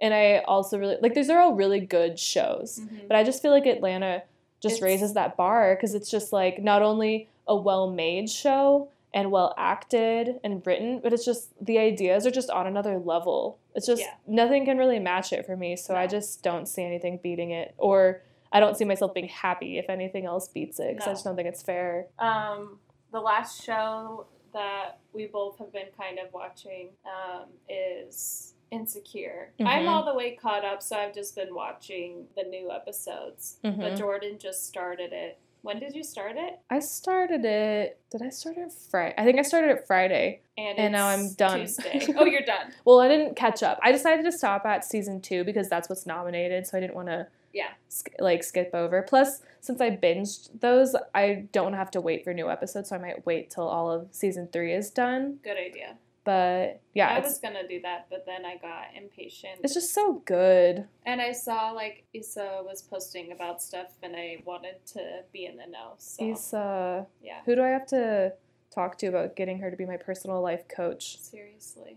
And 0.00 0.12
I 0.12 0.38
also 0.46 0.78
really 0.78 0.96
like 1.00 1.14
these 1.14 1.30
are 1.30 1.38
all 1.38 1.54
really 1.54 1.80
good 1.80 2.18
shows. 2.18 2.80
Mhm. 2.80 3.08
But 3.08 3.16
I 3.16 3.24
just 3.24 3.40
feel 3.40 3.50
like 3.52 3.66
Atlanta 3.66 4.22
just 4.60 4.76
It's- 4.76 4.82
raises 4.82 5.14
that 5.14 5.36
bar 5.36 5.74
because 5.74 5.94
it's 5.94 6.10
just 6.10 6.32
like 6.32 6.62
not 6.62 6.82
only 6.82 7.28
a 7.48 7.56
well 7.56 7.88
made 7.90 8.28
show 8.28 8.88
and 9.14 9.30
well 9.30 9.54
acted 9.56 10.40
and 10.44 10.66
written, 10.66 10.98
but 10.98 11.12
it's 11.14 11.24
just 11.24 11.48
the 11.64 11.78
ideas 11.78 12.26
are 12.26 12.30
just 12.30 12.50
on 12.50 12.66
another 12.66 12.98
level. 12.98 13.56
It's 13.74 13.86
just 13.86 14.02
Yeah. 14.02 14.12
nothing 14.26 14.66
can 14.66 14.76
really 14.76 14.98
match 14.98 15.32
it 15.32 15.46
for 15.46 15.56
me. 15.56 15.76
So 15.76 15.94
I 15.94 16.06
just 16.06 16.42
don't 16.42 16.66
see 16.66 16.82
anything 16.84 17.16
beating 17.22 17.50
it. 17.50 17.72
Or 17.78 18.20
I 18.52 18.60
don't 18.60 18.76
see 18.76 18.84
myself 18.84 19.14
being 19.14 19.28
happy 19.28 19.78
if 19.78 19.88
anything 19.88 20.26
else 20.26 20.48
beats 20.48 20.78
it 20.80 20.94
because 20.96 21.08
I 21.08 21.12
just 21.12 21.24
don't 21.24 21.34
think 21.36 21.48
it's 21.48 21.62
fair. 21.62 22.08
Um, 22.18 22.78
the 23.12 23.20
last 23.20 23.64
show 23.64 24.26
that 24.52 24.98
we 25.12 25.26
both 25.26 25.58
have 25.58 25.72
been 25.72 25.88
kind 25.98 26.18
of 26.18 26.32
watching 26.32 26.88
um, 27.04 27.46
is 27.68 28.52
Insecure. 28.72 29.52
I'm 29.60 29.84
Mhm. 29.84 29.88
all 29.88 30.04
the 30.04 30.14
way 30.14 30.32
caught 30.34 30.64
up, 30.64 30.82
so 30.82 30.96
I've 30.96 31.14
just 31.14 31.36
been 31.36 31.54
watching 31.54 32.26
the 32.36 32.42
new 32.42 32.72
episodes. 32.72 33.58
But 33.62 33.74
Mhm. 33.78 33.96
Jordan 33.98 34.38
just 34.38 34.66
started 34.66 35.12
it 35.12 35.38
When 35.62 35.80
did 35.80 35.96
you 35.96 36.04
start 36.04 36.36
it? 36.36 36.60
I 36.70 36.78
started 36.78 37.44
it. 37.44 37.98
Did 38.12 38.22
I 38.22 38.28
start 38.28 38.56
it 38.56 38.70
Friday? 38.72 39.14
I 39.18 39.24
think 39.24 39.40
I 39.40 39.42
started 39.42 39.70
it 39.72 39.84
Friday. 39.84 40.42
And, 40.56 40.78
And 40.78 40.92
now 40.92 41.08
I'm 41.08 41.32
done. 41.32 41.60
Tuesday. 41.60 42.06
Oh, 42.16 42.24
you're 42.24 42.42
done. 42.42 42.72
Well, 42.84 43.00
I 43.00 43.08
didn't 43.08 43.34
catch 43.34 43.64
up. 43.64 43.80
I 43.82 43.90
decided 43.90 44.24
to 44.26 44.30
stop 44.32 44.64
at 44.64 44.84
season 44.84 45.20
two 45.20 45.42
because 45.42 45.68
that's 45.68 45.88
what's 45.88 46.06
nominated, 46.06 46.68
so 46.68 46.76
I 46.78 46.80
didn't 46.80 46.94
want 46.94 47.08
to 47.08 47.26
Yeah. 47.56 47.72
sk- 47.88 48.20
like 48.20 48.44
skip 48.44 48.70
over. 48.74 49.00
Plus, 49.02 49.40
since 49.60 49.80
I 49.80 49.90
binged 49.90 50.60
those, 50.60 50.94
I 51.14 51.48
don't 51.52 51.72
have 51.72 51.90
to 51.92 52.00
wait 52.02 52.22
for 52.22 52.34
new 52.34 52.50
episodes, 52.50 52.90
so 52.90 52.96
I 52.96 52.98
might 52.98 53.24
wait 53.24 53.50
till 53.50 53.66
all 53.66 53.90
of 53.90 54.08
season 54.10 54.48
three 54.52 54.72
is 54.74 54.90
done. 54.90 55.38
Good 55.42 55.56
idea. 55.56 55.96
But 56.24 56.80
yeah, 56.92 57.08
I 57.14 57.20
was 57.20 57.38
gonna 57.38 57.66
do 57.68 57.80
that, 57.82 58.08
but 58.10 58.26
then 58.26 58.44
I 58.44 58.56
got 58.56 58.86
impatient. 58.96 59.60
it's 59.62 59.74
just 59.74 59.94
so 59.94 60.22
good. 60.26 60.86
and 61.06 61.20
I 61.22 61.30
saw 61.32 61.70
like 61.70 62.04
Issa 62.12 62.62
was 62.64 62.82
posting 62.82 63.30
about 63.32 63.62
stuff, 63.62 63.86
and 64.02 64.14
I 64.16 64.42
wanted 64.44 64.84
to 64.94 65.22
be 65.32 65.46
in 65.46 65.56
the 65.56 65.66
know. 65.66 65.94
So 65.98 66.58
uh, 66.58 67.04
yeah, 67.22 67.40
who 67.46 67.54
do 67.54 67.62
I 67.62 67.68
have 67.68 67.86
to 67.88 68.32
talk 68.74 68.98
to 68.98 69.06
about 69.06 69.36
getting 69.36 69.60
her 69.60 69.70
to 69.70 69.76
be 69.76 69.86
my 69.86 69.96
personal 69.96 70.42
life 70.42 70.66
coach? 70.68 71.16
seriously, 71.20 71.96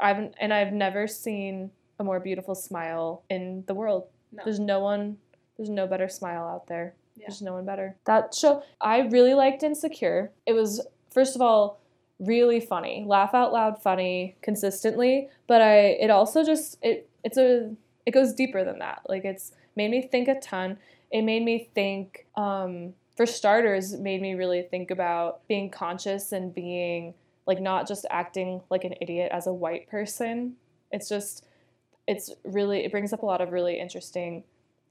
I've 0.00 0.32
and 0.40 0.54
I've 0.54 0.72
never 0.72 1.06
seen 1.06 1.70
a 1.98 2.04
more 2.04 2.18
beautiful 2.18 2.54
smile 2.54 3.24
in 3.28 3.64
the 3.66 3.74
world. 3.74 4.08
No, 4.32 4.42
There's 4.44 4.60
no 4.60 4.80
one. 4.80 5.18
There's 5.56 5.70
no 5.70 5.86
better 5.86 6.08
smile 6.08 6.46
out 6.46 6.66
there. 6.66 6.94
Yeah. 7.16 7.26
There's 7.28 7.42
no 7.42 7.54
one 7.54 7.64
better. 7.64 7.96
That 8.04 8.34
show 8.34 8.62
I 8.80 9.00
really 9.00 9.34
liked 9.34 9.62
Insecure. 9.62 10.30
It 10.44 10.52
was 10.52 10.86
first 11.10 11.34
of 11.34 11.42
all 11.42 11.80
really 12.18 12.60
funny, 12.60 13.04
laugh 13.06 13.34
out 13.34 13.52
loud 13.52 13.82
funny 13.82 14.36
consistently, 14.42 15.28
but 15.46 15.62
I 15.62 15.78
it 16.00 16.10
also 16.10 16.44
just 16.44 16.78
it 16.82 17.08
it's 17.24 17.38
a 17.38 17.74
it 18.04 18.12
goes 18.12 18.34
deeper 18.34 18.64
than 18.64 18.78
that. 18.80 19.02
Like 19.08 19.24
it's 19.24 19.52
made 19.74 19.90
me 19.90 20.02
think 20.02 20.28
a 20.28 20.38
ton. 20.40 20.78
It 21.10 21.22
made 21.22 21.42
me 21.42 21.70
think 21.74 22.26
um 22.36 22.94
for 23.16 23.24
starters, 23.24 23.94
made 23.98 24.20
me 24.20 24.34
really 24.34 24.62
think 24.62 24.90
about 24.90 25.46
being 25.48 25.70
conscious 25.70 26.32
and 26.32 26.54
being 26.54 27.14
like 27.46 27.60
not 27.60 27.88
just 27.88 28.04
acting 28.10 28.60
like 28.68 28.84
an 28.84 28.94
idiot 29.00 29.30
as 29.32 29.46
a 29.46 29.52
white 29.52 29.88
person. 29.88 30.56
It's 30.92 31.08
just 31.08 31.45
it's 32.06 32.30
really 32.44 32.84
it 32.84 32.90
brings 32.90 33.12
up 33.12 33.22
a 33.22 33.26
lot 33.26 33.40
of 33.40 33.52
really 33.52 33.78
interesting 33.78 34.44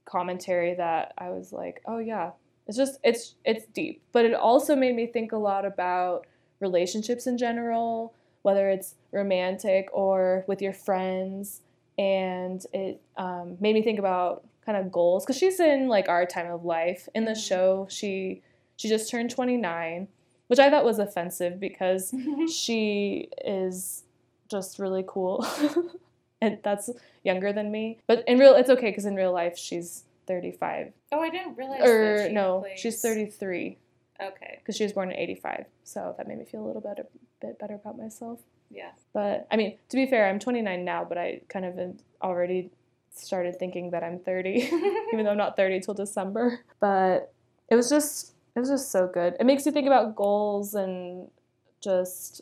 commentary 0.05 0.73
that 0.75 1.13
I 1.17 1.29
was 1.29 1.51
like, 1.53 1.81
oh 1.85 1.99
yeah, 1.99 2.31
it's 2.67 2.77
just 2.77 2.99
it's 3.03 3.35
it's 3.43 3.65
deep. 3.67 4.01
But 4.11 4.25
it 4.25 4.33
also 4.33 4.75
made 4.75 4.95
me 4.95 5.07
think 5.07 5.31
a 5.31 5.37
lot 5.37 5.65
about 5.65 6.25
relationships 6.59 7.27
in 7.27 7.37
general, 7.37 8.13
whether 8.43 8.69
it's 8.69 8.95
romantic 9.11 9.89
or 9.93 10.43
with 10.47 10.61
your 10.61 10.73
friends, 10.73 11.61
and 11.97 12.65
it 12.73 13.01
um, 13.17 13.57
made 13.59 13.73
me 13.75 13.81
think 13.81 13.99
about 13.99 14.43
kind 14.65 14.77
of 14.77 14.91
goals 14.91 15.23
because 15.23 15.37
she's 15.37 15.59
in 15.59 15.87
like 15.87 16.09
our 16.09 16.25
time 16.25 16.51
of 16.51 16.65
life. 16.65 17.07
In 17.15 17.25
the 17.25 17.31
Mhm. 17.31 17.47
show, 17.47 17.87
she 17.89 18.41
she 18.77 18.89
just 18.89 19.09
turned 19.09 19.29
twenty 19.31 19.57
nine, 19.57 20.07
which 20.47 20.59
I 20.59 20.69
thought 20.69 20.85
was 20.85 20.99
offensive 20.99 21.59
because 21.59 22.13
she 22.53 23.29
is 23.43 24.03
just 24.49 24.79
really 24.79 25.03
cool. 25.07 25.45
and 26.41 26.59
that's 26.63 26.89
younger 27.23 27.51
than 27.53 27.71
me. 27.71 27.99
But 28.07 28.23
in 28.27 28.37
real 28.39 28.55
it's 28.55 28.69
okay 28.69 28.91
cuz 28.91 29.05
in 29.05 29.15
real 29.15 29.31
life 29.31 29.57
she's 29.57 30.03
35. 30.27 30.91
oh, 31.11 31.19
I 31.19 31.29
didn't 31.29 31.55
realize. 31.57 31.81
Or 31.83 32.27
she 32.27 32.33
no, 32.33 32.59
plays- 32.61 32.79
she's 32.79 33.01
33 33.01 33.77
Okay, 34.21 34.59
cuz 34.65 34.75
she 34.77 34.83
was 34.83 34.93
born 34.93 35.11
in 35.11 35.17
85. 35.17 35.65
So 35.83 36.13
that 36.17 36.27
made 36.27 36.37
me 36.37 36.45
feel 36.45 36.63
a 36.63 36.67
little 36.67 36.81
better 36.81 37.05
bit 37.41 37.59
better 37.59 37.75
about 37.75 37.97
myself. 37.97 38.39
yeah, 38.71 38.91
But 39.13 39.45
I 39.51 39.55
mean, 39.57 39.77
to 39.89 39.95
be 39.95 40.05
fair, 40.05 40.27
I'm 40.27 40.39
29 40.39 40.83
now, 40.85 41.03
but 41.05 41.17
I 41.17 41.41
kind 41.49 41.65
of 41.65 41.79
already 42.21 42.71
started 43.11 43.57
thinking 43.59 43.91
that 43.91 44.03
I'm 44.03 44.19
30 44.19 44.49
even 45.13 45.23
though 45.25 45.31
I'm 45.31 45.37
not 45.37 45.55
30 45.55 45.79
till 45.81 45.93
December. 45.93 46.61
But 46.79 47.31
it 47.69 47.75
was 47.75 47.89
just 47.89 48.33
it 48.55 48.59
was 48.59 48.69
just 48.69 48.89
so 48.91 49.07
good. 49.07 49.35
It 49.39 49.45
makes 49.45 49.65
you 49.65 49.71
think 49.73 49.85
about 49.87 50.15
goals 50.15 50.75
and 50.75 51.29
just 51.81 52.41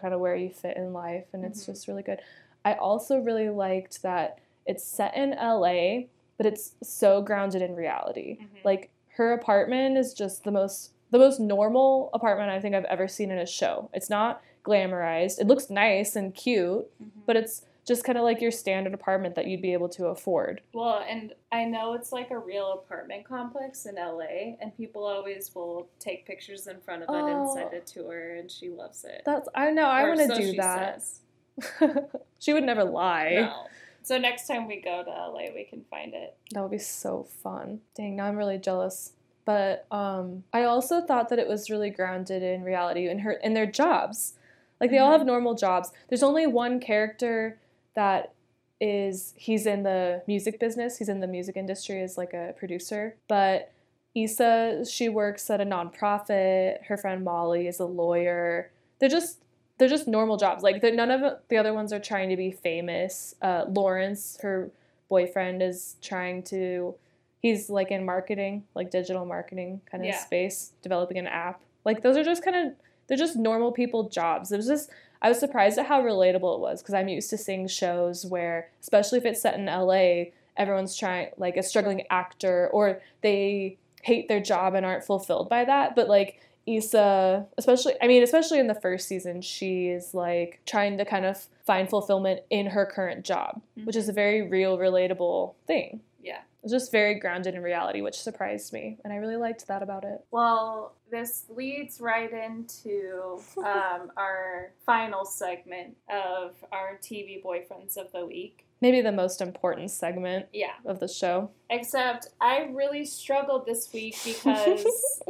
kind 0.00 0.14
of 0.14 0.20
where 0.20 0.34
you 0.36 0.48
fit 0.50 0.76
in 0.76 0.92
life 0.92 1.26
and 1.34 1.44
it's 1.44 1.62
Mhm. 1.62 1.66
just 1.66 1.88
really 1.88 2.02
good. 2.02 2.20
I 2.64 2.74
also 2.74 3.18
really 3.18 3.48
liked 3.48 4.02
that 4.02 4.38
it's 4.66 4.84
set 4.84 5.16
in 5.16 5.30
LA, 5.30 6.04
but 6.36 6.46
it's 6.46 6.74
so 6.82 7.20
grounded 7.22 7.62
in 7.62 7.74
reality. 7.74 8.38
Mhm. 8.40 8.64
Like 8.64 8.90
her 9.16 9.32
apartment 9.32 9.96
is 9.98 10.14
just 10.14 10.44
the 10.44 10.50
most 10.52 10.90
the 11.10 11.18
most 11.18 11.38
normal 11.38 12.08
apartment 12.14 12.48
I 12.50 12.58
think 12.58 12.74
I've 12.74 12.86
ever 12.86 13.06
seen 13.06 13.30
in 13.30 13.36
a 13.38 13.44
show. 13.44 13.90
It's 13.92 14.08
not 14.08 14.40
glamorized. 14.64 15.38
It 15.40 15.46
looks 15.46 15.68
nice 15.68 16.16
and 16.16 16.34
cute, 16.34 16.90
Mhm. 17.02 17.10
but 17.26 17.36
it's 17.36 17.66
just 17.84 18.02
kind 18.04 18.16
of 18.16 18.24
like 18.24 18.40
your 18.40 18.50
standard 18.50 18.94
apartment 18.94 19.34
that 19.34 19.46
you'd 19.46 19.60
be 19.60 19.74
able 19.74 19.90
to 19.90 20.06
afford. 20.06 20.62
Well, 20.72 21.04
and 21.06 21.34
I 21.50 21.66
know 21.66 21.92
it's 21.92 22.12
like 22.12 22.30
a 22.30 22.38
real 22.38 22.72
apartment 22.72 23.24
complex 23.26 23.84
in 23.84 23.98
LA, 23.98 24.56
and 24.60 24.74
people 24.74 25.04
always 25.04 25.54
will 25.54 25.88
take 25.98 26.24
pictures 26.24 26.66
in 26.66 26.80
front 26.80 27.02
of 27.02 27.10
it 27.14 27.18
and 27.30 27.40
Oh. 27.46 27.54
send 27.54 27.74
it 27.74 27.86
to 27.88 28.06
her, 28.08 28.36
and 28.36 28.50
she 28.50 28.70
loves 28.70 29.04
it. 29.04 29.20
That's 29.26 29.48
I 29.54 29.70
know 29.70 29.84
I 29.84 30.04
want 30.08 30.20
to 30.20 30.28
so 30.28 30.36
do 30.36 30.52
that. 30.54 31.02
says. 31.02 31.21
she 32.38 32.52
would 32.52 32.64
never 32.64 32.84
lie. 32.84 33.32
No. 33.42 33.66
So 34.02 34.18
next 34.18 34.46
time 34.48 34.66
we 34.66 34.80
go 34.80 35.02
to 35.04 35.10
LA, 35.10 35.52
we 35.54 35.64
can 35.68 35.84
find 35.90 36.12
it. 36.14 36.36
That 36.52 36.62
would 36.62 36.70
be 36.72 36.78
so 36.78 37.24
fun. 37.42 37.80
Dang, 37.96 38.16
now 38.16 38.26
I'm 38.26 38.36
really 38.36 38.58
jealous. 38.58 39.12
But 39.44 39.86
um, 39.90 40.44
I 40.52 40.64
also 40.64 41.00
thought 41.00 41.28
that 41.28 41.38
it 41.38 41.48
was 41.48 41.70
really 41.70 41.90
grounded 41.90 42.42
in 42.42 42.62
reality 42.62 43.08
in 43.08 43.20
her 43.20 43.32
in 43.32 43.54
their 43.54 43.66
jobs. 43.66 44.34
Like 44.80 44.90
they 44.90 44.98
all 44.98 45.10
Mhm. 45.10 45.18
have 45.18 45.26
normal 45.26 45.54
jobs. 45.54 45.92
There's 46.08 46.22
only 46.22 46.46
one 46.46 46.80
character 46.80 47.58
that 47.94 48.32
is 48.80 49.34
he's 49.36 49.66
in 49.66 49.82
the 49.84 50.22
music 50.26 50.58
business. 50.58 50.98
He's 50.98 51.08
in 51.08 51.20
the 51.20 51.26
music 51.28 51.56
industry 51.56 52.02
as 52.02 52.16
like 52.18 52.32
a 52.32 52.54
producer. 52.56 53.16
But 53.28 53.70
Issa, 54.14 54.84
she 54.84 55.08
works 55.08 55.48
at 55.50 55.60
a 55.60 55.64
nonprofit. 55.64 56.84
Her 56.86 56.96
friend 56.96 57.24
Molly 57.24 57.66
is 57.68 57.78
a 57.80 57.84
lawyer. 57.86 58.70
They're 58.98 59.08
just 59.08 59.41
they're 59.82 59.88
just 59.88 60.06
normal 60.06 60.36
jobs. 60.36 60.62
Like 60.62 60.80
none 60.80 61.10
of 61.10 61.38
the 61.48 61.56
other 61.56 61.74
ones 61.74 61.92
are 61.92 61.98
trying 61.98 62.28
to 62.28 62.36
be 62.36 62.52
famous. 62.52 63.34
Uh, 63.42 63.64
Lawrence, 63.68 64.38
her 64.40 64.70
boyfriend, 65.08 65.60
is 65.60 65.96
trying 66.00 66.44
to. 66.44 66.94
He's 67.40 67.68
like 67.68 67.90
in 67.90 68.04
marketing, 68.06 68.62
like 68.76 68.92
digital 68.92 69.26
marketing 69.26 69.80
kind 69.90 70.04
of 70.04 70.10
Yeah. 70.10 70.18
space, 70.20 70.70
developing 70.82 71.18
an 71.18 71.26
app. 71.26 71.60
Like 71.84 72.04
those 72.04 72.16
are 72.16 72.22
just 72.22 72.44
kind 72.44 72.56
of 72.56 72.74
they're 73.08 73.16
just 73.16 73.34
normal 73.34 73.72
people 73.72 74.08
jobs. 74.08 74.52
It 74.52 74.56
was 74.58 74.68
just 74.68 74.88
I 75.20 75.28
was 75.28 75.40
surprised 75.40 75.76
at 75.78 75.86
how 75.86 76.00
relatable 76.00 76.54
it 76.54 76.60
was 76.60 76.80
because 76.80 76.94
I'm 76.94 77.08
used 77.08 77.30
to 77.30 77.36
seeing 77.38 77.66
shows 77.66 78.24
where, 78.24 78.70
especially 78.80 79.18
if 79.18 79.24
it's 79.24 79.42
set 79.42 79.54
in 79.58 79.66
LA, 79.66 80.26
everyone's 80.56 80.96
trying 80.96 81.30
like 81.38 81.56
a 81.56 81.64
struggling 81.64 82.04
actor 82.08 82.68
or 82.72 83.00
they 83.22 83.78
hate 84.04 84.28
their 84.28 84.40
job 84.40 84.74
and 84.74 84.86
aren't 84.86 85.02
fulfilled 85.02 85.48
by 85.48 85.64
that. 85.64 85.96
But 85.96 86.08
like 86.08 86.38
Issa, 86.66 87.46
especially, 87.58 87.94
I 88.00 88.06
mean, 88.06 88.22
especially 88.22 88.58
in 88.58 88.66
the 88.66 88.74
first 88.74 89.08
season, 89.08 89.42
she 89.42 89.88
is 89.88 90.14
like 90.14 90.60
trying 90.66 90.98
to 90.98 91.04
kind 91.04 91.24
of 91.24 91.46
find 91.66 91.88
fulfillment 91.88 92.40
in 92.50 92.66
her 92.66 92.86
current 92.86 93.24
job, 93.24 93.60
which 93.84 93.96
is 93.96 94.08
a 94.08 94.12
very 94.12 94.42
real, 94.42 94.78
relatable 94.78 95.54
thing. 95.66 96.00
Yeah. 96.22 96.40
It's 96.62 96.72
just 96.72 96.92
very 96.92 97.16
grounded 97.18 97.56
in 97.56 97.62
reality, 97.62 98.02
which 98.02 98.20
surprised 98.20 98.72
me, 98.72 98.96
and 99.02 99.12
I 99.12 99.16
really 99.16 99.34
liked 99.34 99.66
that 99.66 99.82
about 99.82 100.04
it. 100.04 100.24
Well, 100.30 100.94
this 101.10 101.46
leads 101.48 102.00
right 102.00 102.32
into 102.32 103.40
um, 103.58 104.12
our 104.16 104.70
final 104.86 105.24
segment 105.24 105.96
of 106.08 106.54
our 106.70 107.00
TV 107.02 107.42
boyfriends 107.42 107.96
of 107.96 108.12
the 108.12 108.24
week. 108.24 108.64
Maybe 108.80 109.00
the 109.00 109.10
most 109.12 109.40
important 109.40 109.90
segment 109.90 110.46
Yeah. 110.52 110.74
of 110.84 111.00
the 111.00 111.08
show. 111.08 111.50
Except 111.70 112.28
I 112.40 112.68
really 112.72 113.04
struggled 113.06 113.66
this 113.66 113.92
week 113.92 114.16
because 114.24 115.20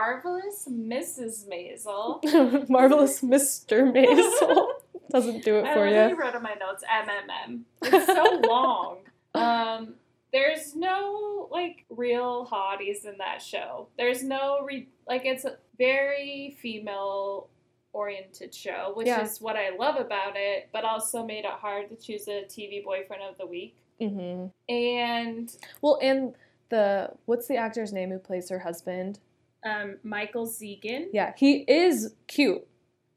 Marvelous 0.00 0.68
Mrs. 0.70 1.48
Maisel. 1.48 2.20
Marvelous 2.68 3.20
Mr. 3.22 3.90
Maisel 3.90 4.66
doesn't 5.10 5.42
do 5.42 5.56
it 5.56 5.64
I 5.64 5.74
for 5.74 5.86
you. 5.88 6.14
wrote 6.20 6.34
in 6.34 6.42
my 6.42 6.54
notes 6.54 6.84
MMM. 6.84 7.60
It's 7.82 8.06
so 8.06 8.40
long. 8.46 8.98
Um, 9.34 9.94
there's 10.34 10.76
no 10.76 11.48
like 11.50 11.86
real 11.88 12.46
hotties 12.46 13.06
in 13.06 13.16
that 13.18 13.40
show. 13.40 13.88
There's 13.96 14.22
no 14.22 14.60
re- 14.64 14.88
like 15.08 15.22
it's 15.24 15.46
a 15.46 15.56
very 15.78 16.58
female 16.60 17.48
oriented 17.94 18.54
show, 18.54 18.92
which 18.96 19.06
Yeah. 19.06 19.22
is 19.22 19.40
what 19.40 19.56
I 19.56 19.70
love 19.70 19.96
about 19.96 20.34
it, 20.36 20.68
but 20.74 20.84
also 20.84 21.24
made 21.24 21.46
it 21.46 21.50
hard 21.52 21.88
to 21.88 21.96
choose 21.96 22.28
a 22.28 22.44
TV 22.44 22.84
boyfriend 22.84 23.22
of 23.22 23.38
the 23.38 23.46
week. 23.46 23.76
hmm 23.98 24.48
And 24.68 25.50
Well, 25.80 25.98
and 26.02 26.34
the 26.68 27.12
what's 27.24 27.48
the 27.48 27.56
actor's 27.56 27.94
name 27.94 28.10
who 28.10 28.18
plays 28.18 28.50
her 28.50 28.58
husband? 28.58 29.20
Um, 29.64 29.96
Michael 30.02 30.46
Zegan. 30.46 31.08
Yeah, 31.12 31.32
he 31.36 31.58
is 31.68 32.14
cute. 32.28 32.66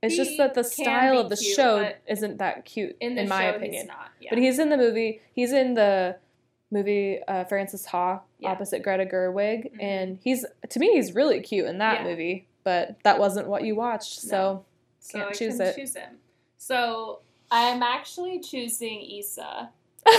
It's 0.01 0.13
He 0.15 0.23
just 0.23 0.37
that 0.37 0.53
the 0.53 0.63
style 0.63 1.19
of 1.19 1.29
the 1.29 1.35
cute, 1.35 1.55
show 1.55 1.91
isn't 2.07 2.37
that 2.37 2.65
cute, 2.65 2.95
In 3.01 3.17
in, 3.17 3.27
my 3.27 3.43
opinion. 3.43 3.73
he's 3.81 3.85
not. 3.87 4.09
Yeah. 4.21 4.29
But 4.31 4.39
he's 4.39 4.57
in 4.57 4.69
the 4.69 4.77
movie. 4.77 5.21
He's 5.33 5.51
in 5.51 5.73
the 5.73 6.15
movie 6.71 7.19
uh, 7.27 7.43
Frances 7.45 7.85
Ha 7.87 8.21
Yeah. 8.39 8.49
opposite 8.51 8.81
Greta 8.81 9.05
Gerwig, 9.05 9.73
Mhm. 9.73 9.83
and 9.83 10.19
he's 10.23 10.45
to 10.69 10.79
me 10.79 10.93
he's 10.93 11.13
really 11.13 11.41
cute 11.41 11.65
in 11.67 11.79
that 11.79 12.01
Yeah. 12.01 12.07
movie. 12.09 12.47
But 12.63 12.97
that 13.03 13.19
wasn't 13.19 13.47
what 13.47 13.63
you 13.63 13.75
watched, 13.75 14.21
so 14.21 14.63
so 14.99 15.17
can't 15.19 15.31
I 15.31 15.33
choose 15.33 15.59
it. 15.59 15.75
choose 15.75 15.95
him. 15.95 16.17
So 16.57 17.19
I'm 17.51 17.81
actually 17.83 18.39
choosing 18.39 19.01
Issa 19.01 19.71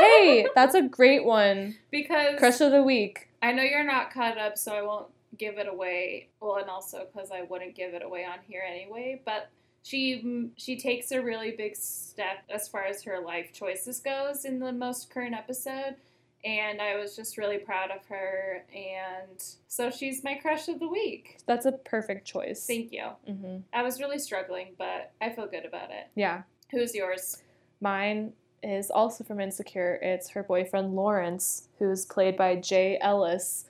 hey, 0.00 0.46
that's 0.54 0.74
a 0.74 0.82
great 0.82 1.24
one. 1.24 1.76
because 1.90 2.38
Crush 2.38 2.60
of 2.60 2.72
the 2.72 2.82
week. 2.82 3.28
I 3.42 3.52
know 3.52 3.62
you're 3.62 3.84
not 3.84 4.10
caught 4.12 4.38
up, 4.38 4.56
so 4.58 4.72
I 4.74 4.82
won't 4.82 5.06
give 5.38 5.58
it 5.58 5.68
away. 5.68 6.28
Well, 6.40 6.56
and 6.56 6.68
also 6.70 7.06
because 7.12 7.30
I 7.30 7.42
wouldn't 7.42 7.74
give 7.74 7.94
it 7.94 8.02
away 8.02 8.24
on 8.24 8.38
here 8.46 8.62
anyway. 8.68 9.20
But 9.24 9.50
she 9.82 10.50
she 10.56 10.78
takes 10.78 11.12
a 11.12 11.22
really 11.22 11.52
big 11.52 11.76
step 11.76 12.38
as 12.48 12.68
far 12.68 12.84
as 12.84 13.02
her 13.02 13.20
life 13.20 13.52
choices 13.52 14.00
goes 14.00 14.44
in 14.44 14.58
the 14.58 14.72
most 14.72 15.10
current 15.10 15.34
episode 15.34 15.96
and 16.44 16.80
I 16.80 16.96
was 16.96 17.16
just 17.16 17.38
really 17.38 17.58
proud 17.58 17.90
of 17.90 18.04
her. 18.06 18.64
And 18.74 19.42
so 19.66 19.90
she's 19.90 20.22
my 20.22 20.34
crush 20.34 20.68
of 20.68 20.78
the 20.78 20.88
week. 20.88 21.38
That's 21.46 21.66
a 21.66 21.72
perfect 21.72 22.26
choice. 22.26 22.66
Thank 22.66 22.92
you. 22.92 23.06
hmm 23.26 23.58
I 23.72 23.82
was 23.82 24.00
really 24.00 24.18
struggling, 24.18 24.74
but 24.78 25.12
I 25.20 25.30
feel 25.30 25.46
good 25.46 25.64
about 25.64 25.90
it. 25.90 26.08
Yeah. 26.14 26.42
Who's 26.70 26.94
yours? 26.94 27.42
Mine 27.80 28.32
is 28.62 28.90
also 28.90 29.24
from 29.24 29.40
Insecure. 29.40 29.98
It's 30.02 30.30
her 30.30 30.42
boyfriend 30.42 30.94
Lawrence, 30.94 31.68
who's 31.78 32.04
played 32.04 32.36
by 32.36 32.56
Jay 32.56 32.98
Ellis. 33.00 33.66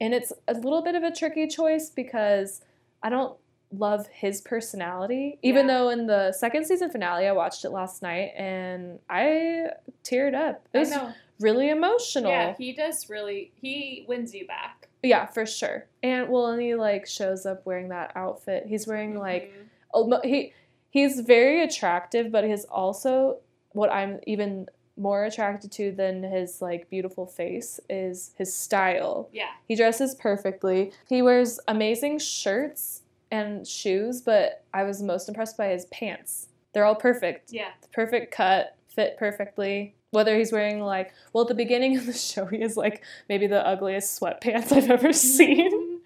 And 0.00 0.12
it's 0.14 0.32
a 0.48 0.54
little 0.54 0.82
bit 0.82 0.94
of 0.94 1.02
a 1.02 1.12
tricky 1.12 1.46
choice 1.46 1.90
because 1.90 2.60
I 3.02 3.10
don't 3.10 3.36
love 3.72 4.06
his 4.08 4.40
personality. 4.40 5.38
Even 5.42 5.66
Yeah. 5.68 5.78
though 5.78 5.88
in 5.90 6.06
the 6.06 6.32
second 6.32 6.64
season 6.66 6.90
finale, 6.90 7.26
I 7.26 7.32
watched 7.32 7.64
it 7.64 7.70
last 7.70 8.02
night 8.02 8.32
and 8.36 8.98
I 9.08 9.70
teared 10.04 10.34
up. 10.34 10.66
It 10.72 10.78
was 10.78 10.92
I 10.92 10.96
know. 10.96 11.12
really 11.40 11.70
emotional. 11.70 12.30
Yeah, 12.30 12.54
he 12.56 12.72
does 12.72 13.08
really. 13.10 13.52
He 13.60 14.04
wins 14.08 14.34
you 14.34 14.46
back. 14.46 14.88
Yeah, 15.02 15.26
for 15.26 15.44
sure. 15.44 15.86
And 16.02 16.28
well, 16.28 16.46
and 16.46 16.62
he 16.62 16.74
like 16.74 17.06
shows 17.06 17.46
up 17.46 17.64
wearing 17.66 17.88
that 17.88 18.12
outfit. 18.14 18.66
He's 18.66 18.86
wearing 18.86 19.18
like 19.18 19.50
Mhm. 19.52 19.66
oh, 19.92 20.20
he 20.22 20.52
he's 20.90 21.20
very 21.20 21.62
attractive, 21.62 22.30
but 22.30 22.44
he's 22.44 22.64
also 22.66 23.38
what 23.72 23.90
I'm 23.92 24.20
even 24.26 24.68
more 24.96 25.24
attracted 25.24 25.72
to 25.72 25.90
than 25.92 26.22
his 26.22 26.62
like 26.62 26.88
beautiful 26.88 27.26
face 27.26 27.80
is 27.90 28.30
his 28.36 28.54
style. 28.54 29.28
yeah, 29.32 29.48
He 29.66 29.74
dresses 29.74 30.14
perfectly. 30.14 30.92
He 31.08 31.20
wears 31.22 31.58
amazing 31.68 32.18
shirts 32.20 33.02
and 33.30 33.66
shoes, 33.66 34.20
but 34.20 34.62
I 34.72 34.84
was 34.84 35.02
most 35.02 35.28
impressed 35.28 35.56
by 35.56 35.68
his 35.68 35.86
pants. 35.86 36.48
They're 36.72 36.84
all 36.84 36.94
perfect. 36.94 37.52
yeah. 37.52 37.70
Perfect 37.92 38.32
cut, 38.32 38.76
fit 38.88 39.16
perfectly. 39.18 39.94
Whether 40.10 40.36
he's 40.36 40.52
wearing 40.52 40.78
like, 40.80 41.12
well, 41.32 41.42
at 41.42 41.48
the 41.48 41.54
beginning 41.54 41.96
of 41.96 42.06
the 42.06 42.12
show, 42.12 42.46
he 42.46 42.60
has 42.60 42.76
like 42.76 43.02
maybe 43.28 43.48
the 43.48 43.66
ugliest 43.66 44.20
sweatpants 44.20 44.70
I've 44.70 44.88
ever 44.90 45.12
seen. 45.12 46.00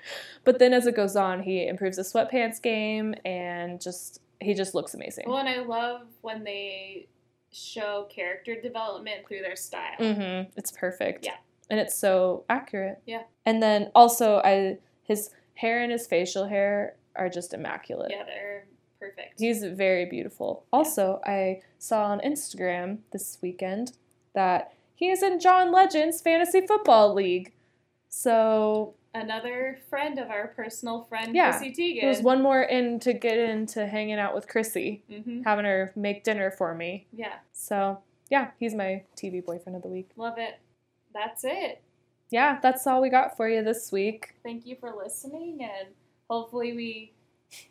But 0.45 0.59
then 0.59 0.72
as 0.72 0.86
it 0.86 0.97
goes 0.97 1.14
on, 1.14 1.43
he 1.43 1.66
improves 1.66 1.99
his 1.99 2.11
sweatpants 2.11 2.62
game 2.62 3.14
and 3.26 3.80
just 3.82 4.20
he 4.41 4.55
just 4.55 4.74
looks 4.74 4.95
amazing. 4.95 5.24
Well, 5.28 5.36
and 5.39 5.49
I 5.49 5.59
love 5.61 6.03
when 6.22 6.45
they 6.45 7.09
show 7.53 8.07
character 8.11 8.61
development 8.61 9.26
through 9.26 9.40
their 9.40 9.57
style. 9.57 9.99
Mm-hmm. 9.99 10.51
It's 10.57 10.70
perfect. 10.72 11.24
Yeah. 11.24 11.36
And 11.70 11.80
it's 11.80 11.96
so 11.96 12.44
accurate. 12.49 13.03
Yeah. 13.07 13.22
And 13.46 13.62
then 13.62 13.90
also 13.94 14.40
I 14.44 14.78
his 15.03 15.30
hair 15.55 15.82
and 15.82 15.92
his 15.92 16.07
facial 16.07 16.46
hair 16.46 16.96
are 17.16 17.28
just 17.28 17.53
immaculate. 17.53 18.12
Yeah, 18.14 18.24
they're 18.24 18.66
perfect. 19.01 19.34
He's 19.38 19.64
very 19.64 20.07
beautiful. 20.07 20.64
Also, 20.72 21.20
I 21.24 21.62
saw 21.78 22.05
on 22.05 22.20
Instagram 22.20 22.99
this 23.12 23.38
weekend 23.42 23.92
that 24.34 24.72
he 24.94 25.11
is 25.11 25.22
in 25.22 25.40
John 25.40 25.72
Legend's 25.72 26.20
Fantasy 26.20 26.66
Football 26.66 27.14
League. 27.14 27.53
So 28.09 28.94
Another 29.15 29.79
friend 29.89 30.19
of 30.19 30.29
our 30.31 30.49
personal 30.49 31.03
friend, 31.05 31.35
Yeah, 31.35 31.59
Chrissy 31.59 31.73
Teigen. 31.73 32.01
there's 32.03 32.21
one 32.23 32.43
more 32.43 32.63
in 32.63 33.01
to 33.01 33.13
get 33.15 33.39
into 33.39 33.87
hanging 33.87 34.19
out 34.19 34.35
with 34.35 34.47
Chrissy, 34.49 35.03
hmm 35.09 35.43
having 35.43 35.65
her 35.65 35.93
make 35.97 36.25
dinner 36.25 36.51
for 36.51 36.75
me. 36.75 37.07
Yeah, 37.13 37.35
So 37.53 37.99
yeah, 38.31 38.51
he's 38.59 38.75
my 38.75 39.03
TV 39.17 39.45
boyfriend 39.45 39.77
of 39.77 39.83
the 39.83 39.89
week. 39.89 40.11
love 40.17 40.39
it. 40.39 40.59
That's 41.15 41.43
it. 41.45 41.83
Yeah, 42.31 42.59
that's 42.63 42.87
all 42.87 43.01
we 43.01 43.09
got 43.09 43.37
for 43.37 43.49
you 43.49 43.63
this 43.65 43.91
week. 43.91 44.35
Thank 44.45 44.67
you 44.67 44.77
for 44.79 44.95
listening, 44.95 45.61
and 45.63 45.89
hopefully 46.29 46.75
we 46.75 47.13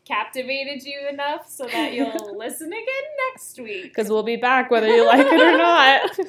captivated 0.06 0.82
you 0.84 1.08
enough 1.08 1.48
so 1.48 1.68
that 1.68 1.94
you'll 1.94 2.36
listen 2.38 2.74
again 2.74 2.84
next 3.32 3.60
week. 3.60 3.84
Because 3.84 4.10
we'll 4.10 4.24
be 4.24 4.36
back 4.38 4.72
whether 4.72 4.88
you 4.88 5.06
like 5.06 5.28
it 5.28 5.40
or 5.40 5.56
not. 5.56 6.20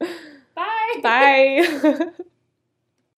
Bye. 0.54 1.00
Bye. 1.02 2.10